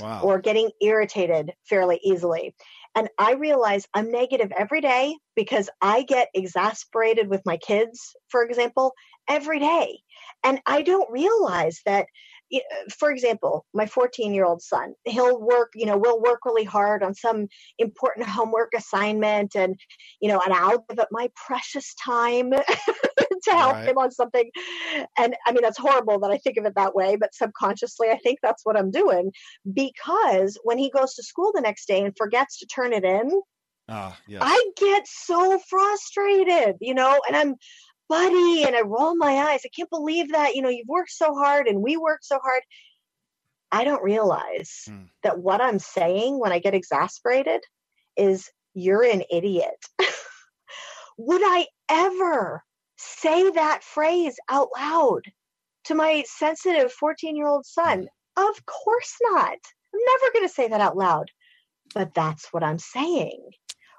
Wow. 0.00 0.20
or 0.22 0.38
getting 0.38 0.70
irritated 0.80 1.52
fairly 1.68 1.98
easily. 2.04 2.54
And 2.94 3.08
I 3.18 3.32
realize 3.32 3.86
I'm 3.94 4.12
negative 4.12 4.52
every 4.56 4.80
day 4.80 5.16
because 5.34 5.68
I 5.80 6.02
get 6.02 6.28
exasperated 6.34 7.28
with 7.28 7.42
my 7.44 7.56
kids, 7.56 8.14
for 8.28 8.44
example, 8.44 8.92
every 9.28 9.58
day. 9.58 9.98
And 10.44 10.60
I 10.66 10.82
don't 10.82 11.10
realize 11.10 11.80
that, 11.84 12.06
for 12.98 13.10
example, 13.10 13.66
my 13.74 13.86
14 13.86 14.32
year 14.32 14.44
old 14.44 14.62
son, 14.62 14.94
he'll 15.04 15.40
work, 15.40 15.70
you 15.74 15.86
know, 15.86 15.96
we'll 15.96 16.20
work 16.20 16.40
really 16.44 16.64
hard 16.64 17.02
on 17.02 17.14
some 17.14 17.46
important 17.78 18.26
homework 18.26 18.72
assignment. 18.76 19.54
And, 19.54 19.76
you 20.20 20.28
know, 20.28 20.40
and 20.44 20.52
I'll 20.52 20.84
give 20.88 20.98
up 20.98 21.08
my 21.10 21.30
precious 21.46 21.94
time 22.04 22.50
to 23.44 23.50
help 23.50 23.74
Right. 23.74 23.88
him 23.88 23.98
on 23.98 24.10
something. 24.10 24.50
And 25.18 25.36
I 25.46 25.52
mean, 25.52 25.62
that's 25.62 25.78
horrible 25.78 26.18
that 26.20 26.30
I 26.30 26.38
think 26.38 26.56
of 26.56 26.64
it 26.64 26.74
that 26.76 26.94
way, 26.94 27.16
but 27.16 27.34
subconsciously, 27.34 28.08
I 28.10 28.18
think 28.18 28.38
that's 28.42 28.64
what 28.64 28.76
I'm 28.78 28.90
doing 28.90 29.30
because 29.72 30.58
when 30.64 30.78
he 30.78 30.90
goes 30.90 31.14
to 31.14 31.22
school 31.22 31.52
the 31.54 31.60
next 31.60 31.86
day 31.86 32.02
and 32.02 32.14
forgets 32.16 32.58
to 32.58 32.66
turn 32.66 32.92
it 32.92 33.04
in, 33.04 33.30
ah, 33.88 34.18
yes. 34.26 34.40
I 34.40 34.70
get 34.76 35.06
so 35.06 35.58
frustrated, 35.68 36.76
you 36.80 36.94
know, 36.94 37.20
and 37.26 37.36
I'm 37.36 37.54
buddy 38.08 38.64
and 38.64 38.74
I 38.76 38.82
roll 38.82 39.16
my 39.16 39.32
eyes. 39.34 39.60
I 39.64 39.68
can't 39.74 39.90
believe 39.90 40.32
that, 40.32 40.54
you 40.54 40.62
know, 40.62 40.68
you've 40.68 40.88
worked 40.88 41.10
so 41.10 41.34
hard 41.34 41.66
and 41.68 41.82
we 41.82 41.96
worked 41.96 42.24
so 42.24 42.38
hard. 42.42 42.62
I 43.70 43.84
don't 43.84 44.02
realize 44.02 44.84
Hmm. 44.86 45.04
that 45.22 45.38
what 45.38 45.60
I'm 45.60 45.78
saying 45.78 46.38
when 46.38 46.52
I 46.52 46.58
get 46.58 46.74
exasperated 46.74 47.62
is 48.16 48.50
you're 48.74 49.02
an 49.04 49.22
idiot. 49.30 49.76
Would 51.18 51.42
I 51.44 51.66
ever 51.90 52.62
say 52.96 53.50
that 53.50 53.82
phrase 53.84 54.36
out 54.48 54.68
loud 54.76 55.22
to 55.84 55.94
my 55.94 56.24
sensitive 56.26 56.92
14 56.92 57.36
year 57.36 57.46
old 57.48 57.66
son? 57.66 58.08
Of 58.36 58.64
course 58.66 59.16
not. 59.22 59.56
I'm 59.94 60.00
never 60.20 60.32
going 60.32 60.46
to 60.48 60.54
say 60.54 60.68
that 60.68 60.80
out 60.80 60.96
loud. 60.96 61.30
but 61.94 62.14
that's 62.14 62.52
what 62.52 62.62
I'm 62.62 62.78
saying 62.78 63.50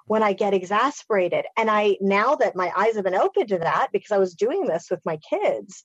when 0.09 0.23
I 0.23 0.33
get 0.33 0.55
exasperated. 0.55 1.45
And 1.55 1.69
I, 1.69 1.95
now 2.01 2.33
that 2.33 2.55
my 2.55 2.71
eyes 2.75 2.95
have 2.95 3.03
been 3.03 3.13
open 3.13 3.45
to 3.45 3.59
that 3.59 3.89
because 3.93 4.09
I 4.09 4.17
was 4.17 4.33
doing 4.33 4.65
this 4.65 4.87
with 4.89 5.01
my 5.05 5.17
kids, 5.17 5.83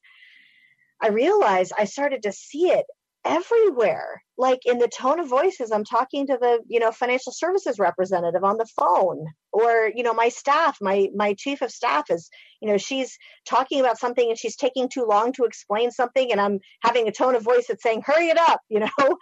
I 1.02 1.08
realized 1.08 1.74
I 1.78 1.84
started 1.84 2.22
to 2.22 2.32
see 2.32 2.70
it 2.70 2.86
everywhere 3.26 4.22
like 4.36 4.60
in 4.66 4.78
the 4.78 4.88
tone 4.88 5.18
of 5.18 5.26
voices 5.26 5.72
i'm 5.72 5.82
talking 5.82 6.26
to 6.26 6.36
the 6.38 6.58
you 6.68 6.78
know 6.78 6.92
financial 6.92 7.32
services 7.32 7.78
representative 7.78 8.44
on 8.44 8.58
the 8.58 8.68
phone 8.78 9.24
or 9.50 9.90
you 9.94 10.02
know 10.02 10.12
my 10.12 10.28
staff 10.28 10.76
my 10.82 11.08
my 11.14 11.32
chief 11.38 11.62
of 11.62 11.70
staff 11.70 12.10
is 12.10 12.28
you 12.60 12.68
know 12.68 12.76
she's 12.76 13.16
talking 13.48 13.80
about 13.80 13.98
something 13.98 14.28
and 14.28 14.38
she's 14.38 14.56
taking 14.56 14.90
too 14.90 15.06
long 15.08 15.32
to 15.32 15.44
explain 15.44 15.90
something 15.90 16.30
and 16.30 16.38
i'm 16.38 16.58
having 16.82 17.08
a 17.08 17.12
tone 17.12 17.34
of 17.34 17.42
voice 17.42 17.64
that's 17.66 17.82
saying 17.82 18.02
hurry 18.04 18.28
it 18.28 18.36
up 18.36 18.60
you 18.68 18.80
know 18.80 19.16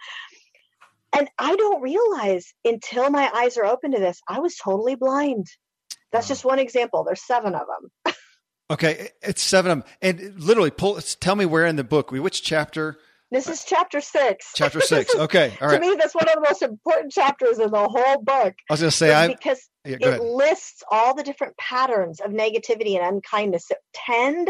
and 1.15 1.29
I 1.37 1.55
don't 1.55 1.81
realize 1.81 2.53
until 2.65 3.09
my 3.09 3.29
eyes 3.33 3.57
are 3.57 3.65
open 3.65 3.91
to 3.91 3.99
this, 3.99 4.21
I 4.27 4.39
was 4.39 4.55
totally 4.55 4.95
blind. 4.95 5.47
That's 6.11 6.27
just 6.27 6.45
one 6.45 6.59
example. 6.59 7.03
There's 7.03 7.25
seven 7.25 7.55
of 7.55 7.67
them. 8.05 8.15
okay, 8.71 9.09
it's 9.21 9.41
seven 9.41 9.71
of 9.71 9.77
them, 9.79 9.87
and 10.01 10.39
literally, 10.43 10.71
pull. 10.71 10.99
Tell 11.19 11.35
me 11.35 11.45
where 11.45 11.65
in 11.65 11.75
the 11.75 11.83
book. 11.83 12.11
we 12.11 12.19
Which 12.19 12.43
chapter? 12.43 12.97
This 13.31 13.49
is 13.49 13.63
chapter 13.63 13.99
six. 13.99 14.51
Chapter 14.53 14.79
six. 14.81 15.15
Okay, 15.15 15.57
all 15.59 15.67
right. 15.67 15.81
to 15.81 15.81
me, 15.81 15.95
that's 15.95 16.13
one 16.13 16.27
of 16.27 16.35
the 16.35 16.47
most 16.47 16.61
important 16.61 17.11
chapters 17.11 17.57
in 17.57 17.71
the 17.71 17.87
whole 17.87 18.21
book. 18.21 18.53
I 18.69 18.73
was 18.73 18.81
going 18.81 18.91
to 18.91 18.95
say, 18.95 19.13
I 19.13 19.27
because 19.27 19.67
yeah, 19.85 19.95
it 19.99 20.03
ahead. 20.03 20.21
lists 20.21 20.83
all 20.91 21.15
the 21.15 21.23
different 21.23 21.57
patterns 21.57 22.19
of 22.19 22.31
negativity 22.31 22.95
and 22.95 23.15
unkindness 23.15 23.67
that 23.69 23.79
tend 23.93 24.49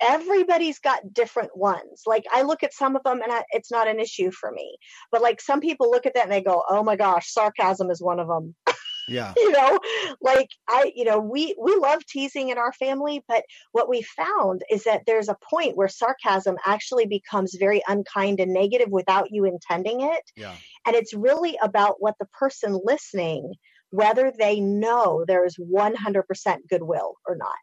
everybody's 0.00 0.78
got 0.78 1.12
different 1.12 1.56
ones. 1.56 2.02
Like 2.06 2.24
I 2.32 2.42
look 2.42 2.62
at 2.62 2.74
some 2.74 2.96
of 2.96 3.02
them 3.04 3.20
and 3.22 3.32
I, 3.32 3.44
it's 3.50 3.70
not 3.70 3.88
an 3.88 4.00
issue 4.00 4.30
for 4.30 4.50
me. 4.50 4.76
But 5.10 5.22
like 5.22 5.40
some 5.40 5.60
people 5.60 5.90
look 5.90 6.06
at 6.06 6.14
that 6.14 6.24
and 6.24 6.32
they 6.32 6.42
go, 6.42 6.62
"Oh 6.68 6.82
my 6.82 6.96
gosh, 6.96 7.32
sarcasm 7.32 7.90
is 7.90 8.02
one 8.02 8.20
of 8.20 8.28
them." 8.28 8.54
Yeah. 9.08 9.34
you 9.36 9.52
know, 9.52 9.78
like 10.20 10.48
I, 10.68 10.90
you 10.96 11.04
know, 11.04 11.20
we 11.20 11.54
we 11.62 11.76
love 11.76 12.04
teasing 12.06 12.48
in 12.48 12.58
our 12.58 12.72
family, 12.72 13.22
but 13.28 13.44
what 13.70 13.88
we 13.88 14.02
found 14.02 14.62
is 14.68 14.82
that 14.82 15.02
there's 15.06 15.28
a 15.28 15.36
point 15.48 15.76
where 15.76 15.86
sarcasm 15.86 16.56
actually 16.66 17.06
becomes 17.06 17.54
very 17.54 17.84
unkind 17.86 18.40
and 18.40 18.52
negative 18.52 18.88
without 18.90 19.30
you 19.30 19.44
intending 19.44 20.00
it. 20.00 20.22
Yeah. 20.34 20.56
And 20.84 20.96
it's 20.96 21.14
really 21.14 21.56
about 21.62 21.96
what 22.00 22.16
the 22.18 22.26
person 22.36 22.80
listening 22.82 23.52
whether 23.90 24.32
they 24.36 24.60
know 24.60 25.24
there 25.26 25.44
is 25.44 25.56
100% 25.56 26.24
goodwill 26.68 27.14
or 27.26 27.36
not. 27.36 27.54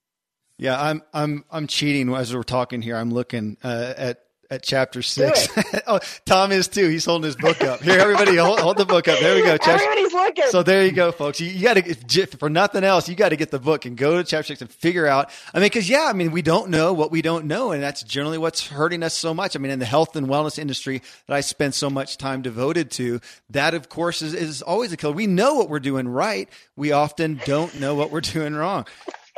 Yeah, 0.57 0.79
I'm 0.81 1.01
I'm 1.13 1.45
I'm 1.51 1.67
cheating 1.67 2.13
as 2.13 2.33
we're 2.33 2.43
talking 2.43 2.81
here. 2.81 2.95
I'm 2.95 3.11
looking 3.11 3.57
uh, 3.63 3.93
at 3.97 4.23
at 4.53 4.63
chapter 4.63 5.01
six. 5.01 5.47
oh, 5.87 5.99
Tom 6.25 6.51
is 6.51 6.67
too. 6.67 6.87
He's 6.87 7.05
holding 7.05 7.25
his 7.25 7.35
book 7.35 7.61
up. 7.61 7.81
Here, 7.81 7.99
everybody, 7.99 8.35
hold, 8.37 8.59
hold 8.59 8.77
the 8.77 8.85
book 8.85 9.07
up. 9.07 9.19
There 9.19 9.35
we 9.35 9.41
go. 9.41 9.57
Chapter, 9.57 9.83
Everybody's 9.83 10.13
looking. 10.13 10.45
So 10.49 10.63
there 10.63 10.85
you 10.85 10.91
go, 10.91 11.11
folks. 11.11 11.41
You, 11.41 11.49
you 11.49 11.63
got 11.63 11.75
to, 11.75 12.27
for 12.37 12.49
nothing 12.49 12.83
else, 12.83 13.09
you 13.09 13.15
got 13.15 13.29
to 13.29 13.35
get 13.35 13.51
the 13.51 13.59
book 13.59 13.85
and 13.85 13.97
go 13.97 14.17
to 14.17 14.23
chapter 14.23 14.47
six 14.47 14.61
and 14.61 14.69
figure 14.69 15.07
out. 15.07 15.31
I 15.53 15.59
mean, 15.59 15.65
because 15.65 15.89
yeah, 15.89 16.05
I 16.07 16.13
mean, 16.13 16.31
we 16.31 16.41
don't 16.41 16.69
know 16.69 16.93
what 16.93 17.11
we 17.11 17.21
don't 17.21 17.45
know, 17.45 17.71
and 17.71 17.81
that's 17.81 18.03
generally 18.03 18.37
what's 18.37 18.67
hurting 18.67 19.03
us 19.03 19.13
so 19.13 19.33
much. 19.33 19.55
I 19.55 19.59
mean, 19.59 19.71
in 19.71 19.79
the 19.79 19.85
health 19.85 20.15
and 20.15 20.27
wellness 20.27 20.59
industry 20.59 21.01
that 21.27 21.35
I 21.35 21.41
spend 21.41 21.73
so 21.73 21.89
much 21.89 22.17
time 22.17 22.41
devoted 22.41 22.91
to, 22.91 23.19
that 23.49 23.73
of 23.73 23.89
course 23.89 24.21
is, 24.21 24.33
is 24.33 24.61
always 24.61 24.93
a 24.93 24.97
killer. 24.97 25.13
We 25.13 25.27
know 25.27 25.55
what 25.55 25.69
we're 25.69 25.79
doing 25.79 26.07
right. 26.07 26.47
We 26.75 26.91
often 26.91 27.41
don't 27.45 27.79
know 27.79 27.95
what 27.95 28.11
we're 28.11 28.21
doing 28.21 28.53
wrong 28.53 28.85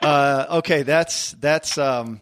uh, 0.02 0.46
okay, 0.50 0.84
that's 0.84 1.32
that's 1.34 1.78
um, 1.78 2.22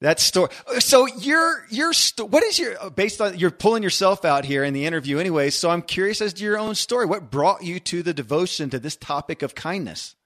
that 0.00 0.20
story. 0.20 0.50
So 0.78 1.06
you're 1.06 1.66
you're 1.70 1.92
st- 1.92 2.30
what 2.30 2.42
is 2.42 2.58
your 2.58 2.90
based 2.90 3.20
on 3.20 3.38
you're 3.38 3.50
pulling 3.50 3.82
yourself 3.82 4.24
out 4.24 4.44
here 4.44 4.64
in 4.64 4.74
the 4.74 4.86
interview 4.86 5.18
anyway. 5.18 5.50
So 5.50 5.70
I'm 5.70 5.82
curious 5.82 6.20
as 6.20 6.32
to 6.34 6.44
your 6.44 6.58
own 6.58 6.74
story. 6.74 7.06
What 7.06 7.30
brought 7.30 7.62
you 7.62 7.80
to 7.80 8.02
the 8.02 8.12
devotion 8.12 8.70
to 8.70 8.78
this 8.78 8.96
topic 8.96 9.42
of 9.42 9.54
kindness? 9.54 10.16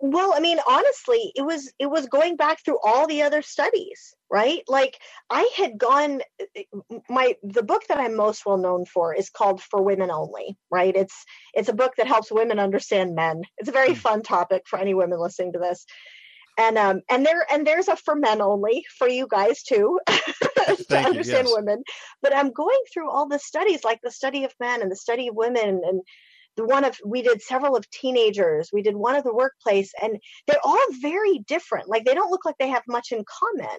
Well 0.00 0.32
i 0.34 0.40
mean 0.40 0.58
honestly 0.68 1.32
it 1.34 1.42
was 1.42 1.72
it 1.78 1.86
was 1.86 2.06
going 2.06 2.36
back 2.36 2.64
through 2.64 2.78
all 2.84 3.06
the 3.06 3.22
other 3.22 3.42
studies 3.42 4.14
right? 4.30 4.62
Like 4.68 4.98
i 5.28 5.50
had 5.56 5.76
gone 5.76 6.20
my 7.08 7.34
the 7.42 7.62
book 7.62 7.82
that 7.88 7.98
i'm 7.98 8.16
most 8.16 8.46
well 8.46 8.56
known 8.56 8.86
for 8.86 9.14
is 9.14 9.28
called 9.28 9.60
for 9.60 9.82
women 9.82 10.10
only 10.10 10.56
right? 10.70 10.94
It's 10.94 11.24
it's 11.52 11.68
a 11.68 11.74
book 11.74 11.94
that 11.96 12.06
helps 12.06 12.30
women 12.30 12.58
understand 12.58 13.14
men. 13.14 13.42
It's 13.58 13.68
a 13.68 13.72
very 13.72 13.94
hmm. 13.94 14.00
fun 14.00 14.22
topic 14.22 14.62
for 14.66 14.78
any 14.78 14.94
women 14.94 15.20
listening 15.20 15.52
to 15.54 15.58
this. 15.58 15.84
And 16.56 16.78
um 16.78 17.00
and 17.10 17.26
there 17.26 17.44
and 17.50 17.66
there's 17.66 17.88
a 17.88 17.96
for 17.96 18.14
men 18.14 18.40
only 18.40 18.84
for 18.98 19.08
you 19.08 19.26
guys 19.28 19.62
too 19.62 19.98
to 20.06 20.50
understand 20.66 21.14
you, 21.16 21.22
yes. 21.24 21.52
women. 21.52 21.82
But 22.22 22.34
i'm 22.34 22.52
going 22.52 22.80
through 22.92 23.10
all 23.10 23.28
the 23.28 23.38
studies 23.38 23.84
like 23.84 24.00
the 24.02 24.10
study 24.10 24.44
of 24.44 24.54
men 24.60 24.82
and 24.82 24.90
the 24.90 24.96
study 24.96 25.28
of 25.28 25.34
women 25.34 25.80
and 25.84 26.02
the 26.56 26.64
one 26.64 26.84
of 26.84 26.96
we 27.04 27.22
did 27.22 27.40
several 27.42 27.76
of 27.76 27.88
teenagers 27.90 28.70
we 28.72 28.82
did 28.82 28.96
one 28.96 29.14
of 29.14 29.24
the 29.24 29.34
workplace 29.34 29.92
and 30.02 30.18
they're 30.46 30.56
all 30.64 30.78
very 31.00 31.38
different 31.46 31.88
like 31.88 32.04
they 32.04 32.14
don't 32.14 32.30
look 32.30 32.44
like 32.44 32.56
they 32.58 32.68
have 32.68 32.82
much 32.88 33.12
in 33.12 33.24
common. 33.24 33.78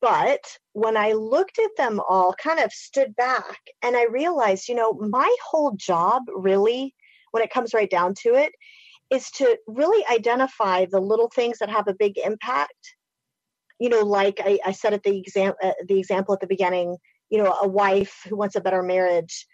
But 0.00 0.40
when 0.72 0.96
i 0.96 1.12
looked 1.12 1.58
at 1.58 1.70
them 1.76 2.00
all 2.08 2.34
kind 2.34 2.60
of 2.60 2.72
stood 2.72 3.14
back 3.16 3.58
and 3.82 3.96
i 3.96 4.04
realized 4.06 4.68
you 4.68 4.74
know 4.74 4.92
my 4.92 5.34
whole 5.44 5.72
job 5.76 6.22
really 6.28 6.94
when 7.32 7.42
it 7.42 7.50
comes 7.50 7.74
right 7.74 7.90
down 7.90 8.14
to 8.22 8.34
it 8.34 8.52
is 9.10 9.30
to 9.32 9.58
really 9.66 10.04
identify 10.10 10.86
the 10.86 11.00
little 11.00 11.30
things 11.34 11.58
that 11.58 11.68
have 11.68 11.88
a 11.88 11.94
big 11.94 12.16
impact. 12.18 12.94
You 13.78 13.88
know 13.88 14.02
like 14.02 14.40
i, 14.44 14.58
I 14.64 14.72
said 14.72 14.92
at 14.94 15.02
the 15.02 15.18
exam 15.18 15.54
uh, 15.62 15.72
the 15.86 15.98
example 15.98 16.34
at 16.34 16.40
the 16.40 16.46
beginning 16.46 16.96
you 17.30 17.42
know 17.42 17.56
a 17.62 17.68
wife 17.68 18.20
who 18.28 18.36
wants 18.36 18.56
a 18.56 18.60
better 18.60 18.82
marriage 18.82 19.46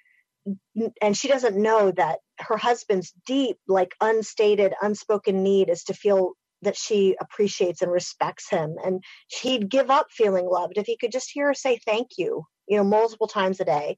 and 1.00 1.16
she 1.16 1.28
doesn't 1.28 1.60
know 1.60 1.90
that 1.92 2.18
her 2.38 2.56
husband's 2.56 3.12
deep 3.26 3.58
like 3.66 3.94
unstated 4.00 4.74
unspoken 4.82 5.42
need 5.42 5.68
is 5.68 5.84
to 5.84 5.94
feel 5.94 6.32
that 6.62 6.76
she 6.76 7.16
appreciates 7.20 7.82
and 7.82 7.92
respects 7.92 8.48
him. 8.48 8.76
And 8.82 9.02
he'd 9.28 9.68
give 9.68 9.90
up 9.90 10.06
feeling 10.10 10.46
loved 10.46 10.78
if 10.78 10.86
he 10.86 10.96
could 10.96 11.12
just 11.12 11.30
hear 11.30 11.48
her 11.48 11.54
say 11.54 11.78
thank 11.84 12.10
you 12.16 12.44
you 12.68 12.76
know 12.76 12.84
multiple 12.84 13.28
times 13.28 13.60
a 13.60 13.64
day. 13.64 13.96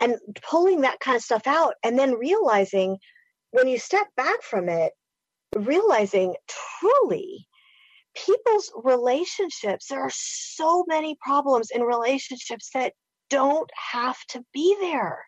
And 0.00 0.16
pulling 0.42 0.80
that 0.80 1.00
kind 1.00 1.16
of 1.16 1.22
stuff 1.22 1.46
out 1.46 1.74
and 1.84 1.98
then 1.98 2.14
realizing 2.14 2.96
when 3.50 3.68
you 3.68 3.78
step 3.78 4.06
back 4.16 4.42
from 4.42 4.68
it 4.68 4.92
realizing 5.56 6.36
truly 6.80 7.46
people's 8.14 8.72
relationships 8.82 9.86
there 9.88 10.00
are 10.00 10.12
so 10.12 10.84
many 10.86 11.16
problems 11.20 11.70
in 11.70 11.82
relationships 11.82 12.70
that 12.72 12.92
don't 13.28 13.70
have 13.92 14.16
to 14.28 14.42
be 14.52 14.76
there 14.80 15.24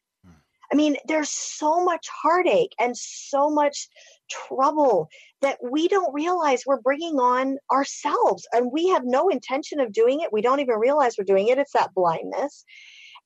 I 0.72 0.74
mean, 0.74 0.96
there's 1.06 1.30
so 1.30 1.84
much 1.84 2.08
heartache 2.08 2.72
and 2.80 2.96
so 2.96 3.50
much 3.50 3.88
trouble 4.30 5.08
that 5.42 5.58
we 5.62 5.86
don't 5.86 6.14
realize 6.14 6.62
we're 6.64 6.80
bringing 6.80 7.16
on 7.16 7.58
ourselves. 7.70 8.46
And 8.52 8.72
we 8.72 8.88
have 8.88 9.02
no 9.04 9.28
intention 9.28 9.80
of 9.80 9.92
doing 9.92 10.20
it. 10.20 10.32
We 10.32 10.40
don't 10.40 10.60
even 10.60 10.78
realize 10.78 11.16
we're 11.18 11.24
doing 11.24 11.48
it. 11.48 11.58
It's 11.58 11.72
that 11.72 11.92
blindness. 11.94 12.64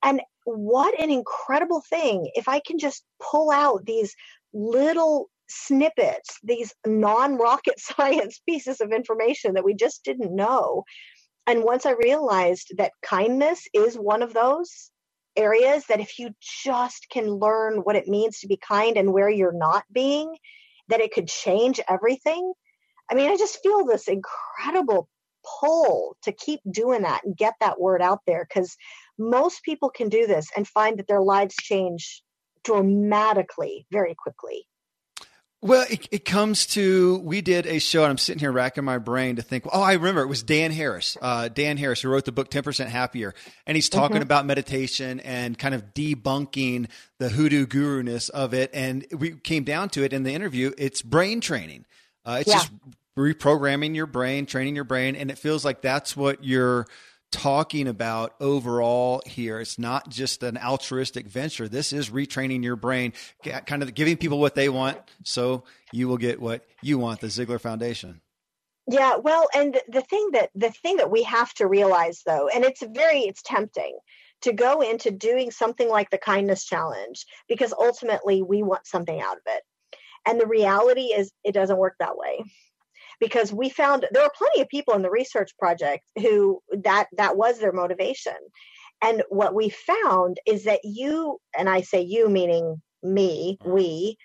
And 0.02 0.20
what 0.44 0.98
an 1.00 1.10
incredible 1.10 1.82
thing 1.88 2.30
if 2.34 2.48
I 2.48 2.60
can 2.66 2.78
just 2.78 3.04
pull 3.22 3.50
out 3.50 3.84
these 3.86 4.14
little 4.52 5.28
snippets, 5.48 6.38
these 6.42 6.74
non 6.84 7.36
rocket 7.36 7.78
science 7.80 8.40
pieces 8.48 8.80
of 8.80 8.92
information 8.92 9.54
that 9.54 9.64
we 9.64 9.74
just 9.74 10.02
didn't 10.04 10.34
know. 10.34 10.82
And 11.46 11.62
once 11.62 11.86
I 11.86 11.92
realized 11.92 12.72
that 12.78 12.92
kindness 13.02 13.68
is 13.72 13.94
one 13.94 14.22
of 14.22 14.34
those, 14.34 14.90
areas 15.36 15.84
that 15.88 16.00
if 16.00 16.18
you 16.18 16.30
just 16.40 17.08
can 17.10 17.28
learn 17.28 17.78
what 17.78 17.96
it 17.96 18.08
means 18.08 18.40
to 18.40 18.46
be 18.46 18.56
kind 18.56 18.96
and 18.96 19.12
where 19.12 19.30
you're 19.30 19.52
not 19.52 19.84
being, 19.92 20.34
that 20.88 21.00
it 21.00 21.12
could 21.12 21.28
change 21.28 21.80
everything. 21.88 22.52
I 23.10 23.14
mean, 23.14 23.30
I 23.30 23.36
just 23.36 23.62
feel 23.62 23.84
this 23.84 24.08
incredible 24.08 25.08
pull 25.60 26.16
to 26.22 26.32
keep 26.32 26.60
doing 26.70 27.02
that 27.02 27.24
and 27.24 27.36
get 27.36 27.54
that 27.60 27.80
word 27.80 28.02
out 28.02 28.20
there 28.26 28.46
because 28.48 28.76
most 29.18 29.62
people 29.62 29.90
can 29.90 30.08
do 30.08 30.26
this 30.26 30.48
and 30.56 30.66
find 30.66 30.98
that 30.98 31.06
their 31.06 31.20
lives 31.20 31.54
change 31.56 32.22
dramatically 32.64 33.86
very 33.92 34.14
quickly. 34.14 34.66
Well, 35.62 35.86
it, 35.88 36.06
it, 36.10 36.24
comes 36.24 36.66
to 36.68 37.18
we 37.18 37.40
did 37.40 37.66
a 37.66 37.78
show, 37.78 38.02
and 38.02 38.10
I'm 38.10 38.18
sitting 38.18 38.40
here 38.40 38.52
racking 38.52 38.84
my 38.84 38.98
brain 38.98 39.36
to 39.36 39.42
think. 39.42 39.64
Oh, 39.72 39.80
I 39.80 39.94
remember 39.94 40.20
it 40.20 40.26
was 40.26 40.42
Dan 40.42 40.70
Harris. 40.70 41.16
Uh, 41.20 41.48
Dan 41.48 41.78
Harris, 41.78 42.02
who 42.02 42.10
wrote 42.10 42.26
the 42.26 42.32
book 42.32 42.50
10% 42.50 42.86
Happier, 42.86 43.34
and 43.66 43.74
he's 43.74 43.88
talking 43.88 44.16
mm-hmm. 44.16 44.22
about 44.22 44.44
meditation 44.44 45.18
and 45.20 45.58
kind 45.58 45.74
of 45.74 45.94
debunking 45.94 46.88
the 47.18 47.30
hoodoo 47.30 47.66
guru 47.66 48.02
ness 48.02 48.28
of 48.28 48.52
it. 48.52 48.70
And 48.74 49.06
we 49.10 49.32
came 49.32 49.64
down 49.64 49.88
to 49.90 50.04
it 50.04 50.12
in 50.12 50.24
the 50.24 50.32
interview. 50.34 50.72
It's 50.76 51.00
brain 51.00 51.40
training. 51.40 51.86
Uh, 52.24 52.38
it's 52.40 52.48
yeah. 52.48 52.58
just 52.58 52.72
reprogramming 53.16 53.94
your 53.96 54.06
brain, 54.06 54.44
training 54.44 54.76
your 54.76 54.84
brain, 54.84 55.16
and 55.16 55.30
it 55.30 55.38
feels 55.38 55.64
like 55.64 55.80
that's 55.80 56.14
what 56.16 56.44
you're 56.44 56.86
talking 57.32 57.88
about 57.88 58.34
overall 58.40 59.22
here. 59.26 59.60
It's 59.60 59.78
not 59.78 60.08
just 60.08 60.42
an 60.42 60.56
altruistic 60.56 61.26
venture. 61.26 61.68
This 61.68 61.92
is 61.92 62.10
retraining 62.10 62.62
your 62.62 62.76
brain, 62.76 63.12
kind 63.66 63.82
of 63.82 63.94
giving 63.94 64.16
people 64.16 64.38
what 64.38 64.54
they 64.54 64.68
want 64.68 64.98
so 65.24 65.64
you 65.92 66.08
will 66.08 66.18
get 66.18 66.40
what 66.40 66.66
you 66.82 66.98
want, 66.98 67.20
the 67.20 67.26
Ziglar 67.26 67.60
Foundation. 67.60 68.20
Yeah, 68.88 69.16
well, 69.16 69.48
and 69.54 69.76
the 69.88 70.02
thing 70.02 70.30
that 70.32 70.50
the 70.54 70.70
thing 70.70 70.98
that 70.98 71.10
we 71.10 71.24
have 71.24 71.52
to 71.54 71.66
realize 71.66 72.22
though, 72.24 72.48
and 72.48 72.64
it's 72.64 72.82
very 72.82 73.20
it's 73.20 73.42
tempting 73.42 73.98
to 74.42 74.52
go 74.52 74.80
into 74.80 75.10
doing 75.10 75.50
something 75.50 75.88
like 75.88 76.10
the 76.10 76.18
kindness 76.18 76.64
challenge 76.64 77.26
because 77.48 77.72
ultimately 77.72 78.42
we 78.42 78.62
want 78.62 78.86
something 78.86 79.20
out 79.20 79.38
of 79.38 79.42
it. 79.46 79.62
And 80.24 80.40
the 80.40 80.46
reality 80.46 81.06
is, 81.06 81.32
it 81.42 81.52
doesn't 81.52 81.78
work 81.78 81.96
that 81.98 82.16
way 82.16 82.44
because 83.20 83.52
we 83.52 83.68
found 83.68 84.06
there 84.10 84.22
were 84.22 84.32
plenty 84.36 84.60
of 84.60 84.68
people 84.68 84.94
in 84.94 85.02
the 85.02 85.10
research 85.10 85.50
project 85.58 86.04
who 86.20 86.60
that 86.84 87.06
that 87.16 87.36
was 87.36 87.58
their 87.58 87.72
motivation. 87.72 88.36
And 89.02 89.22
what 89.28 89.54
we 89.54 89.68
found 89.68 90.38
is 90.46 90.64
that 90.64 90.80
you 90.82 91.38
and 91.56 91.68
i 91.68 91.82
say 91.82 92.00
you 92.00 92.28
meaning 92.28 92.80
me 93.02 93.58
mm-hmm. 93.60 93.72
we 93.72 94.16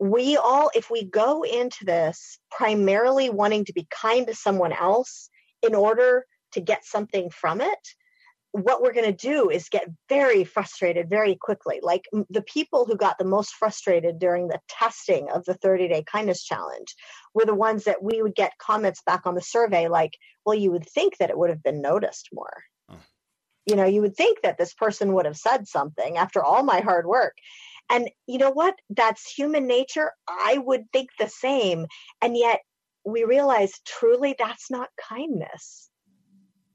we 0.00 0.36
all 0.36 0.70
if 0.74 0.90
we 0.90 1.04
go 1.04 1.42
into 1.42 1.84
this 1.84 2.38
primarily 2.50 3.30
wanting 3.30 3.64
to 3.64 3.72
be 3.72 3.86
kind 3.90 4.26
to 4.26 4.34
someone 4.34 4.72
else 4.72 5.30
in 5.62 5.74
order 5.74 6.24
to 6.52 6.60
get 6.60 6.84
something 6.84 7.30
from 7.30 7.60
it 7.60 7.78
what 8.54 8.80
we're 8.80 8.92
going 8.92 9.04
to 9.04 9.12
do 9.12 9.50
is 9.50 9.68
get 9.68 9.90
very 10.08 10.44
frustrated 10.44 11.10
very 11.10 11.34
quickly. 11.34 11.80
Like 11.82 12.04
the 12.30 12.42
people 12.42 12.84
who 12.84 12.96
got 12.96 13.18
the 13.18 13.24
most 13.24 13.52
frustrated 13.52 14.20
during 14.20 14.46
the 14.46 14.60
testing 14.68 15.28
of 15.28 15.44
the 15.44 15.54
30 15.54 15.88
day 15.88 16.04
kindness 16.06 16.44
challenge 16.44 16.94
were 17.34 17.44
the 17.44 17.54
ones 17.54 17.84
that 17.84 18.00
we 18.00 18.22
would 18.22 18.36
get 18.36 18.56
comments 18.58 19.02
back 19.04 19.26
on 19.26 19.34
the 19.34 19.42
survey 19.42 19.88
like, 19.88 20.12
well, 20.46 20.54
you 20.54 20.70
would 20.70 20.88
think 20.88 21.18
that 21.18 21.30
it 21.30 21.36
would 21.36 21.50
have 21.50 21.64
been 21.64 21.82
noticed 21.82 22.28
more. 22.32 22.62
Oh. 22.88 22.98
You 23.66 23.74
know, 23.74 23.86
you 23.86 24.02
would 24.02 24.14
think 24.14 24.42
that 24.42 24.56
this 24.56 24.72
person 24.72 25.14
would 25.14 25.26
have 25.26 25.36
said 25.36 25.66
something 25.66 26.16
after 26.16 26.40
all 26.40 26.62
my 26.62 26.78
hard 26.78 27.06
work. 27.06 27.34
And 27.90 28.08
you 28.28 28.38
know 28.38 28.52
what? 28.52 28.76
That's 28.88 29.28
human 29.28 29.66
nature. 29.66 30.12
I 30.28 30.58
would 30.58 30.84
think 30.92 31.10
the 31.18 31.28
same. 31.28 31.86
And 32.22 32.36
yet 32.36 32.60
we 33.04 33.24
realize 33.24 33.72
truly 33.84 34.36
that's 34.38 34.70
not 34.70 34.90
kindness 35.08 35.90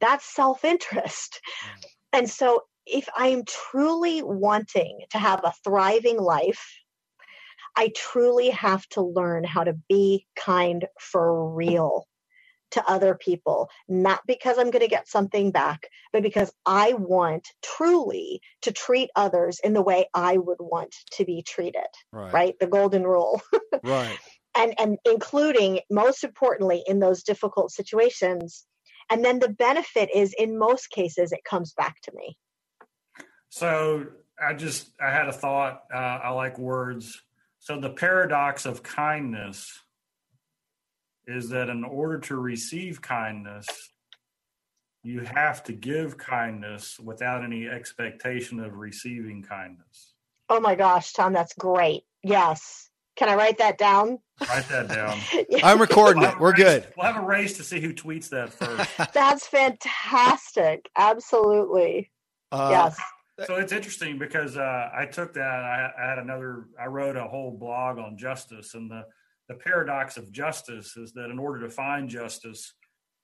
that's 0.02 0.26
self 0.26 0.64
interest. 0.64 1.40
Mm. 1.44 1.90
And 2.12 2.30
so, 2.30 2.64
if 2.86 3.08
I 3.16 3.28
am 3.28 3.44
truly 3.46 4.22
wanting 4.24 5.02
to 5.12 5.20
have 5.20 5.42
a 5.44 5.54
thriving 5.64 6.18
life, 6.18 6.66
I 7.76 7.92
truly 7.96 8.50
have 8.50 8.88
to 8.90 9.02
learn 9.02 9.44
how 9.44 9.64
to 9.64 9.74
be 9.88 10.26
kind 10.36 10.88
for 11.00 11.54
real 11.54 12.08
to 12.72 12.84
other 12.88 13.16
people, 13.16 13.70
not 13.88 14.22
because 14.28 14.58
I'm 14.58 14.72
going 14.72 14.82
to 14.82 14.88
get 14.88 15.08
something 15.08 15.52
back, 15.52 15.88
but 16.14 16.24
because 16.24 16.52
I 16.66 16.94
want 16.94 17.48
truly 17.64 18.42
to 18.62 18.72
treat 18.72 19.10
others 19.16 19.60
in 19.64 19.74
the 19.74 19.82
way 19.82 20.08
I 20.14 20.38
would 20.38 20.60
want 20.60 20.96
to 21.14 21.26
be 21.26 21.42
treated. 21.42 21.88
Right. 22.12 22.34
right? 22.34 22.56
The 22.60 22.68
golden 22.68 23.04
rule. 23.04 23.42
right. 23.84 24.18
And 24.58 24.74
and 24.80 24.98
including 25.06 25.80
most 25.90 26.24
importantly 26.24 26.84
in 26.86 27.00
those 27.00 27.24
difficult 27.24 27.72
situations, 27.72 28.66
and 29.10 29.24
then 29.24 29.40
the 29.40 29.50
benefit 29.50 30.10
is 30.14 30.34
in 30.38 30.58
most 30.58 30.90
cases 30.90 31.32
it 31.32 31.44
comes 31.44 31.74
back 31.74 32.02
to 32.04 32.12
me. 32.14 32.38
So 33.50 34.08
i 34.42 34.54
just 34.54 34.92
i 35.02 35.12
had 35.12 35.28
a 35.28 35.34
thought 35.34 35.84
uh, 35.94 35.98
i 36.24 36.30
like 36.30 36.58
words. 36.58 37.22
So 37.60 37.80
the 37.80 37.90
paradox 37.90 38.66
of 38.66 38.84
kindness 38.84 39.84
is 41.28 41.50
that 41.50 41.70
in 41.70 41.84
order 41.84 42.20
to 42.20 42.36
receive 42.38 43.02
kindness 43.02 43.68
you 45.02 45.22
have 45.22 45.64
to 45.64 45.72
give 45.72 46.18
kindness 46.18 47.00
without 47.00 47.44
any 47.44 47.68
expectation 47.68 48.60
of 48.60 48.76
receiving 48.76 49.42
kindness. 49.42 50.14
Oh 50.50 50.60
my 50.60 50.76
gosh 50.76 51.14
tom 51.14 51.34
that's 51.34 51.54
great. 51.54 52.04
Yes 52.24 52.89
can 53.20 53.28
I 53.28 53.36
write 53.36 53.58
that 53.58 53.78
down? 53.78 54.20
Write 54.48 54.70
that 54.70 54.88
down. 54.88 55.20
I'm 55.64 55.82
recording 55.82 56.24
it. 56.24 56.40
We're 56.40 56.52
race, 56.52 56.58
good. 56.58 56.88
We'll 56.96 57.06
have 57.06 57.22
a 57.22 57.26
race 57.26 57.58
to 57.58 57.64
see 57.64 57.82
who 57.82 57.94
tweets 57.94 58.30
that 58.30 58.54
first. 58.54 58.90
That's 59.14 59.46
fantastic. 59.46 60.90
Absolutely. 60.98 62.10
Uh, 62.50 62.70
yes. 62.72 62.98
So 63.46 63.56
it's 63.56 63.74
interesting 63.74 64.18
because 64.18 64.56
uh, 64.56 64.90
I 64.98 65.06
took 65.06 65.34
that. 65.34 65.42
I, 65.42 65.92
I, 66.00 66.10
had 66.10 66.20
another. 66.20 66.68
I 66.82 66.86
wrote 66.86 67.18
a 67.18 67.26
whole 67.26 67.52
blog 67.52 67.98
on 67.98 68.18
justice, 68.18 68.74
and 68.74 68.90
the 68.90 69.04
the 69.50 69.56
paradox 69.56 70.16
of 70.16 70.32
justice 70.32 70.96
is 70.96 71.12
that 71.14 71.30
in 71.30 71.40
order 71.40 71.60
to 71.62 71.70
find 71.70 72.08
justice, 72.08 72.74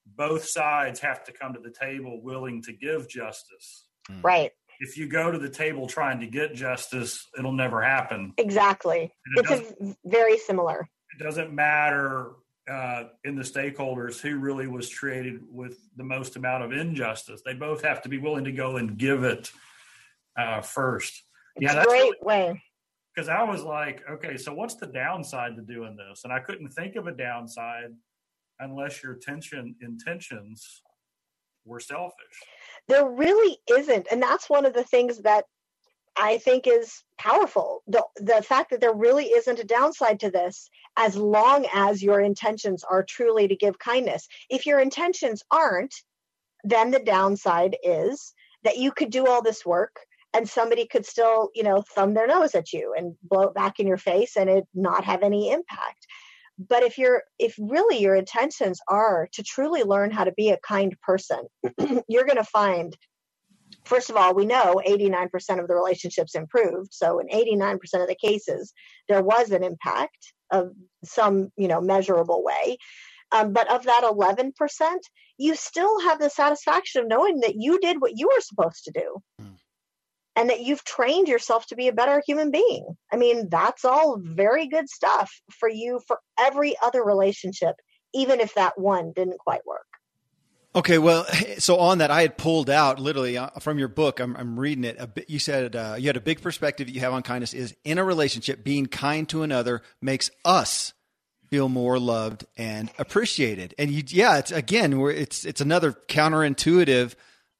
both 0.06 0.44
sides 0.44 1.00
have 1.00 1.24
to 1.24 1.32
come 1.32 1.54
to 1.54 1.60
the 1.62 1.72
table 1.72 2.22
willing 2.22 2.62
to 2.64 2.74
give 2.74 3.08
justice. 3.08 3.88
Right 4.22 4.52
if 4.80 4.98
you 4.98 5.08
go 5.08 5.32
to 5.32 5.38
the 5.38 5.50
table 5.50 5.88
trying 5.88 6.20
to 6.20 6.28
get 6.28 6.54
justice, 6.54 7.28
it'll 7.38 7.54
never 7.54 7.82
happen. 7.82 8.34
Exactly. 8.38 9.12
It 9.36 9.46
it's 9.50 9.96
very 10.06 10.38
similar. 10.38 10.88
It 11.18 11.24
doesn't 11.24 11.54
matter 11.54 12.32
uh, 12.70 13.04
in 13.24 13.36
the 13.36 13.44
stakeholders 13.44 14.20
who 14.20 14.38
really 14.38 14.68
was 14.68 14.90
treated 14.90 15.42
with 15.50 15.78
the 15.96 16.04
most 16.04 16.36
amount 16.36 16.64
of 16.64 16.72
injustice. 16.72 17.42
They 17.46 17.54
both 17.54 17.84
have 17.84 18.02
to 18.04 18.10
be 18.10 18.18
willing 18.18 18.46
to 18.46 18.52
go 18.52 18.78
and 18.78 18.98
give 18.98 19.24
it 19.24 19.52
uh, 20.38 20.62
first. 20.62 21.24
It's 21.56 21.64
yeah, 21.64 21.76
that's 21.76 21.86
a 21.86 21.90
great 21.90 22.02
really, 22.02 22.18
way. 22.22 22.64
Because 23.14 23.30
I 23.30 23.44
was 23.44 23.64
like, 23.64 24.04
okay, 24.10 24.36
so 24.36 24.54
what's 24.54 24.76
the 24.76 24.88
downside 24.88 25.56
to 25.56 25.62
doing 25.62 25.96
this? 25.96 26.22
And 26.26 26.34
I 26.34 26.40
couldn't 26.40 26.70
think 26.70 26.96
of 26.96 27.08
a 27.08 27.14
downside 27.14 27.94
unless 28.60 29.04
your 29.04 29.16
tension 29.16 29.76
intentions 29.82 30.82
were 31.66 31.80
selfish 31.80 32.16
there 32.88 33.08
really 33.08 33.58
isn't. 33.70 34.08
And 34.12 34.22
that's 34.22 34.50
one 34.50 34.66
of 34.66 34.74
the 34.74 34.84
things 34.84 35.22
that 35.22 35.46
i 36.18 36.38
think 36.38 36.66
is 36.68 37.04
powerful. 37.18 37.84
The 37.88 38.04
the 38.18 38.42
fact 38.42 38.72
that 38.72 38.82
there 38.82 38.94
really 38.94 39.26
isn't 39.26 39.60
a 39.60 39.66
downside 39.66 40.20
to 40.22 40.32
this 40.32 40.70
as 40.98 41.18
long 41.18 41.66
as 41.74 42.02
your 42.02 42.22
intentions 42.22 42.84
are 42.84 43.04
truly 43.04 43.48
to 43.48 43.56
give 43.56 43.80
kindness. 43.80 44.28
If 44.50 44.66
your 44.66 44.80
intentions 44.80 45.44
aren't 45.52 45.94
then 46.64 46.92
the 46.92 47.00
downside 47.00 47.78
is 47.84 48.34
that 48.64 48.78
you 48.78 48.92
could 48.92 49.12
do 49.12 49.28
all 49.28 49.42
this 49.42 49.66
work 49.66 50.00
and 50.34 50.50
somebody 50.50 50.88
could 50.88 51.06
still 51.06 51.50
you 51.54 51.64
know 51.64 51.84
thumb 51.96 52.14
their 52.14 52.28
nose 52.28 52.56
at 52.56 52.74
you 52.74 52.94
and 52.98 53.16
blow 53.24 53.44
it 53.44 53.54
back 53.54 53.80
in 53.80 53.88
your 53.88 53.98
face 53.98 54.36
and 54.36 54.50
it 54.50 54.66
not 54.74 55.04
have 55.04 55.24
any 55.24 55.52
impact 55.52 56.08
but 56.58 56.84
if 56.84 56.98
you're 56.98 57.24
if 57.40 57.56
really 57.60 58.00
your 58.00 58.16
intentions 58.16 58.80
are 58.88 59.28
to 59.34 59.44
truly 59.44 59.84
learn 59.84 60.12
how 60.12 60.24
to 60.24 60.32
be 60.34 60.50
a 60.50 60.60
kind 60.66 60.96
person 61.02 61.42
you're 62.08 62.26
going 62.26 62.38
to 62.38 62.44
find 62.44 62.96
first 63.84 64.10
of 64.10 64.16
all 64.16 64.34
we 64.34 64.46
know 64.46 64.82
89% 64.88 65.28
of 65.60 65.68
the 65.68 65.76
relationships 65.76 66.36
improved. 66.36 66.94
So 66.94 67.20
in 67.20 67.28
89% 67.28 67.80
of 67.96 68.08
the 68.08 68.18
cases 68.20 68.74
there 69.10 69.22
was 69.22 69.52
an 69.52 69.64
impact 69.64 70.34
of 70.52 70.72
some 71.04 71.50
you 71.58 71.68
know 71.68 71.82
measurable 71.82 72.44
way. 72.44 72.78
Um, 73.32 73.54
but 73.54 73.72
of 73.72 73.84
that 73.84 74.04
11% 74.04 74.52
you 75.38 75.56
still 75.56 76.00
have 76.02 76.20
the 76.20 76.30
satisfaction 76.30 77.02
of 77.02 77.10
knowing 77.10 77.42
that 77.42 77.56
you 77.56 77.80
did 77.80 78.00
what 78.00 78.14
you 78.16 78.28
were 78.28 78.42
supposed 78.42 78.86
to 78.86 78.92
do. 78.92 79.18
Mm 79.42 79.55
and 80.36 80.50
that 80.50 80.62
you've 80.62 80.84
trained 80.84 81.28
yourself 81.28 81.66
to 81.68 81.76
be 81.76 81.88
a 81.88 81.94
better 81.94 82.22
human 82.26 82.52
being. 82.52 82.98
I 83.12 83.18
mean, 83.18 83.50
that's 83.50 83.86
all 83.86 84.20
very 84.20 84.68
good 84.68 84.90
stuff 84.90 85.32
for 85.52 85.70
you 85.70 86.02
for 86.08 86.20
every 86.38 86.76
other 86.84 87.04
relationship, 87.04 87.76
even 88.14 88.40
if 88.40 88.54
that 88.56 88.78
one 88.78 89.14
didn't 89.16 89.40
quite 89.40 89.66
work. 89.66 89.86
Okay, 90.76 90.98
well, 90.98 91.26
so 91.58 91.78
on 91.78 92.00
that, 92.00 92.12
I 92.12 92.22
had 92.22 92.38
pulled 92.38 92.70
out 92.70 93.00
literally 93.00 93.38
uh, 93.38 93.50
from 93.60 93.80
your 93.80 93.88
book. 93.88 94.20
I'm, 94.20 94.36
I'm 94.36 94.60
reading 94.60 94.84
it. 94.84 94.98
A 95.00 95.08
bit, 95.08 95.30
you 95.30 95.40
said 95.40 95.76
uh, 95.76 95.96
you 95.98 96.08
had 96.08 96.18
a 96.18 96.22
big 96.22 96.42
perspective 96.42 96.88
that 96.88 96.94
you 96.94 97.00
have 97.00 97.14
on 97.14 97.24
kindness 97.24 97.54
is 97.54 97.76
in 97.84 97.98
a 97.98 98.04
relationship, 98.04 98.64
being 98.64 98.86
kind 98.86 99.28
to 99.30 99.42
another 99.44 99.82
makes 100.02 100.30
us 100.44 100.94
feel 101.50 101.70
more 101.70 101.98
loved 101.98 102.46
and 102.58 102.92
appreciated. 102.98 103.74
And 103.78 103.90
you, 103.90 104.04
yeah, 104.08 104.38
it's 104.38 104.52
again, 104.52 105.00
it's 105.10 105.46
it's 105.46 105.62
another 105.62 105.94
counterintuitive 105.94 107.16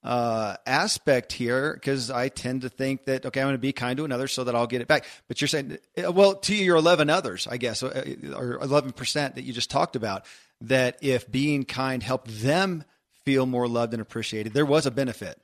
uh, 0.06 0.56
aspect 0.68 1.34
here 1.34 1.74
because 1.74 2.12
I 2.12 2.30
tend 2.30 2.62
to 2.62 2.70
think 2.70 3.06
that 3.06 3.26
okay, 3.26 3.42
I'm 3.42 3.48
going 3.48 3.56
to 3.56 3.60
be 3.60 3.74
kind 3.74 3.98
to 3.98 4.06
another 4.06 4.28
so 4.28 4.44
that 4.44 4.56
I'll 4.56 4.68
get 4.68 4.82
it 4.82 4.88
back. 4.88 5.06
But 5.28 5.42
you're 5.42 5.48
saying, 5.48 5.80
uh, 5.98 6.12
well, 6.12 6.36
to 6.36 6.56
your 6.56 6.78
11 6.78 7.10
others, 7.10 7.48
I 7.50 7.58
guess, 7.58 7.82
uh, 7.82 8.16
or 8.36 8.60
11 8.62 8.92
percent 8.92 9.36
that 9.36 9.42
you 9.42 9.52
just 9.52 9.72
talked 9.72 9.96
about, 9.96 10.26
that 10.62 11.00
if 11.02 11.30
being 11.30 11.66
kind 11.66 12.04
helped 12.04 12.28
them 12.42 12.84
feel 13.26 13.48
more 13.48 13.68
loved 13.68 13.94
and 13.94 14.02
appreciated, 14.02 14.54
there 14.54 14.66
was 14.66 14.86
a 14.86 14.92
benefit. 14.92 15.42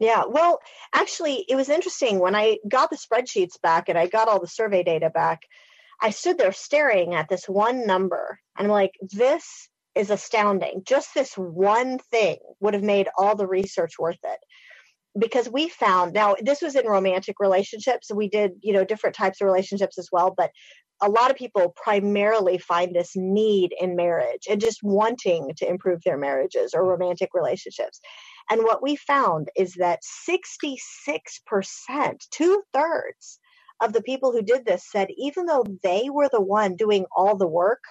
Yeah, 0.00 0.24
well, 0.28 0.58
actually, 0.92 1.44
it 1.48 1.54
was 1.54 1.68
interesting 1.68 2.18
when 2.18 2.34
I 2.34 2.58
got 2.66 2.90
the 2.90 2.96
spreadsheets 2.96 3.60
back 3.62 3.88
and 3.88 3.96
I 3.96 4.08
got 4.08 4.26
all 4.26 4.40
the 4.40 4.48
survey 4.48 4.82
data 4.82 5.08
back. 5.08 5.42
I 6.02 6.10
stood 6.10 6.36
there 6.36 6.52
staring 6.52 7.14
at 7.14 7.28
this 7.28 7.48
one 7.48 7.86
number, 7.86 8.40
and 8.58 8.66
I'm 8.66 8.72
like, 8.72 8.94
this 9.00 9.68
is 9.94 10.10
astounding. 10.10 10.82
Just 10.86 11.14
this 11.14 11.34
one 11.34 11.98
thing 12.10 12.38
would 12.60 12.74
have 12.74 12.82
made 12.82 13.08
all 13.16 13.36
the 13.36 13.46
research 13.46 13.94
worth 13.98 14.18
it. 14.24 14.38
Because 15.16 15.48
we 15.48 15.68
found 15.68 16.12
now 16.12 16.34
this 16.40 16.60
was 16.60 16.74
in 16.74 16.86
romantic 16.86 17.36
relationships. 17.38 18.10
We 18.12 18.28
did, 18.28 18.52
you 18.60 18.72
know, 18.72 18.84
different 18.84 19.14
types 19.14 19.40
of 19.40 19.46
relationships 19.46 19.96
as 19.96 20.08
well, 20.10 20.34
but 20.36 20.50
a 21.02 21.08
lot 21.08 21.30
of 21.30 21.36
people 21.36 21.74
primarily 21.76 22.58
find 22.58 22.94
this 22.94 23.12
need 23.14 23.74
in 23.80 23.94
marriage 23.94 24.46
and 24.48 24.60
just 24.60 24.82
wanting 24.82 25.52
to 25.56 25.68
improve 25.68 26.00
their 26.02 26.16
marriages 26.16 26.72
or 26.74 26.84
romantic 26.84 27.30
relationships. 27.34 28.00
And 28.50 28.62
what 28.62 28.82
we 28.82 28.96
found 28.96 29.48
is 29.56 29.74
that 29.74 30.00
66%, 30.28 30.78
two 32.30 32.62
thirds 32.72 33.38
of 33.82 33.92
the 33.92 34.02
people 34.02 34.32
who 34.32 34.42
did 34.42 34.64
this 34.64 34.84
said 34.90 35.08
even 35.16 35.46
though 35.46 35.64
they 35.82 36.08
were 36.10 36.28
the 36.30 36.40
one 36.40 36.76
doing 36.76 37.06
all 37.16 37.36
the 37.36 37.46
work 37.46 37.82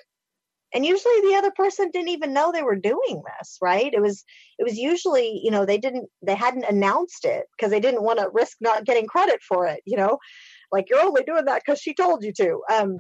and 0.73 0.85
usually 0.85 1.21
the 1.21 1.35
other 1.35 1.51
person 1.51 1.89
didn't 1.91 2.09
even 2.09 2.33
know 2.33 2.51
they 2.51 2.63
were 2.63 2.75
doing 2.75 3.21
this 3.39 3.57
right? 3.61 3.93
It 3.93 4.01
was 4.01 4.23
it 4.59 4.63
was 4.63 4.77
usually 4.77 5.39
you 5.43 5.51
know 5.51 5.65
they 5.65 5.77
didn't 5.77 6.09
they 6.25 6.35
hadn't 6.35 6.65
announced 6.65 7.25
it 7.25 7.45
because 7.55 7.71
they 7.71 7.79
didn't 7.79 8.03
want 8.03 8.19
to 8.19 8.29
risk 8.33 8.57
not 8.61 8.85
getting 8.85 9.07
credit 9.07 9.41
for 9.47 9.67
it 9.67 9.81
you 9.85 9.97
know? 9.97 10.17
Like 10.71 10.89
you're 10.89 11.01
only 11.01 11.23
doing 11.23 11.45
that 11.45 11.61
because 11.65 11.79
she 11.79 11.93
told 11.93 12.23
you 12.23 12.33
to. 12.33 12.61
Um 12.73 12.99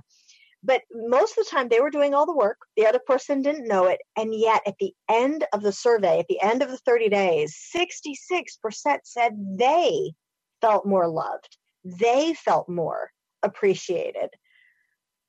but 0.65 0.81
most 0.93 1.37
of 1.37 1.45
the 1.45 1.51
time 1.51 1.67
they 1.67 1.81
were 1.81 1.89
doing 1.89 2.13
all 2.13 2.25
the 2.25 2.35
work 2.35 2.57
the 2.77 2.85
other 2.85 3.01
person 3.05 3.41
didn't 3.41 3.67
know 3.67 3.85
it 3.85 3.99
and 4.17 4.33
yet 4.33 4.61
at 4.65 4.75
the 4.79 4.93
end 5.09 5.45
of 5.53 5.61
the 5.61 5.71
survey 5.71 6.19
at 6.19 6.27
the 6.29 6.41
end 6.41 6.61
of 6.61 6.69
the 6.69 6.77
30 6.77 7.09
days 7.09 7.57
66% 7.75 8.97
said 9.03 9.33
they 9.57 10.13
felt 10.61 10.85
more 10.85 11.07
loved 11.07 11.57
they 11.83 12.33
felt 12.33 12.69
more 12.69 13.09
appreciated 13.43 14.29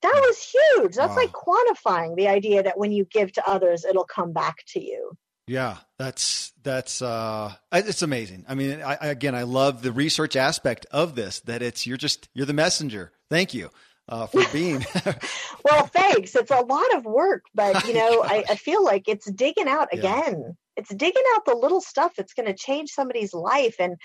that 0.04 0.22
was 0.26 0.54
huge 0.54 0.94
that's 0.94 1.10
wow. 1.10 1.16
like 1.16 1.32
quantifying 1.32 2.16
the 2.16 2.28
idea 2.28 2.62
that 2.62 2.78
when 2.78 2.92
you 2.92 3.04
give 3.04 3.32
to 3.32 3.48
others 3.48 3.84
it'll 3.84 4.04
come 4.04 4.32
back 4.32 4.58
to 4.66 4.82
you 4.82 5.12
yeah 5.46 5.76
that's 5.98 6.52
that's 6.62 7.02
uh 7.02 7.52
it's 7.72 8.02
amazing 8.02 8.44
i 8.48 8.54
mean 8.54 8.80
I, 8.82 8.96
again 9.00 9.34
i 9.34 9.42
love 9.42 9.82
the 9.82 9.92
research 9.92 10.36
aspect 10.36 10.86
of 10.90 11.14
this 11.14 11.40
that 11.40 11.62
it's 11.62 11.86
you're 11.86 11.96
just 11.96 12.28
you're 12.34 12.46
the 12.46 12.52
messenger 12.52 13.12
thank 13.30 13.54
you 13.54 13.70
uh, 14.08 14.26
for 14.26 14.42
being. 14.52 14.84
well, 15.64 15.86
thanks. 15.86 16.34
It's 16.34 16.50
a 16.50 16.60
lot 16.60 16.94
of 16.94 17.04
work, 17.04 17.44
but 17.54 17.86
you 17.86 17.94
know, 17.94 18.22
I, 18.24 18.44
I, 18.50 18.56
feel 18.56 18.84
like 18.84 19.08
it's 19.08 19.30
digging 19.30 19.68
out 19.68 19.88
yeah. 19.92 19.98
again. 19.98 20.56
It's 20.76 20.94
digging 20.94 21.22
out 21.34 21.44
the 21.44 21.54
little 21.54 21.80
stuff 21.80 22.12
that's 22.16 22.34
going 22.34 22.46
to 22.46 22.54
change 22.54 22.90
somebody's 22.90 23.32
life. 23.32 23.76
And 23.78 23.96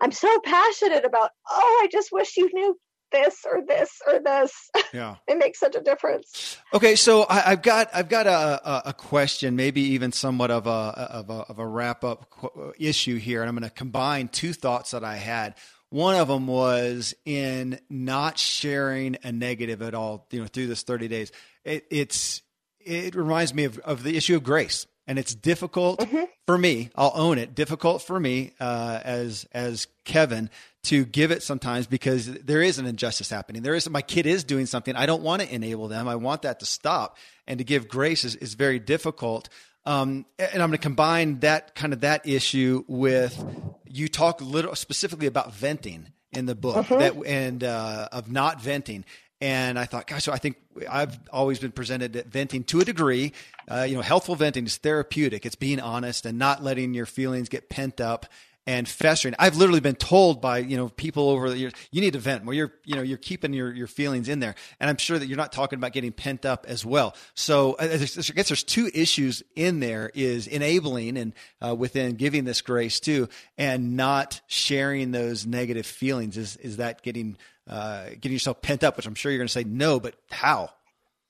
I'm 0.00 0.12
so 0.12 0.40
passionate 0.40 1.04
about, 1.04 1.30
oh, 1.48 1.80
I 1.82 1.88
just 1.90 2.10
wish 2.12 2.36
you 2.36 2.50
knew 2.52 2.76
this 3.10 3.44
or 3.50 3.62
this 3.64 4.00
or 4.06 4.20
this. 4.20 4.70
Yeah, 4.92 5.16
it 5.28 5.38
makes 5.38 5.58
such 5.58 5.74
a 5.74 5.80
difference. 5.80 6.58
Okay, 6.72 6.96
so 6.96 7.26
I, 7.28 7.40
have 7.40 7.62
got 7.62 7.88
I've 7.92 8.08
got 8.08 8.26
a, 8.26 8.88
a 8.88 8.92
question, 8.92 9.56
maybe 9.56 9.80
even 9.80 10.12
somewhat 10.12 10.50
of 10.50 10.66
a 10.66 10.70
of 10.70 11.30
a, 11.30 11.40
of 11.48 11.58
a 11.58 11.66
wrap 11.66 12.04
up 12.04 12.32
issue 12.78 13.16
here, 13.16 13.42
and 13.42 13.48
I'm 13.48 13.54
going 13.54 13.68
to 13.68 13.74
combine 13.74 14.28
two 14.28 14.52
thoughts 14.52 14.92
that 14.92 15.04
I 15.04 15.16
had. 15.16 15.54
One 15.90 16.16
of 16.16 16.28
them 16.28 16.46
was 16.46 17.14
in 17.24 17.80
not 17.88 18.38
sharing 18.38 19.16
a 19.22 19.32
negative 19.32 19.80
at 19.80 19.94
all, 19.94 20.26
you 20.30 20.40
know, 20.40 20.46
through 20.46 20.66
this 20.66 20.82
30 20.82 21.08
days. 21.08 21.32
It, 21.64 21.86
it's 21.90 22.42
it 22.78 23.14
reminds 23.14 23.54
me 23.54 23.64
of, 23.64 23.78
of 23.80 24.02
the 24.02 24.16
issue 24.16 24.36
of 24.36 24.42
grace, 24.42 24.86
and 25.06 25.18
it's 25.18 25.34
difficult 25.34 26.00
mm-hmm. 26.00 26.24
for 26.46 26.58
me. 26.58 26.90
I'll 26.94 27.12
own 27.14 27.38
it. 27.38 27.54
Difficult 27.54 28.02
for 28.02 28.20
me 28.20 28.52
uh, 28.60 29.00
as 29.02 29.46
as 29.52 29.86
Kevin 30.04 30.50
to 30.88 31.04
give 31.04 31.30
it 31.30 31.42
sometimes 31.42 31.86
because 31.86 32.26
there 32.26 32.62
is 32.62 32.78
an 32.78 32.86
injustice 32.86 33.28
happening. 33.28 33.62
There 33.62 33.74
is 33.74 33.88
my 33.90 34.00
kid 34.00 34.24
is 34.24 34.42
doing 34.42 34.64
something. 34.64 34.96
I 34.96 35.04
don't 35.04 35.22
want 35.22 35.42
to 35.42 35.54
enable 35.54 35.86
them. 35.88 36.08
I 36.08 36.16
want 36.16 36.42
that 36.42 36.60
to 36.60 36.66
stop. 36.66 37.18
And 37.46 37.58
to 37.58 37.64
give 37.64 37.88
grace 37.88 38.24
is, 38.24 38.36
is 38.36 38.54
very 38.54 38.78
difficult. 38.78 39.50
Um, 39.84 40.24
and 40.38 40.62
I'm 40.62 40.70
going 40.70 40.72
to 40.72 40.78
combine 40.78 41.40
that 41.40 41.74
kind 41.74 41.92
of 41.92 42.00
that 42.00 42.26
issue 42.26 42.84
with 42.88 43.42
you 43.84 44.08
talk 44.08 44.40
little 44.40 44.74
specifically 44.74 45.26
about 45.26 45.52
venting 45.52 46.08
in 46.32 46.46
the 46.46 46.54
book 46.54 46.76
uh-huh. 46.76 46.96
that 46.96 47.16
and 47.26 47.62
uh, 47.62 48.08
of 48.10 48.32
not 48.32 48.62
venting. 48.62 49.04
And 49.42 49.78
I 49.78 49.84
thought, 49.84 50.06
gosh, 50.06 50.24
so 50.24 50.32
I 50.32 50.38
think 50.38 50.56
I've 50.90 51.18
always 51.30 51.58
been 51.58 51.70
presented 51.70 52.16
at 52.16 52.26
venting 52.28 52.64
to 52.64 52.80
a 52.80 52.84
degree. 52.84 53.34
Uh, 53.70 53.86
you 53.88 53.94
know, 53.94 54.00
healthful 54.00 54.36
venting 54.36 54.64
is 54.64 54.78
therapeutic. 54.78 55.44
It's 55.44 55.54
being 55.54 55.80
honest 55.80 56.24
and 56.24 56.38
not 56.38 56.64
letting 56.64 56.94
your 56.94 57.06
feelings 57.06 57.50
get 57.50 57.68
pent 57.68 58.00
up 58.00 58.26
and 58.68 58.86
festering. 58.86 59.34
I've 59.38 59.56
literally 59.56 59.80
been 59.80 59.94
told 59.94 60.42
by 60.42 60.58
you 60.58 60.76
know 60.76 60.90
people 60.90 61.30
over 61.30 61.48
the 61.48 61.56
years, 61.56 61.72
you 61.90 62.02
need 62.02 62.12
to 62.12 62.18
vent 62.18 62.44
where 62.44 62.54
you're 62.54 62.72
you 62.84 62.96
know 62.96 63.00
you're 63.00 63.16
keeping 63.16 63.54
your 63.54 63.72
your 63.72 63.86
feelings 63.86 64.28
in 64.28 64.40
there, 64.40 64.54
and 64.78 64.90
I'm 64.90 64.98
sure 64.98 65.18
that 65.18 65.26
you're 65.26 65.38
not 65.38 65.52
talking 65.52 65.78
about 65.78 65.92
getting 65.94 66.12
pent 66.12 66.44
up 66.44 66.66
as 66.68 66.84
well. 66.84 67.16
So 67.34 67.76
I 67.80 67.86
guess 67.86 68.48
there's 68.48 68.62
two 68.62 68.90
issues 68.92 69.42
in 69.56 69.80
there: 69.80 70.10
is 70.14 70.46
enabling 70.46 71.16
and 71.16 71.32
uh, 71.66 71.74
within 71.74 72.16
giving 72.16 72.44
this 72.44 72.60
grace 72.60 73.00
too, 73.00 73.30
and 73.56 73.96
not 73.96 74.42
sharing 74.48 75.12
those 75.12 75.46
negative 75.46 75.86
feelings. 75.86 76.36
Is 76.36 76.56
is 76.56 76.76
that 76.76 77.02
getting 77.02 77.38
uh, 77.66 78.10
getting 78.20 78.32
yourself 78.32 78.60
pent 78.60 78.84
up? 78.84 78.98
Which 78.98 79.06
I'm 79.06 79.14
sure 79.14 79.32
you're 79.32 79.38
going 79.38 79.48
to 79.48 79.52
say 79.52 79.64
no, 79.64 79.98
but 79.98 80.14
how? 80.30 80.68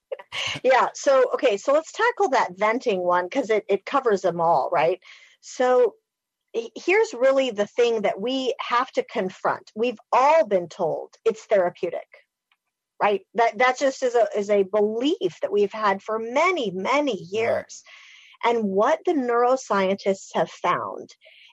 yeah. 0.65 0.89
So 0.93 1.31
okay. 1.35 1.57
So 1.57 1.73
let's 1.73 1.93
tackle 1.93 2.31
that 2.31 2.59
venting 2.59 2.99
one 2.99 3.27
because 3.27 3.49
it 3.49 3.65
it 3.69 3.87
covers 3.87 4.23
them 4.23 4.41
all, 4.41 4.71
right? 4.73 4.99
So 5.41 5.95
here's 6.53 7.15
really 7.15 7.51
the 7.51 7.67
thing 7.67 8.03
that 8.03 8.21
we 8.21 8.55
have 8.61 8.91
to 8.93 9.05
confront. 9.05 9.71
We've 9.75 9.99
all 10.13 10.47
been 10.47 10.69
told 10.69 11.15
it's 11.25 11.45
therapeutic, 11.45 12.09
right? 13.03 13.23
That 13.35 13.59
that 13.59 13.79
just 13.79 14.03
is 14.03 14.15
a 14.15 14.27
is 14.37 14.51
a 14.51 14.63
belief 14.63 15.39
that 15.43 15.53
we've 15.53 15.73
had 15.73 16.03
for 16.03 16.19
many 16.19 16.71
many 16.71 17.27
years. 17.31 17.83
Right. 18.45 18.57
And 18.57 18.65
what 18.65 19.01
the 19.05 19.13
neuroscientists 19.13 20.31
have 20.35 20.51
found 20.51 21.11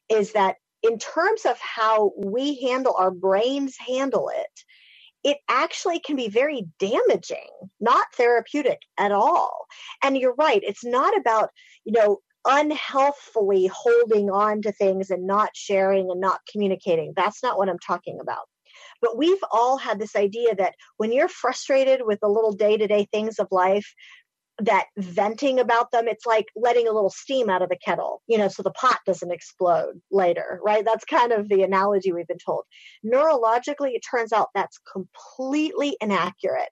is 0.09 0.33
that 0.33 0.57
in 0.83 0.99
terms 0.99 1.45
of 1.45 1.59
how 1.59 2.11
we 2.17 2.61
handle 2.61 2.95
our 2.97 3.11
brains 3.11 3.75
handle 3.77 4.29
it, 4.29 4.63
it 5.23 5.37
actually 5.49 5.99
can 5.99 6.15
be 6.15 6.29
very 6.29 6.67
damaging, 6.77 7.49
not 7.79 8.05
therapeutic 8.13 8.79
at 8.99 9.11
all. 9.11 9.65
And 10.03 10.15
you're 10.15 10.35
right, 10.35 10.61
it's 10.63 10.85
not 10.85 11.17
about, 11.17 11.49
you 11.83 11.93
know, 11.93 12.19
unhealthfully 12.45 13.67
holding 13.67 14.29
on 14.29 14.61
to 14.63 14.71
things 14.71 15.09
and 15.09 15.27
not 15.27 15.51
sharing 15.53 16.09
and 16.11 16.21
not 16.21 16.41
communicating. 16.51 17.13
That's 17.15 17.41
not 17.43 17.57
what 17.57 17.69
I'm 17.69 17.79
talking 17.79 18.19
about. 18.21 18.47
But 19.01 19.17
we've 19.17 19.43
all 19.51 19.77
had 19.77 19.99
this 19.99 20.15
idea 20.15 20.55
that 20.55 20.75
when 20.97 21.11
you're 21.11 21.27
frustrated 21.27 22.01
with 22.03 22.19
the 22.21 22.27
little 22.27 22.53
day 22.53 22.77
to 22.77 22.87
day 22.87 23.07
things 23.11 23.39
of 23.39 23.47
life, 23.51 23.93
that 24.59 24.85
venting 24.97 25.59
about 25.59 25.91
them, 25.91 26.07
it's 26.07 26.25
like 26.25 26.45
letting 26.55 26.87
a 26.87 26.91
little 26.91 27.09
steam 27.09 27.49
out 27.49 27.61
of 27.61 27.67
the 27.67 27.77
kettle, 27.83 28.21
you 28.25 28.37
know, 28.37 28.47
so 28.47 28.63
the 28.63 28.71
pot 28.71 28.99
doesn't 29.05 29.31
explode 29.31 30.01
later, 30.11 30.61
right? 30.63 30.85
That's 30.85 31.03
kind 31.03 31.33
of 31.33 31.49
the 31.49 31.63
analogy 31.63 32.13
we've 32.13 32.27
been 32.27 32.37
told. 32.37 32.63
Neurologically, 33.05 33.95
it 33.95 34.03
turns 34.09 34.31
out 34.31 34.49
that's 34.55 34.79
completely 34.91 35.97
inaccurate 35.99 36.69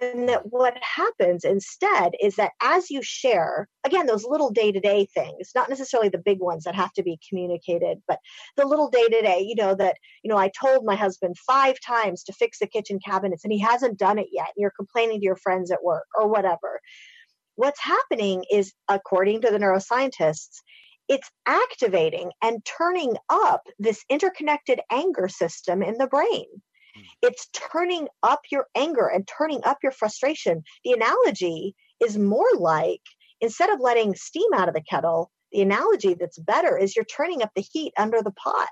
and 0.00 0.28
that 0.28 0.42
what 0.46 0.76
happens 0.82 1.44
instead 1.44 2.12
is 2.20 2.36
that 2.36 2.52
as 2.62 2.90
you 2.90 3.00
share 3.02 3.68
again 3.84 4.06
those 4.06 4.24
little 4.24 4.50
day-to-day 4.50 5.06
things 5.14 5.50
not 5.54 5.68
necessarily 5.68 6.08
the 6.08 6.18
big 6.18 6.40
ones 6.40 6.64
that 6.64 6.74
have 6.74 6.92
to 6.92 7.02
be 7.02 7.18
communicated 7.28 7.98
but 8.08 8.18
the 8.56 8.66
little 8.66 8.88
day-to-day 8.88 9.40
you 9.40 9.54
know 9.54 9.74
that 9.74 9.96
you 10.22 10.28
know 10.28 10.38
i 10.38 10.50
told 10.60 10.84
my 10.84 10.94
husband 10.94 11.36
five 11.46 11.76
times 11.86 12.22
to 12.22 12.32
fix 12.32 12.58
the 12.58 12.66
kitchen 12.66 12.98
cabinets 13.04 13.44
and 13.44 13.52
he 13.52 13.58
hasn't 13.58 13.98
done 13.98 14.18
it 14.18 14.28
yet 14.32 14.46
and 14.46 14.62
you're 14.62 14.72
complaining 14.76 15.20
to 15.20 15.24
your 15.24 15.36
friends 15.36 15.70
at 15.70 15.82
work 15.82 16.06
or 16.18 16.28
whatever 16.28 16.80
what's 17.56 17.80
happening 17.80 18.44
is 18.50 18.72
according 18.88 19.40
to 19.40 19.50
the 19.50 19.58
neuroscientists 19.58 20.60
it's 21.10 21.28
activating 21.44 22.30
and 22.40 22.64
turning 22.64 23.16
up 23.28 23.62
this 23.80 24.04
interconnected 24.08 24.80
anger 24.92 25.26
system 25.26 25.82
in 25.82 25.98
the 25.98 26.06
brain. 26.06 26.46
It's 27.22 27.48
turning 27.48 28.08
up 28.22 28.40
your 28.50 28.66
anger 28.74 29.06
and 29.06 29.26
turning 29.26 29.60
up 29.64 29.78
your 29.82 29.92
frustration. 29.92 30.62
The 30.84 30.92
analogy 30.92 31.74
is 32.00 32.16
more 32.18 32.50
like 32.56 33.02
instead 33.40 33.70
of 33.70 33.80
letting 33.80 34.14
steam 34.14 34.52
out 34.54 34.68
of 34.68 34.74
the 34.74 34.82
kettle, 34.82 35.30
the 35.52 35.62
analogy 35.62 36.14
that's 36.14 36.38
better 36.38 36.76
is 36.76 36.94
you're 36.94 37.04
turning 37.04 37.42
up 37.42 37.50
the 37.54 37.66
heat 37.72 37.92
under 37.96 38.22
the 38.22 38.32
pot. 38.32 38.68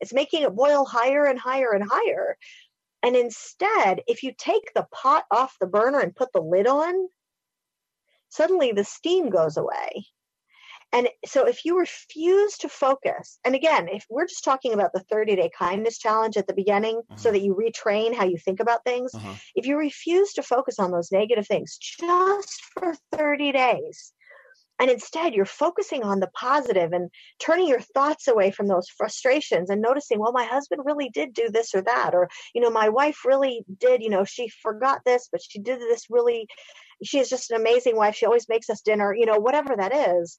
It's 0.00 0.12
making 0.12 0.42
it 0.42 0.54
boil 0.54 0.84
higher 0.84 1.24
and 1.24 1.38
higher 1.38 1.72
and 1.72 1.84
higher. 1.88 2.36
And 3.02 3.16
instead, 3.16 4.02
if 4.06 4.22
you 4.22 4.32
take 4.36 4.72
the 4.74 4.86
pot 4.92 5.24
off 5.30 5.56
the 5.60 5.66
burner 5.66 6.00
and 6.00 6.14
put 6.14 6.32
the 6.32 6.40
lid 6.40 6.66
on, 6.66 7.08
suddenly 8.28 8.72
the 8.72 8.84
steam 8.84 9.30
goes 9.30 9.56
away. 9.56 10.06
And 10.92 11.08
so 11.26 11.46
if 11.46 11.64
you 11.64 11.78
refuse 11.78 12.56
to 12.58 12.68
focus, 12.68 13.38
and 13.44 13.54
again, 13.54 13.88
if 13.88 14.06
we're 14.08 14.26
just 14.26 14.44
talking 14.44 14.72
about 14.72 14.92
the 14.94 15.04
30 15.10 15.36
day 15.36 15.50
kindness 15.56 15.98
challenge 15.98 16.36
at 16.36 16.46
the 16.46 16.54
beginning 16.54 17.02
so 17.16 17.30
that 17.30 17.42
you 17.42 17.54
retrain 17.54 18.14
how 18.14 18.24
you 18.24 18.38
think 18.38 18.60
about 18.60 18.84
things, 18.84 19.14
uh-huh. 19.14 19.34
if 19.54 19.66
you 19.66 19.76
refuse 19.76 20.32
to 20.34 20.42
focus 20.42 20.78
on 20.78 20.90
those 20.90 21.12
negative 21.12 21.46
things 21.46 21.78
just 21.78 22.62
for 22.74 22.94
30 23.12 23.52
days, 23.52 24.12
and 24.78 24.90
instead 24.90 25.34
you're 25.34 25.44
focusing 25.44 26.04
on 26.04 26.20
the 26.20 26.28
positive 26.28 26.92
and 26.92 27.10
turning 27.38 27.68
your 27.68 27.80
thoughts 27.80 28.28
away 28.28 28.50
from 28.50 28.68
those 28.68 28.88
frustrations 28.88 29.70
and 29.70 29.82
noticing 29.82 30.18
well 30.18 30.32
my 30.32 30.44
husband 30.44 30.82
really 30.84 31.10
did 31.10 31.34
do 31.34 31.48
this 31.50 31.74
or 31.74 31.82
that 31.82 32.14
or 32.14 32.28
you 32.54 32.60
know 32.60 32.70
my 32.70 32.88
wife 32.88 33.24
really 33.24 33.64
did 33.78 34.02
you 34.02 34.10
know 34.10 34.24
she 34.24 34.48
forgot 34.62 35.00
this 35.04 35.28
but 35.30 35.42
she 35.42 35.58
did 35.58 35.80
this 35.80 36.06
really 36.10 36.46
she 37.02 37.18
is 37.18 37.28
just 37.28 37.50
an 37.50 37.60
amazing 37.60 37.96
wife 37.96 38.14
she 38.14 38.26
always 38.26 38.48
makes 38.48 38.70
us 38.70 38.80
dinner 38.80 39.14
you 39.14 39.26
know 39.26 39.38
whatever 39.38 39.74
that 39.76 39.94
is 39.94 40.36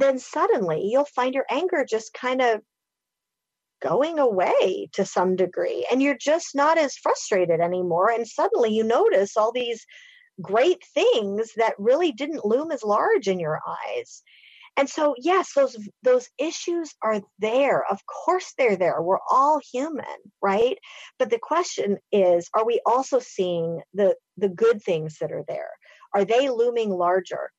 then 0.00 0.18
suddenly 0.18 0.88
you'll 0.90 1.04
find 1.04 1.34
your 1.34 1.46
anger 1.50 1.84
just 1.88 2.12
kind 2.12 2.40
of 2.40 2.60
going 3.82 4.18
away 4.18 4.88
to 4.92 5.04
some 5.04 5.36
degree 5.36 5.86
and 5.90 6.02
you're 6.02 6.18
just 6.18 6.54
not 6.54 6.78
as 6.78 6.96
frustrated 6.96 7.60
anymore 7.60 8.10
and 8.10 8.28
suddenly 8.28 8.70
you 8.70 8.84
notice 8.84 9.36
all 9.36 9.52
these 9.52 9.86
great 10.40 10.84
things 10.94 11.52
that 11.56 11.74
really 11.78 12.12
didn't 12.12 12.44
loom 12.44 12.70
as 12.70 12.82
large 12.82 13.28
in 13.28 13.38
your 13.38 13.60
eyes. 13.66 14.22
And 14.76 14.88
so 14.88 15.14
yes 15.18 15.52
those 15.54 15.76
those 16.02 16.28
issues 16.38 16.94
are 17.02 17.20
there. 17.38 17.84
Of 17.90 18.00
course 18.06 18.54
they're 18.56 18.76
there. 18.76 19.02
We're 19.02 19.18
all 19.30 19.60
human 19.72 20.04
right? 20.40 20.78
But 21.18 21.30
the 21.30 21.40
question 21.40 21.98
is 22.12 22.48
are 22.54 22.64
we 22.64 22.80
also 22.86 23.18
seeing 23.18 23.80
the 23.94 24.14
the 24.36 24.48
good 24.48 24.82
things 24.82 25.18
that 25.20 25.32
are 25.32 25.44
there? 25.46 25.70
Are 26.14 26.24
they 26.24 26.48
looming 26.48 26.90
larger? 26.90 27.50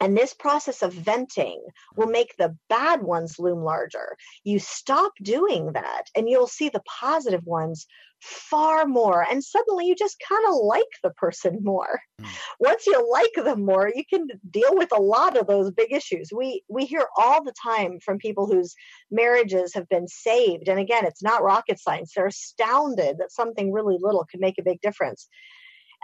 And 0.00 0.16
this 0.16 0.32
process 0.32 0.82
of 0.82 0.92
venting 0.92 1.60
will 1.96 2.06
make 2.06 2.36
the 2.36 2.56
bad 2.68 3.02
ones 3.02 3.38
loom 3.38 3.62
larger. 3.64 4.16
You 4.44 4.58
stop 4.58 5.12
doing 5.22 5.72
that, 5.72 6.04
and 6.16 6.28
you'll 6.28 6.46
see 6.46 6.68
the 6.68 6.82
positive 7.00 7.44
ones 7.44 7.86
far 8.20 8.86
more. 8.86 9.24
And 9.28 9.42
suddenly 9.42 9.86
you 9.86 9.94
just 9.94 10.22
kind 10.28 10.44
of 10.48 10.54
like 10.56 10.84
the 11.02 11.10
person 11.10 11.60
more. 11.62 12.00
Mm. 12.20 12.26
Once 12.58 12.86
you 12.86 13.10
like 13.10 13.44
them 13.44 13.64
more, 13.64 13.90
you 13.94 14.04
can 14.08 14.28
deal 14.50 14.76
with 14.76 14.90
a 14.92 15.00
lot 15.00 15.36
of 15.36 15.46
those 15.46 15.70
big 15.70 15.92
issues. 15.92 16.30
We 16.32 16.62
we 16.68 16.84
hear 16.84 17.06
all 17.16 17.44
the 17.44 17.54
time 17.62 18.00
from 18.00 18.18
people 18.18 18.46
whose 18.46 18.74
marriages 19.10 19.74
have 19.74 19.88
been 19.88 20.08
saved. 20.08 20.68
And 20.68 20.80
again, 20.80 21.04
it's 21.06 21.22
not 21.22 21.42
rocket 21.42 21.78
science. 21.78 22.12
They're 22.14 22.26
astounded 22.26 23.18
that 23.18 23.32
something 23.32 23.72
really 23.72 23.98
little 24.00 24.26
can 24.28 24.40
make 24.40 24.58
a 24.58 24.64
big 24.64 24.80
difference. 24.80 25.28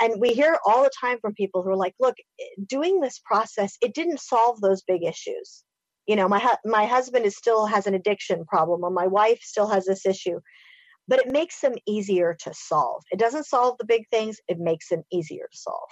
And 0.01 0.21
we 0.21 0.31
hear 0.31 0.59
all 0.67 0.83
the 0.83 0.91
time 1.01 1.19
from 1.21 1.35
people 1.35 1.63
who 1.63 1.71
are 1.71 1.77
like, 1.77 1.95
look, 2.01 2.17
doing 2.67 3.01
this 3.01 3.21
process, 3.25 3.77
it 3.81 3.95
didn't 3.95 4.21
solve 4.21 4.61
those 4.61 4.83
big 4.83 5.05
issues. 5.05 5.63
You 6.07 6.17
know, 6.17 6.29
my 6.29 6.41
hu- 6.41 6.71
my 6.71 6.85
husband 6.85 7.25
is 7.25 7.37
still 7.37 7.67
has 7.67 7.87
an 7.87 7.95
addiction 7.95 8.45
problem 8.45 8.83
or 8.83 8.91
my 8.91 9.07
wife 9.07 9.41
still 9.43 9.69
has 9.69 9.87
this 9.87 10.05
issue. 10.05 10.41
But 11.07 11.21
it 11.21 11.31
makes 11.31 11.61
them 11.61 11.75
easier 11.87 12.37
to 12.45 12.53
solve. 12.55 13.03
It 13.11 13.19
doesn't 13.19 13.45
solve 13.45 13.77
the 13.79 13.85
big 13.85 14.09
things, 14.11 14.39
it 14.49 14.59
makes 14.59 14.89
them 14.89 15.03
easier 15.13 15.49
to 15.51 15.59
solve. 15.59 15.91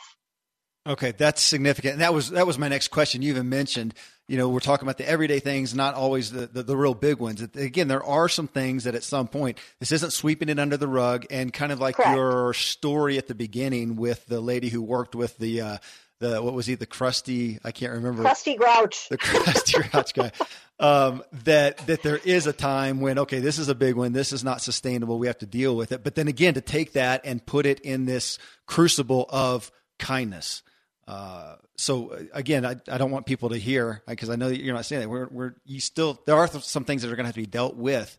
Okay, 0.86 1.12
that's 1.12 1.40
significant. 1.40 1.94
And 1.94 2.03
that 2.03 2.12
was 2.12 2.30
that 2.30 2.46
was 2.46 2.59
my 2.59 2.68
next 2.68 2.88
question. 2.88 3.22
You 3.22 3.30
even 3.30 3.48
mentioned, 3.48 3.94
you 4.28 4.38
know, 4.38 4.48
we're 4.48 4.60
talking 4.60 4.86
about 4.86 4.98
the 4.98 5.08
everyday 5.08 5.40
things, 5.40 5.74
not 5.74 5.94
always 5.94 6.30
the, 6.30 6.46
the, 6.46 6.62
the 6.62 6.76
real 6.76 6.94
big 6.94 7.18
ones. 7.18 7.42
Again, 7.42 7.88
there 7.88 8.04
are 8.04 8.28
some 8.28 8.48
things 8.48 8.84
that 8.84 8.94
at 8.94 9.02
some 9.02 9.28
point 9.28 9.58
this 9.80 9.92
isn't 9.92 10.12
sweeping 10.12 10.48
it 10.48 10.58
under 10.58 10.76
the 10.76 10.88
rug, 10.88 11.26
and 11.30 11.52
kind 11.52 11.72
of 11.72 11.80
like 11.80 11.96
Correct. 11.96 12.16
your 12.16 12.54
story 12.54 13.18
at 13.18 13.26
the 13.26 13.34
beginning 13.34 13.96
with 13.96 14.24
the 14.26 14.40
lady 14.40 14.68
who 14.68 14.80
worked 14.80 15.14
with 15.14 15.36
the 15.38 15.60
uh, 15.60 15.78
the 16.20 16.40
what 16.40 16.54
was 16.54 16.66
he 16.66 16.76
the 16.76 16.86
crusty 16.86 17.58
I 17.64 17.72
can't 17.72 17.92
remember 17.92 18.22
crusty 18.22 18.54
grouch 18.56 19.08
the 19.08 19.18
crusty 19.18 19.82
grouch 19.82 20.14
guy. 20.14 20.30
Um, 20.78 21.22
that 21.44 21.78
that 21.86 22.02
there 22.02 22.20
is 22.24 22.46
a 22.46 22.52
time 22.52 23.00
when 23.00 23.18
okay, 23.18 23.40
this 23.40 23.58
is 23.58 23.68
a 23.68 23.74
big 23.74 23.96
one, 23.96 24.12
this 24.12 24.32
is 24.32 24.42
not 24.42 24.62
sustainable, 24.62 25.18
we 25.18 25.26
have 25.26 25.38
to 25.38 25.46
deal 25.46 25.76
with 25.76 25.92
it. 25.92 26.02
But 26.02 26.14
then 26.14 26.28
again, 26.28 26.54
to 26.54 26.60
take 26.60 26.92
that 26.92 27.22
and 27.24 27.44
put 27.44 27.66
it 27.66 27.80
in 27.80 28.06
this 28.06 28.38
crucible 28.66 29.26
of 29.28 29.70
kindness 29.98 30.62
uh, 31.09 31.57
so 31.76 32.11
uh, 32.11 32.22
again, 32.32 32.64
I, 32.64 32.76
I 32.88 32.98
don't 32.98 33.11
want 33.11 33.26
people 33.26 33.50
to 33.50 33.59
hear 33.59 34.03
because 34.07 34.30
I 34.30 34.36
know 34.36 34.48
that 34.48 34.62
you're 34.62 34.74
not 34.74 34.84
saying 34.84 35.03
that 35.03 35.09
we're, 35.09 35.28
we're 35.30 35.55
you 35.64 35.80
still 35.80 36.20
there 36.26 36.36
are 36.36 36.48
some 36.48 36.84
things 36.84 37.03
that 37.03 37.09
are 37.09 37.16
going 37.16 37.24
to 37.24 37.28
have 37.28 37.34
to 37.34 37.40
be 37.40 37.46
dealt 37.46 37.76
with, 37.76 38.16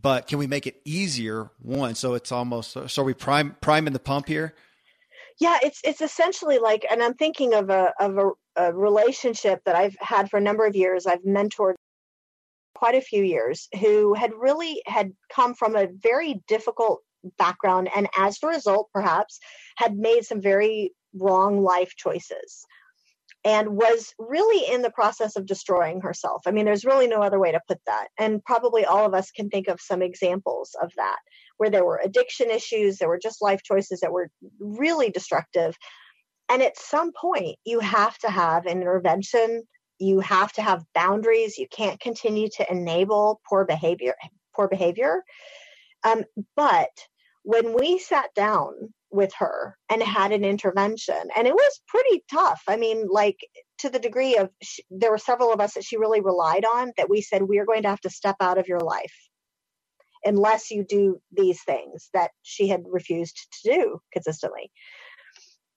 but 0.00 0.26
can 0.26 0.38
we 0.38 0.46
make 0.46 0.66
it 0.66 0.80
easier? 0.84 1.50
One, 1.60 1.94
so 1.94 2.14
it's 2.14 2.32
almost 2.32 2.76
so 2.88 3.02
are 3.02 3.04
we 3.04 3.14
prime 3.14 3.56
priming 3.60 3.92
the 3.92 4.00
pump 4.00 4.26
here? 4.26 4.54
Yeah, 5.40 5.58
it's 5.62 5.80
it's 5.84 6.00
essentially 6.00 6.58
like, 6.58 6.84
and 6.90 7.02
I'm 7.02 7.14
thinking 7.14 7.54
of 7.54 7.70
a 7.70 7.92
of 8.00 8.18
a, 8.18 8.30
a 8.56 8.72
relationship 8.72 9.62
that 9.64 9.76
I've 9.76 9.96
had 10.00 10.30
for 10.30 10.38
a 10.38 10.42
number 10.42 10.66
of 10.66 10.76
years. 10.76 11.06
I've 11.06 11.22
mentored 11.22 11.74
quite 12.74 12.94
a 12.96 13.00
few 13.00 13.22
years 13.22 13.68
who 13.80 14.14
had 14.14 14.32
really 14.34 14.82
had 14.86 15.12
come 15.32 15.54
from 15.54 15.76
a 15.76 15.86
very 15.86 16.42
difficult 16.48 17.02
background 17.38 17.88
and 17.94 18.08
as 18.16 18.38
a 18.42 18.46
result 18.46 18.88
perhaps 18.92 19.38
had 19.76 19.96
made 19.96 20.24
some 20.24 20.40
very 20.40 20.92
wrong 21.14 21.62
life 21.62 21.94
choices 21.96 22.66
and 23.44 23.76
was 23.76 24.14
really 24.18 24.72
in 24.72 24.80
the 24.80 24.90
process 24.90 25.36
of 25.36 25.46
destroying 25.46 26.00
herself. 26.00 26.42
I 26.46 26.50
mean, 26.50 26.64
there's 26.64 26.84
really 26.84 27.06
no 27.06 27.22
other 27.22 27.38
way 27.38 27.52
to 27.52 27.60
put 27.68 27.78
that. 27.86 28.08
And 28.18 28.42
probably 28.44 28.86
all 28.86 29.04
of 29.04 29.12
us 29.12 29.30
can 29.30 29.50
think 29.50 29.68
of 29.68 29.80
some 29.80 30.00
examples 30.00 30.74
of 30.82 30.90
that 30.96 31.18
where 31.58 31.70
there 31.70 31.84
were 31.84 32.00
addiction 32.02 32.50
issues, 32.50 32.96
there 32.96 33.08
were 33.08 33.18
just 33.18 33.42
life 33.42 33.62
choices 33.62 34.00
that 34.00 34.12
were 34.12 34.30
really 34.58 35.10
destructive. 35.10 35.76
And 36.48 36.62
at 36.62 36.78
some 36.78 37.12
point, 37.12 37.56
you 37.64 37.80
have 37.80 38.16
to 38.18 38.30
have 38.30 38.64
an 38.64 38.80
intervention. 38.80 39.62
You 39.98 40.20
have 40.20 40.52
to 40.54 40.62
have 40.62 40.84
boundaries. 40.94 41.58
You 41.58 41.66
can't 41.70 42.00
continue 42.00 42.48
to 42.56 42.70
enable 42.70 43.40
poor 43.48 43.66
behavior. 43.66 44.14
Poor 44.56 44.68
behavior. 44.68 45.22
Um, 46.02 46.24
but 46.56 46.90
when 47.44 47.74
we 47.78 47.98
sat 47.98 48.34
down 48.34 48.72
with 49.10 49.32
her 49.34 49.76
and 49.90 50.02
had 50.02 50.32
an 50.32 50.44
intervention 50.44 51.28
and 51.36 51.46
it 51.46 51.54
was 51.54 51.80
pretty 51.86 52.24
tough. 52.30 52.62
I 52.66 52.76
mean 52.76 53.06
like 53.08 53.38
to 53.78 53.90
the 53.90 54.00
degree 54.00 54.36
of 54.36 54.50
she, 54.60 54.82
there 54.90 55.10
were 55.10 55.18
several 55.18 55.52
of 55.52 55.60
us 55.60 55.74
that 55.74 55.84
she 55.84 55.96
really 55.96 56.20
relied 56.20 56.64
on 56.64 56.92
that 56.96 57.08
we 57.08 57.20
said 57.20 57.42
we 57.42 57.58
are 57.58 57.66
going 57.66 57.82
to 57.82 57.90
have 57.90 58.00
to 58.00 58.10
step 58.10 58.36
out 58.40 58.58
of 58.58 58.66
your 58.66 58.80
life 58.80 59.14
unless 60.24 60.70
you 60.70 60.84
do 60.88 61.20
these 61.32 61.62
things 61.62 62.08
that 62.14 62.30
she 62.42 62.68
had 62.68 62.82
refused 62.88 63.46
to 63.62 63.72
do 63.72 64.00
consistently 64.12 64.70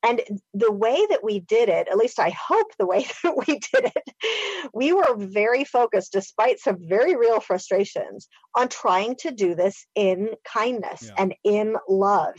and 0.04 0.22
the 0.54 0.72
way 0.72 1.06
that 1.10 1.24
we 1.24 1.40
did 1.40 1.70
it, 1.70 1.88
at 1.90 1.98
least 1.98 2.20
I 2.20 2.30
hope 2.30 2.68
the 2.78 2.86
way 2.86 3.06
that 3.24 3.36
we 3.36 3.60
did 3.60 3.92
it, 3.96 4.70
we 4.74 4.94
were 4.94 5.16
very 5.18 5.64
focused, 5.64 6.14
despite 6.14 6.60
some 6.60 6.78
very 6.88 7.16
real 7.16 7.40
frustrations, 7.40 8.28
on 8.56 8.70
trying 8.70 9.16
to 9.18 9.32
do 9.32 9.56
this 9.56 9.86
in 9.96 10.30
kindness 10.46 11.04
yeah. 11.04 11.14
and 11.18 11.36
in 11.44 11.76
love 11.90 12.36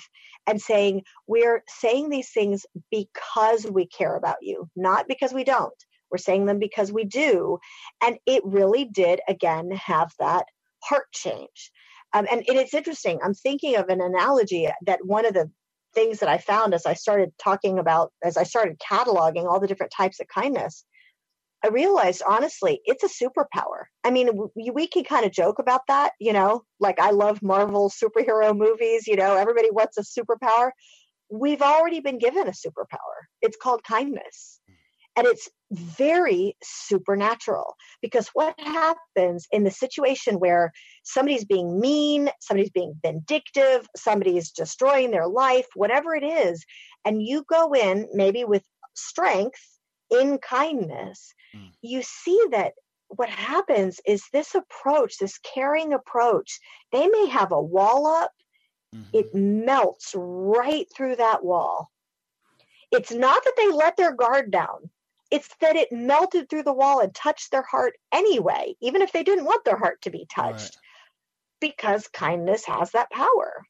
and 0.47 0.61
saying, 0.61 1.03
we're 1.27 1.63
saying 1.69 2.09
these 2.09 2.31
things 2.31 2.65
because 2.91 3.67
we 3.71 3.87
care 3.87 4.17
about 4.17 4.39
you, 4.41 4.69
not 4.77 5.07
because 5.09 5.33
we 5.33 5.45
don't. 5.45 5.75
We're 6.11 6.19
saying 6.19 6.47
them 6.47 6.59
because 6.59 6.91
we 6.91 7.05
do. 7.05 7.59
And 8.03 8.19
it 8.25 8.43
really 8.45 8.87
did, 8.87 9.21
again, 9.29 9.71
have 9.73 10.11
that 10.19 10.47
heart 10.83 11.07
change. 11.13 11.71
Um, 12.15 12.27
and, 12.31 12.43
and 12.49 12.59
it's 12.59 12.73
interesting. 12.73 13.19
I'm 13.23 13.35
thinking 13.35 13.77
of 13.77 13.91
an 13.91 14.01
analogy 14.01 14.69
that 14.87 15.05
one 15.05 15.27
of 15.27 15.35
the 15.35 15.51
things 15.99 16.21
that 16.21 16.29
I 16.29 16.39
found 16.39 16.75
as 16.75 16.87
I 16.87 16.95
started 16.95 17.33
talking 17.43 17.81
about, 17.81 18.13
as 18.23 18.37
I 18.37 18.45
started 18.45 18.79
cataloging 18.79 19.47
all 19.47 19.59
the 19.59 19.67
different 19.67 19.91
types 19.91 20.21
of 20.21 20.29
kindness, 20.29 20.85
I 21.65 21.69
realized 21.69 22.23
honestly, 22.25 22.81
it's 22.85 23.03
a 23.03 23.25
superpower. 23.25 23.87
I 24.05 24.13
mean, 24.13 24.31
we, 24.55 24.71
we 24.71 24.87
can 24.87 25.03
kind 25.03 25.27
of 25.27 25.33
joke 25.33 25.59
about 25.59 25.81
that, 25.89 26.13
you 26.21 26.33
know, 26.33 26.63
like 26.79 27.01
I 27.01 27.11
love 27.11 27.43
Marvel 27.43 27.91
superhero 27.91 28.57
movies, 28.57 29.09
you 29.09 29.17
know, 29.17 29.35
everybody 29.35 29.73
wants 29.73 29.99
a 29.99 30.03
superpower. 30.03 30.71
We've 31.31 31.63
already 31.63 31.99
been 31.99 32.19
given 32.19 32.47
a 32.47 32.53
superpower. 32.53 33.19
It's 33.43 33.57
called 33.61 33.83
kindness. 33.83 34.58
And 35.19 35.27
it's 35.27 35.49
very 35.73 36.57
supernatural 36.63 37.75
because 38.01 38.29
what 38.35 38.55
happens 38.61 39.49
in 39.51 39.65
the 39.65 39.71
situation 39.71 40.37
where 40.37 40.73
somebody's 41.03 41.45
being 41.45 41.81
mean, 41.81 42.31
somebody's 42.41 42.71
being 42.71 42.95
vindictive, 43.05 43.89
somebody's 43.97 44.53
destroying 44.53 45.11
their 45.11 45.27
life, 45.27 45.67
whatever 45.75 46.15
it 46.15 46.23
is, 46.23 46.65
and 47.05 47.21
you 47.21 47.45
go 47.51 47.75
in 47.75 48.07
maybe 48.15 48.45
with 48.45 48.63
strength 48.95 49.61
in 50.09 50.39
kindness, 50.39 51.35
mm. 51.53 51.69
you 51.83 52.01
see 52.03 52.41
that 52.53 52.75
what 53.09 53.29
happens 53.29 53.99
is 54.07 54.23
this 54.33 54.55
approach, 54.55 55.19
this 55.19 55.39
caring 55.39 55.95
approach, 55.95 56.61
they 56.93 57.09
may 57.09 57.27
have 57.27 57.51
a 57.51 57.61
wall 57.61 58.07
up, 58.07 58.31
mm-hmm. 58.95 59.03
it 59.13 59.35
melts 59.35 60.15
right 60.15 60.87
through 60.97 61.17
that 61.17 61.45
wall. 61.45 61.91
It's 62.93 63.11
not 63.11 63.43
that 63.43 63.55
they 63.57 63.69
let 63.69 63.97
their 63.97 64.15
guard 64.15 64.53
down. 64.53 64.91
It's 65.31 65.49
that 65.61 65.77
it 65.77 65.93
melted 65.93 66.49
through 66.49 66.63
the 66.63 66.73
wall 66.73 67.01
and 67.01 67.15
touched 67.15 67.51
their 67.51 67.63
heart 67.63 67.95
anyway, 68.13 68.75
even 68.81 69.03
if 69.03 69.13
they 69.13 69.23
didn't 69.23 69.45
want 69.45 69.65
their 69.65 69.77
heart 69.77 70.01
to 70.03 70.11
be 70.11 70.27
touched, 70.35 70.77
right. 70.77 71.71
because 71.73 72.09
kindness 72.09 72.65
has 72.65 72.93
that 72.93 73.11
power. 73.11 73.65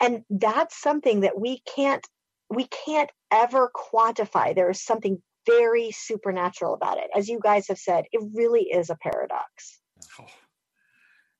And 0.00 0.24
that's 0.28 0.80
something 0.80 1.20
that 1.20 1.38
we 1.38 1.62
can't 1.74 2.06
we 2.48 2.68
can't 2.86 3.10
ever 3.32 3.70
quantify. 3.74 4.54
There 4.54 4.70
is 4.70 4.82
something 4.82 5.20
very 5.46 5.90
supernatural 5.92 6.74
about 6.74 6.98
it. 6.98 7.08
As 7.14 7.28
you 7.28 7.40
guys 7.42 7.68
have 7.68 7.78
said, 7.78 8.04
it 8.12 8.22
really 8.34 8.62
is 8.62 8.90
a 8.90 8.96
paradox. 8.96 9.80
Oh, 10.20 10.26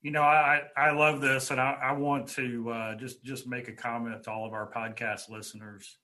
you 0.03 0.11
know, 0.13 0.23
I 0.23 0.63
I 0.77 0.93
love 0.93 1.21
this, 1.21 1.51
and 1.51 1.61
I, 1.61 1.77
I 1.83 1.93
want 1.93 2.29
to 2.31 2.71
uh, 2.71 2.95
just 2.95 3.25
just 3.25 3.47
make 3.47 3.69
a 3.69 3.73
comment 3.73 4.23
to 4.25 4.31
all 4.31 4.47
of 4.47 4.53
our 4.53 4.71
podcast 4.71 5.29
listeners. 5.29 5.99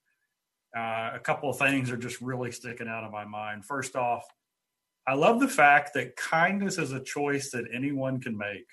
Uh, 0.77 1.11
a 1.15 1.21
couple 1.23 1.51
of 1.51 1.59
things 1.59 1.91
are 1.91 1.97
just 1.97 2.21
really 2.21 2.51
sticking 2.51 2.89
out 2.89 3.05
of 3.05 3.13
my 3.13 3.25
mind. 3.25 3.65
First 3.65 3.95
off, 3.95 4.25
I 5.07 5.15
love 5.15 5.41
the 5.41 5.49
fact 5.49 5.95
that 5.95 6.17
kindness 6.17 6.79
is 6.79 6.93
a 6.93 7.01
choice 7.01 7.51
that 7.51 7.65
anyone 7.73 8.21
can 8.21 8.39
make. 8.39 8.69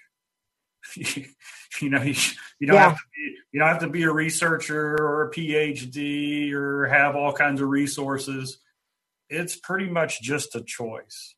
you 0.95 1.89
know, 1.89 2.02
you, 2.02 2.16
you 2.60 2.68
don't 2.68 2.76
yeah. 2.76 2.89
have 2.89 2.97
to 2.97 3.04
be 3.16 3.36
you 3.52 3.60
don't 3.60 3.70
have 3.70 3.80
to 3.80 3.89
be 3.89 4.04
a 4.04 4.12
researcher 4.12 4.95
or 4.95 5.24
a 5.24 5.32
PhD 5.32 6.54
or 6.54 6.86
have 6.86 7.16
all 7.16 7.34
kinds 7.34 7.62
of 7.62 7.68
resources. 7.68 8.60
It's 9.30 9.56
pretty 9.56 9.89
much 9.89 10.22
just 10.22 10.56
a 10.56 10.62
choice. 10.62 11.36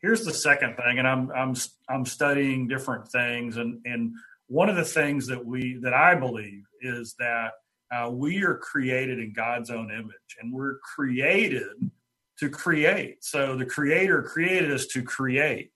Here's 0.00 0.24
the 0.24 0.34
second 0.34 0.76
thing, 0.76 0.98
and 0.98 1.06
I'm 1.06 1.30
I'm 1.30 1.54
I'm 1.88 2.04
studying 2.04 2.66
different 2.66 3.08
things, 3.08 3.56
and 3.56 3.80
and 3.84 4.14
one 4.48 4.68
of 4.68 4.76
the 4.76 4.84
things 4.84 5.28
that 5.28 5.44
we 5.46 5.78
that 5.82 5.94
I 5.94 6.16
believe 6.16 6.64
is 6.80 7.14
that 7.20 7.52
uh, 7.92 8.08
we 8.10 8.42
are 8.42 8.56
created 8.56 9.18
in 9.18 9.32
God's 9.32 9.70
own 9.70 9.90
image, 9.90 10.36
and 10.40 10.52
we're 10.52 10.78
created 10.78 11.90
to 12.38 12.48
create. 12.48 13.22
So 13.22 13.56
the 13.56 13.66
Creator 13.66 14.22
created 14.22 14.72
us 14.72 14.86
to 14.88 15.02
create, 15.02 15.70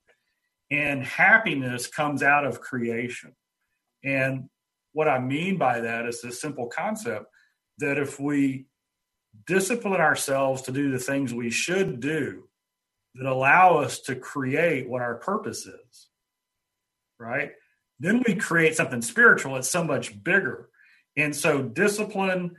and 0.70 1.04
happiness 1.04 1.86
comes 1.86 2.22
out 2.22 2.46
of 2.46 2.60
creation. 2.60 3.34
And 4.02 4.48
what 4.92 5.08
I 5.08 5.18
mean 5.18 5.58
by 5.58 5.80
that 5.80 6.06
is 6.06 6.22
this 6.22 6.40
simple 6.40 6.68
concept 6.68 7.26
that 7.78 7.98
if 7.98 8.18
we 8.18 8.66
discipline 9.46 10.00
ourselves 10.00 10.62
to 10.62 10.72
do 10.72 10.90
the 10.90 10.98
things 10.98 11.34
we 11.34 11.50
should 11.50 12.00
do 12.00 12.48
that 13.14 13.26
allow 13.26 13.78
us 13.78 14.00
to 14.00 14.16
create 14.16 14.88
what 14.88 15.02
our 15.02 15.16
purpose 15.16 15.66
is, 15.66 16.08
right? 17.18 17.52
Then 18.00 18.22
we 18.26 18.34
create 18.34 18.74
something 18.74 19.02
spiritual 19.02 19.54
that's 19.54 19.70
so 19.70 19.84
much 19.84 20.22
bigger. 20.22 20.65
And 21.16 21.34
so, 21.34 21.62
discipline, 21.62 22.56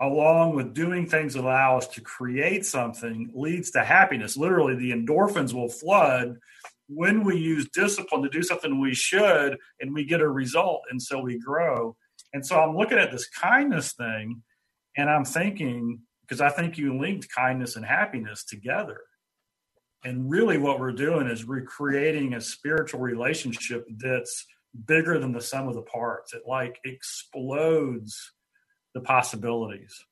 along 0.00 0.56
with 0.56 0.74
doing 0.74 1.06
things 1.06 1.34
that 1.34 1.44
allow 1.44 1.78
us 1.78 1.86
to 1.88 2.00
create 2.00 2.66
something, 2.66 3.30
leads 3.34 3.70
to 3.72 3.84
happiness. 3.84 4.36
Literally, 4.36 4.74
the 4.74 4.92
endorphins 4.92 5.52
will 5.52 5.68
flood 5.68 6.38
when 6.88 7.24
we 7.24 7.36
use 7.36 7.68
discipline 7.72 8.22
to 8.22 8.28
do 8.28 8.42
something 8.42 8.80
we 8.80 8.94
should 8.94 9.56
and 9.80 9.94
we 9.94 10.04
get 10.04 10.20
a 10.20 10.28
result. 10.28 10.82
And 10.90 11.00
so 11.00 11.20
we 11.20 11.38
grow. 11.38 11.96
And 12.32 12.44
so, 12.44 12.58
I'm 12.58 12.76
looking 12.76 12.98
at 12.98 13.12
this 13.12 13.28
kindness 13.28 13.92
thing 13.92 14.42
and 14.96 15.08
I'm 15.08 15.24
thinking, 15.24 16.00
because 16.22 16.40
I 16.40 16.50
think 16.50 16.78
you 16.78 16.98
linked 16.98 17.28
kindness 17.34 17.76
and 17.76 17.84
happiness 17.84 18.44
together. 18.44 19.00
And 20.04 20.28
really, 20.28 20.58
what 20.58 20.80
we're 20.80 20.92
doing 20.92 21.28
is 21.28 21.44
recreating 21.44 22.34
a 22.34 22.40
spiritual 22.40 23.00
relationship 23.00 23.86
that's 23.98 24.44
bigger 24.86 25.18
than 25.18 25.32
the 25.32 25.40
sum 25.40 25.68
of 25.68 25.74
the 25.74 25.82
parts. 25.82 26.34
It 26.34 26.42
like 26.46 26.78
explodes 26.84 28.32
the 28.94 29.00
possibilities. 29.00 30.04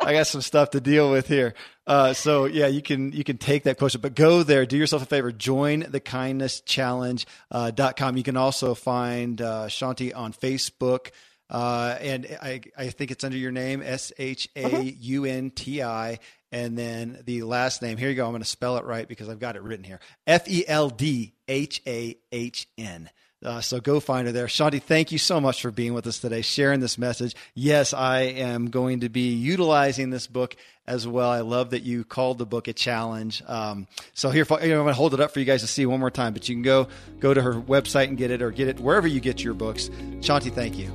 I, 0.00 0.12
got, 0.14 0.26
some 0.26 0.40
stuff 0.40 0.70
to 0.70 0.80
deal 0.80 1.10
with 1.10 1.28
here." 1.28 1.54
Uh, 1.86 2.12
so 2.12 2.44
yeah, 2.46 2.66
you 2.66 2.82
can 2.82 3.12
you 3.12 3.24
can 3.24 3.38
take 3.38 3.64
that 3.64 3.78
question, 3.78 4.00
but 4.00 4.14
go 4.14 4.42
there, 4.42 4.66
do 4.66 4.76
yourself 4.76 5.02
a 5.02 5.06
favor, 5.06 5.32
join 5.32 5.86
the 5.88 6.00
kindness 6.00 6.60
challenge.com. 6.60 8.14
Uh, 8.14 8.16
you 8.16 8.22
can 8.22 8.36
also 8.36 8.74
find 8.74 9.40
uh, 9.40 9.66
Shaunti 9.66 10.14
on 10.14 10.32
Facebook. 10.32 11.10
Uh, 11.50 11.96
and 12.00 12.26
I, 12.42 12.60
I 12.76 12.88
think 12.88 13.10
it's 13.10 13.24
under 13.24 13.38
your 13.38 13.52
name, 13.52 13.82
S 13.82 14.12
H 14.18 14.48
A 14.54 14.82
U 14.82 15.24
N 15.24 15.50
T 15.50 15.82
I, 15.82 16.18
and 16.52 16.76
then 16.76 17.22
the 17.24 17.42
last 17.42 17.80
name. 17.80 17.96
Here 17.96 18.10
you 18.10 18.14
go. 18.14 18.26
I'm 18.26 18.32
going 18.32 18.42
to 18.42 18.48
spell 18.48 18.76
it 18.76 18.84
right 18.84 19.08
because 19.08 19.28
I've 19.28 19.38
got 19.38 19.56
it 19.56 19.62
written 19.62 19.84
here. 19.84 20.00
F 20.26 20.48
E 20.48 20.64
L 20.66 20.90
D 20.90 21.32
H 21.46 21.80
A 21.86 22.18
H 22.32 22.68
N. 22.76 23.08
Uh, 23.44 23.60
so 23.60 23.80
go 23.80 24.00
find 24.00 24.26
her 24.26 24.32
there. 24.32 24.46
Shaunti, 24.46 24.82
thank 24.82 25.12
you 25.12 25.18
so 25.18 25.40
much 25.40 25.62
for 25.62 25.70
being 25.70 25.94
with 25.94 26.06
us 26.06 26.18
today, 26.18 26.42
sharing 26.42 26.80
this 26.80 26.98
message. 26.98 27.36
Yes, 27.54 27.94
I 27.94 28.20
am 28.20 28.70
going 28.70 29.00
to 29.00 29.08
be 29.08 29.32
utilizing 29.32 30.10
this 30.10 30.26
book 30.26 30.56
as 30.88 31.06
well. 31.06 31.30
I 31.30 31.40
love 31.40 31.70
that 31.70 31.82
you 31.82 32.02
called 32.02 32.38
the 32.38 32.46
book 32.46 32.66
a 32.66 32.72
challenge. 32.72 33.42
Um, 33.46 33.86
so 34.12 34.30
here, 34.30 34.44
you 34.50 34.56
know, 34.70 34.78
I'm 34.78 34.84
going 34.84 34.86
to 34.88 34.94
hold 34.94 35.14
it 35.14 35.20
up 35.20 35.32
for 35.32 35.38
you 35.38 35.44
guys 35.44 35.60
to 35.60 35.68
see 35.68 35.86
one 35.86 36.00
more 36.00 36.10
time, 36.10 36.32
but 36.32 36.48
you 36.48 36.56
can 36.56 36.62
go 36.62 36.88
go 37.20 37.32
to 37.32 37.40
her 37.40 37.54
website 37.54 38.08
and 38.08 38.16
get 38.16 38.32
it 38.32 38.42
or 38.42 38.50
get 38.50 38.66
it 38.66 38.80
wherever 38.80 39.06
you 39.06 39.20
get 39.20 39.44
your 39.44 39.54
books. 39.54 39.88
Shaunti, 40.20 40.52
thank 40.52 40.76
you. 40.76 40.88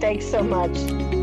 Thanks 0.00 0.30
so 0.30 0.44
much. 0.44 1.17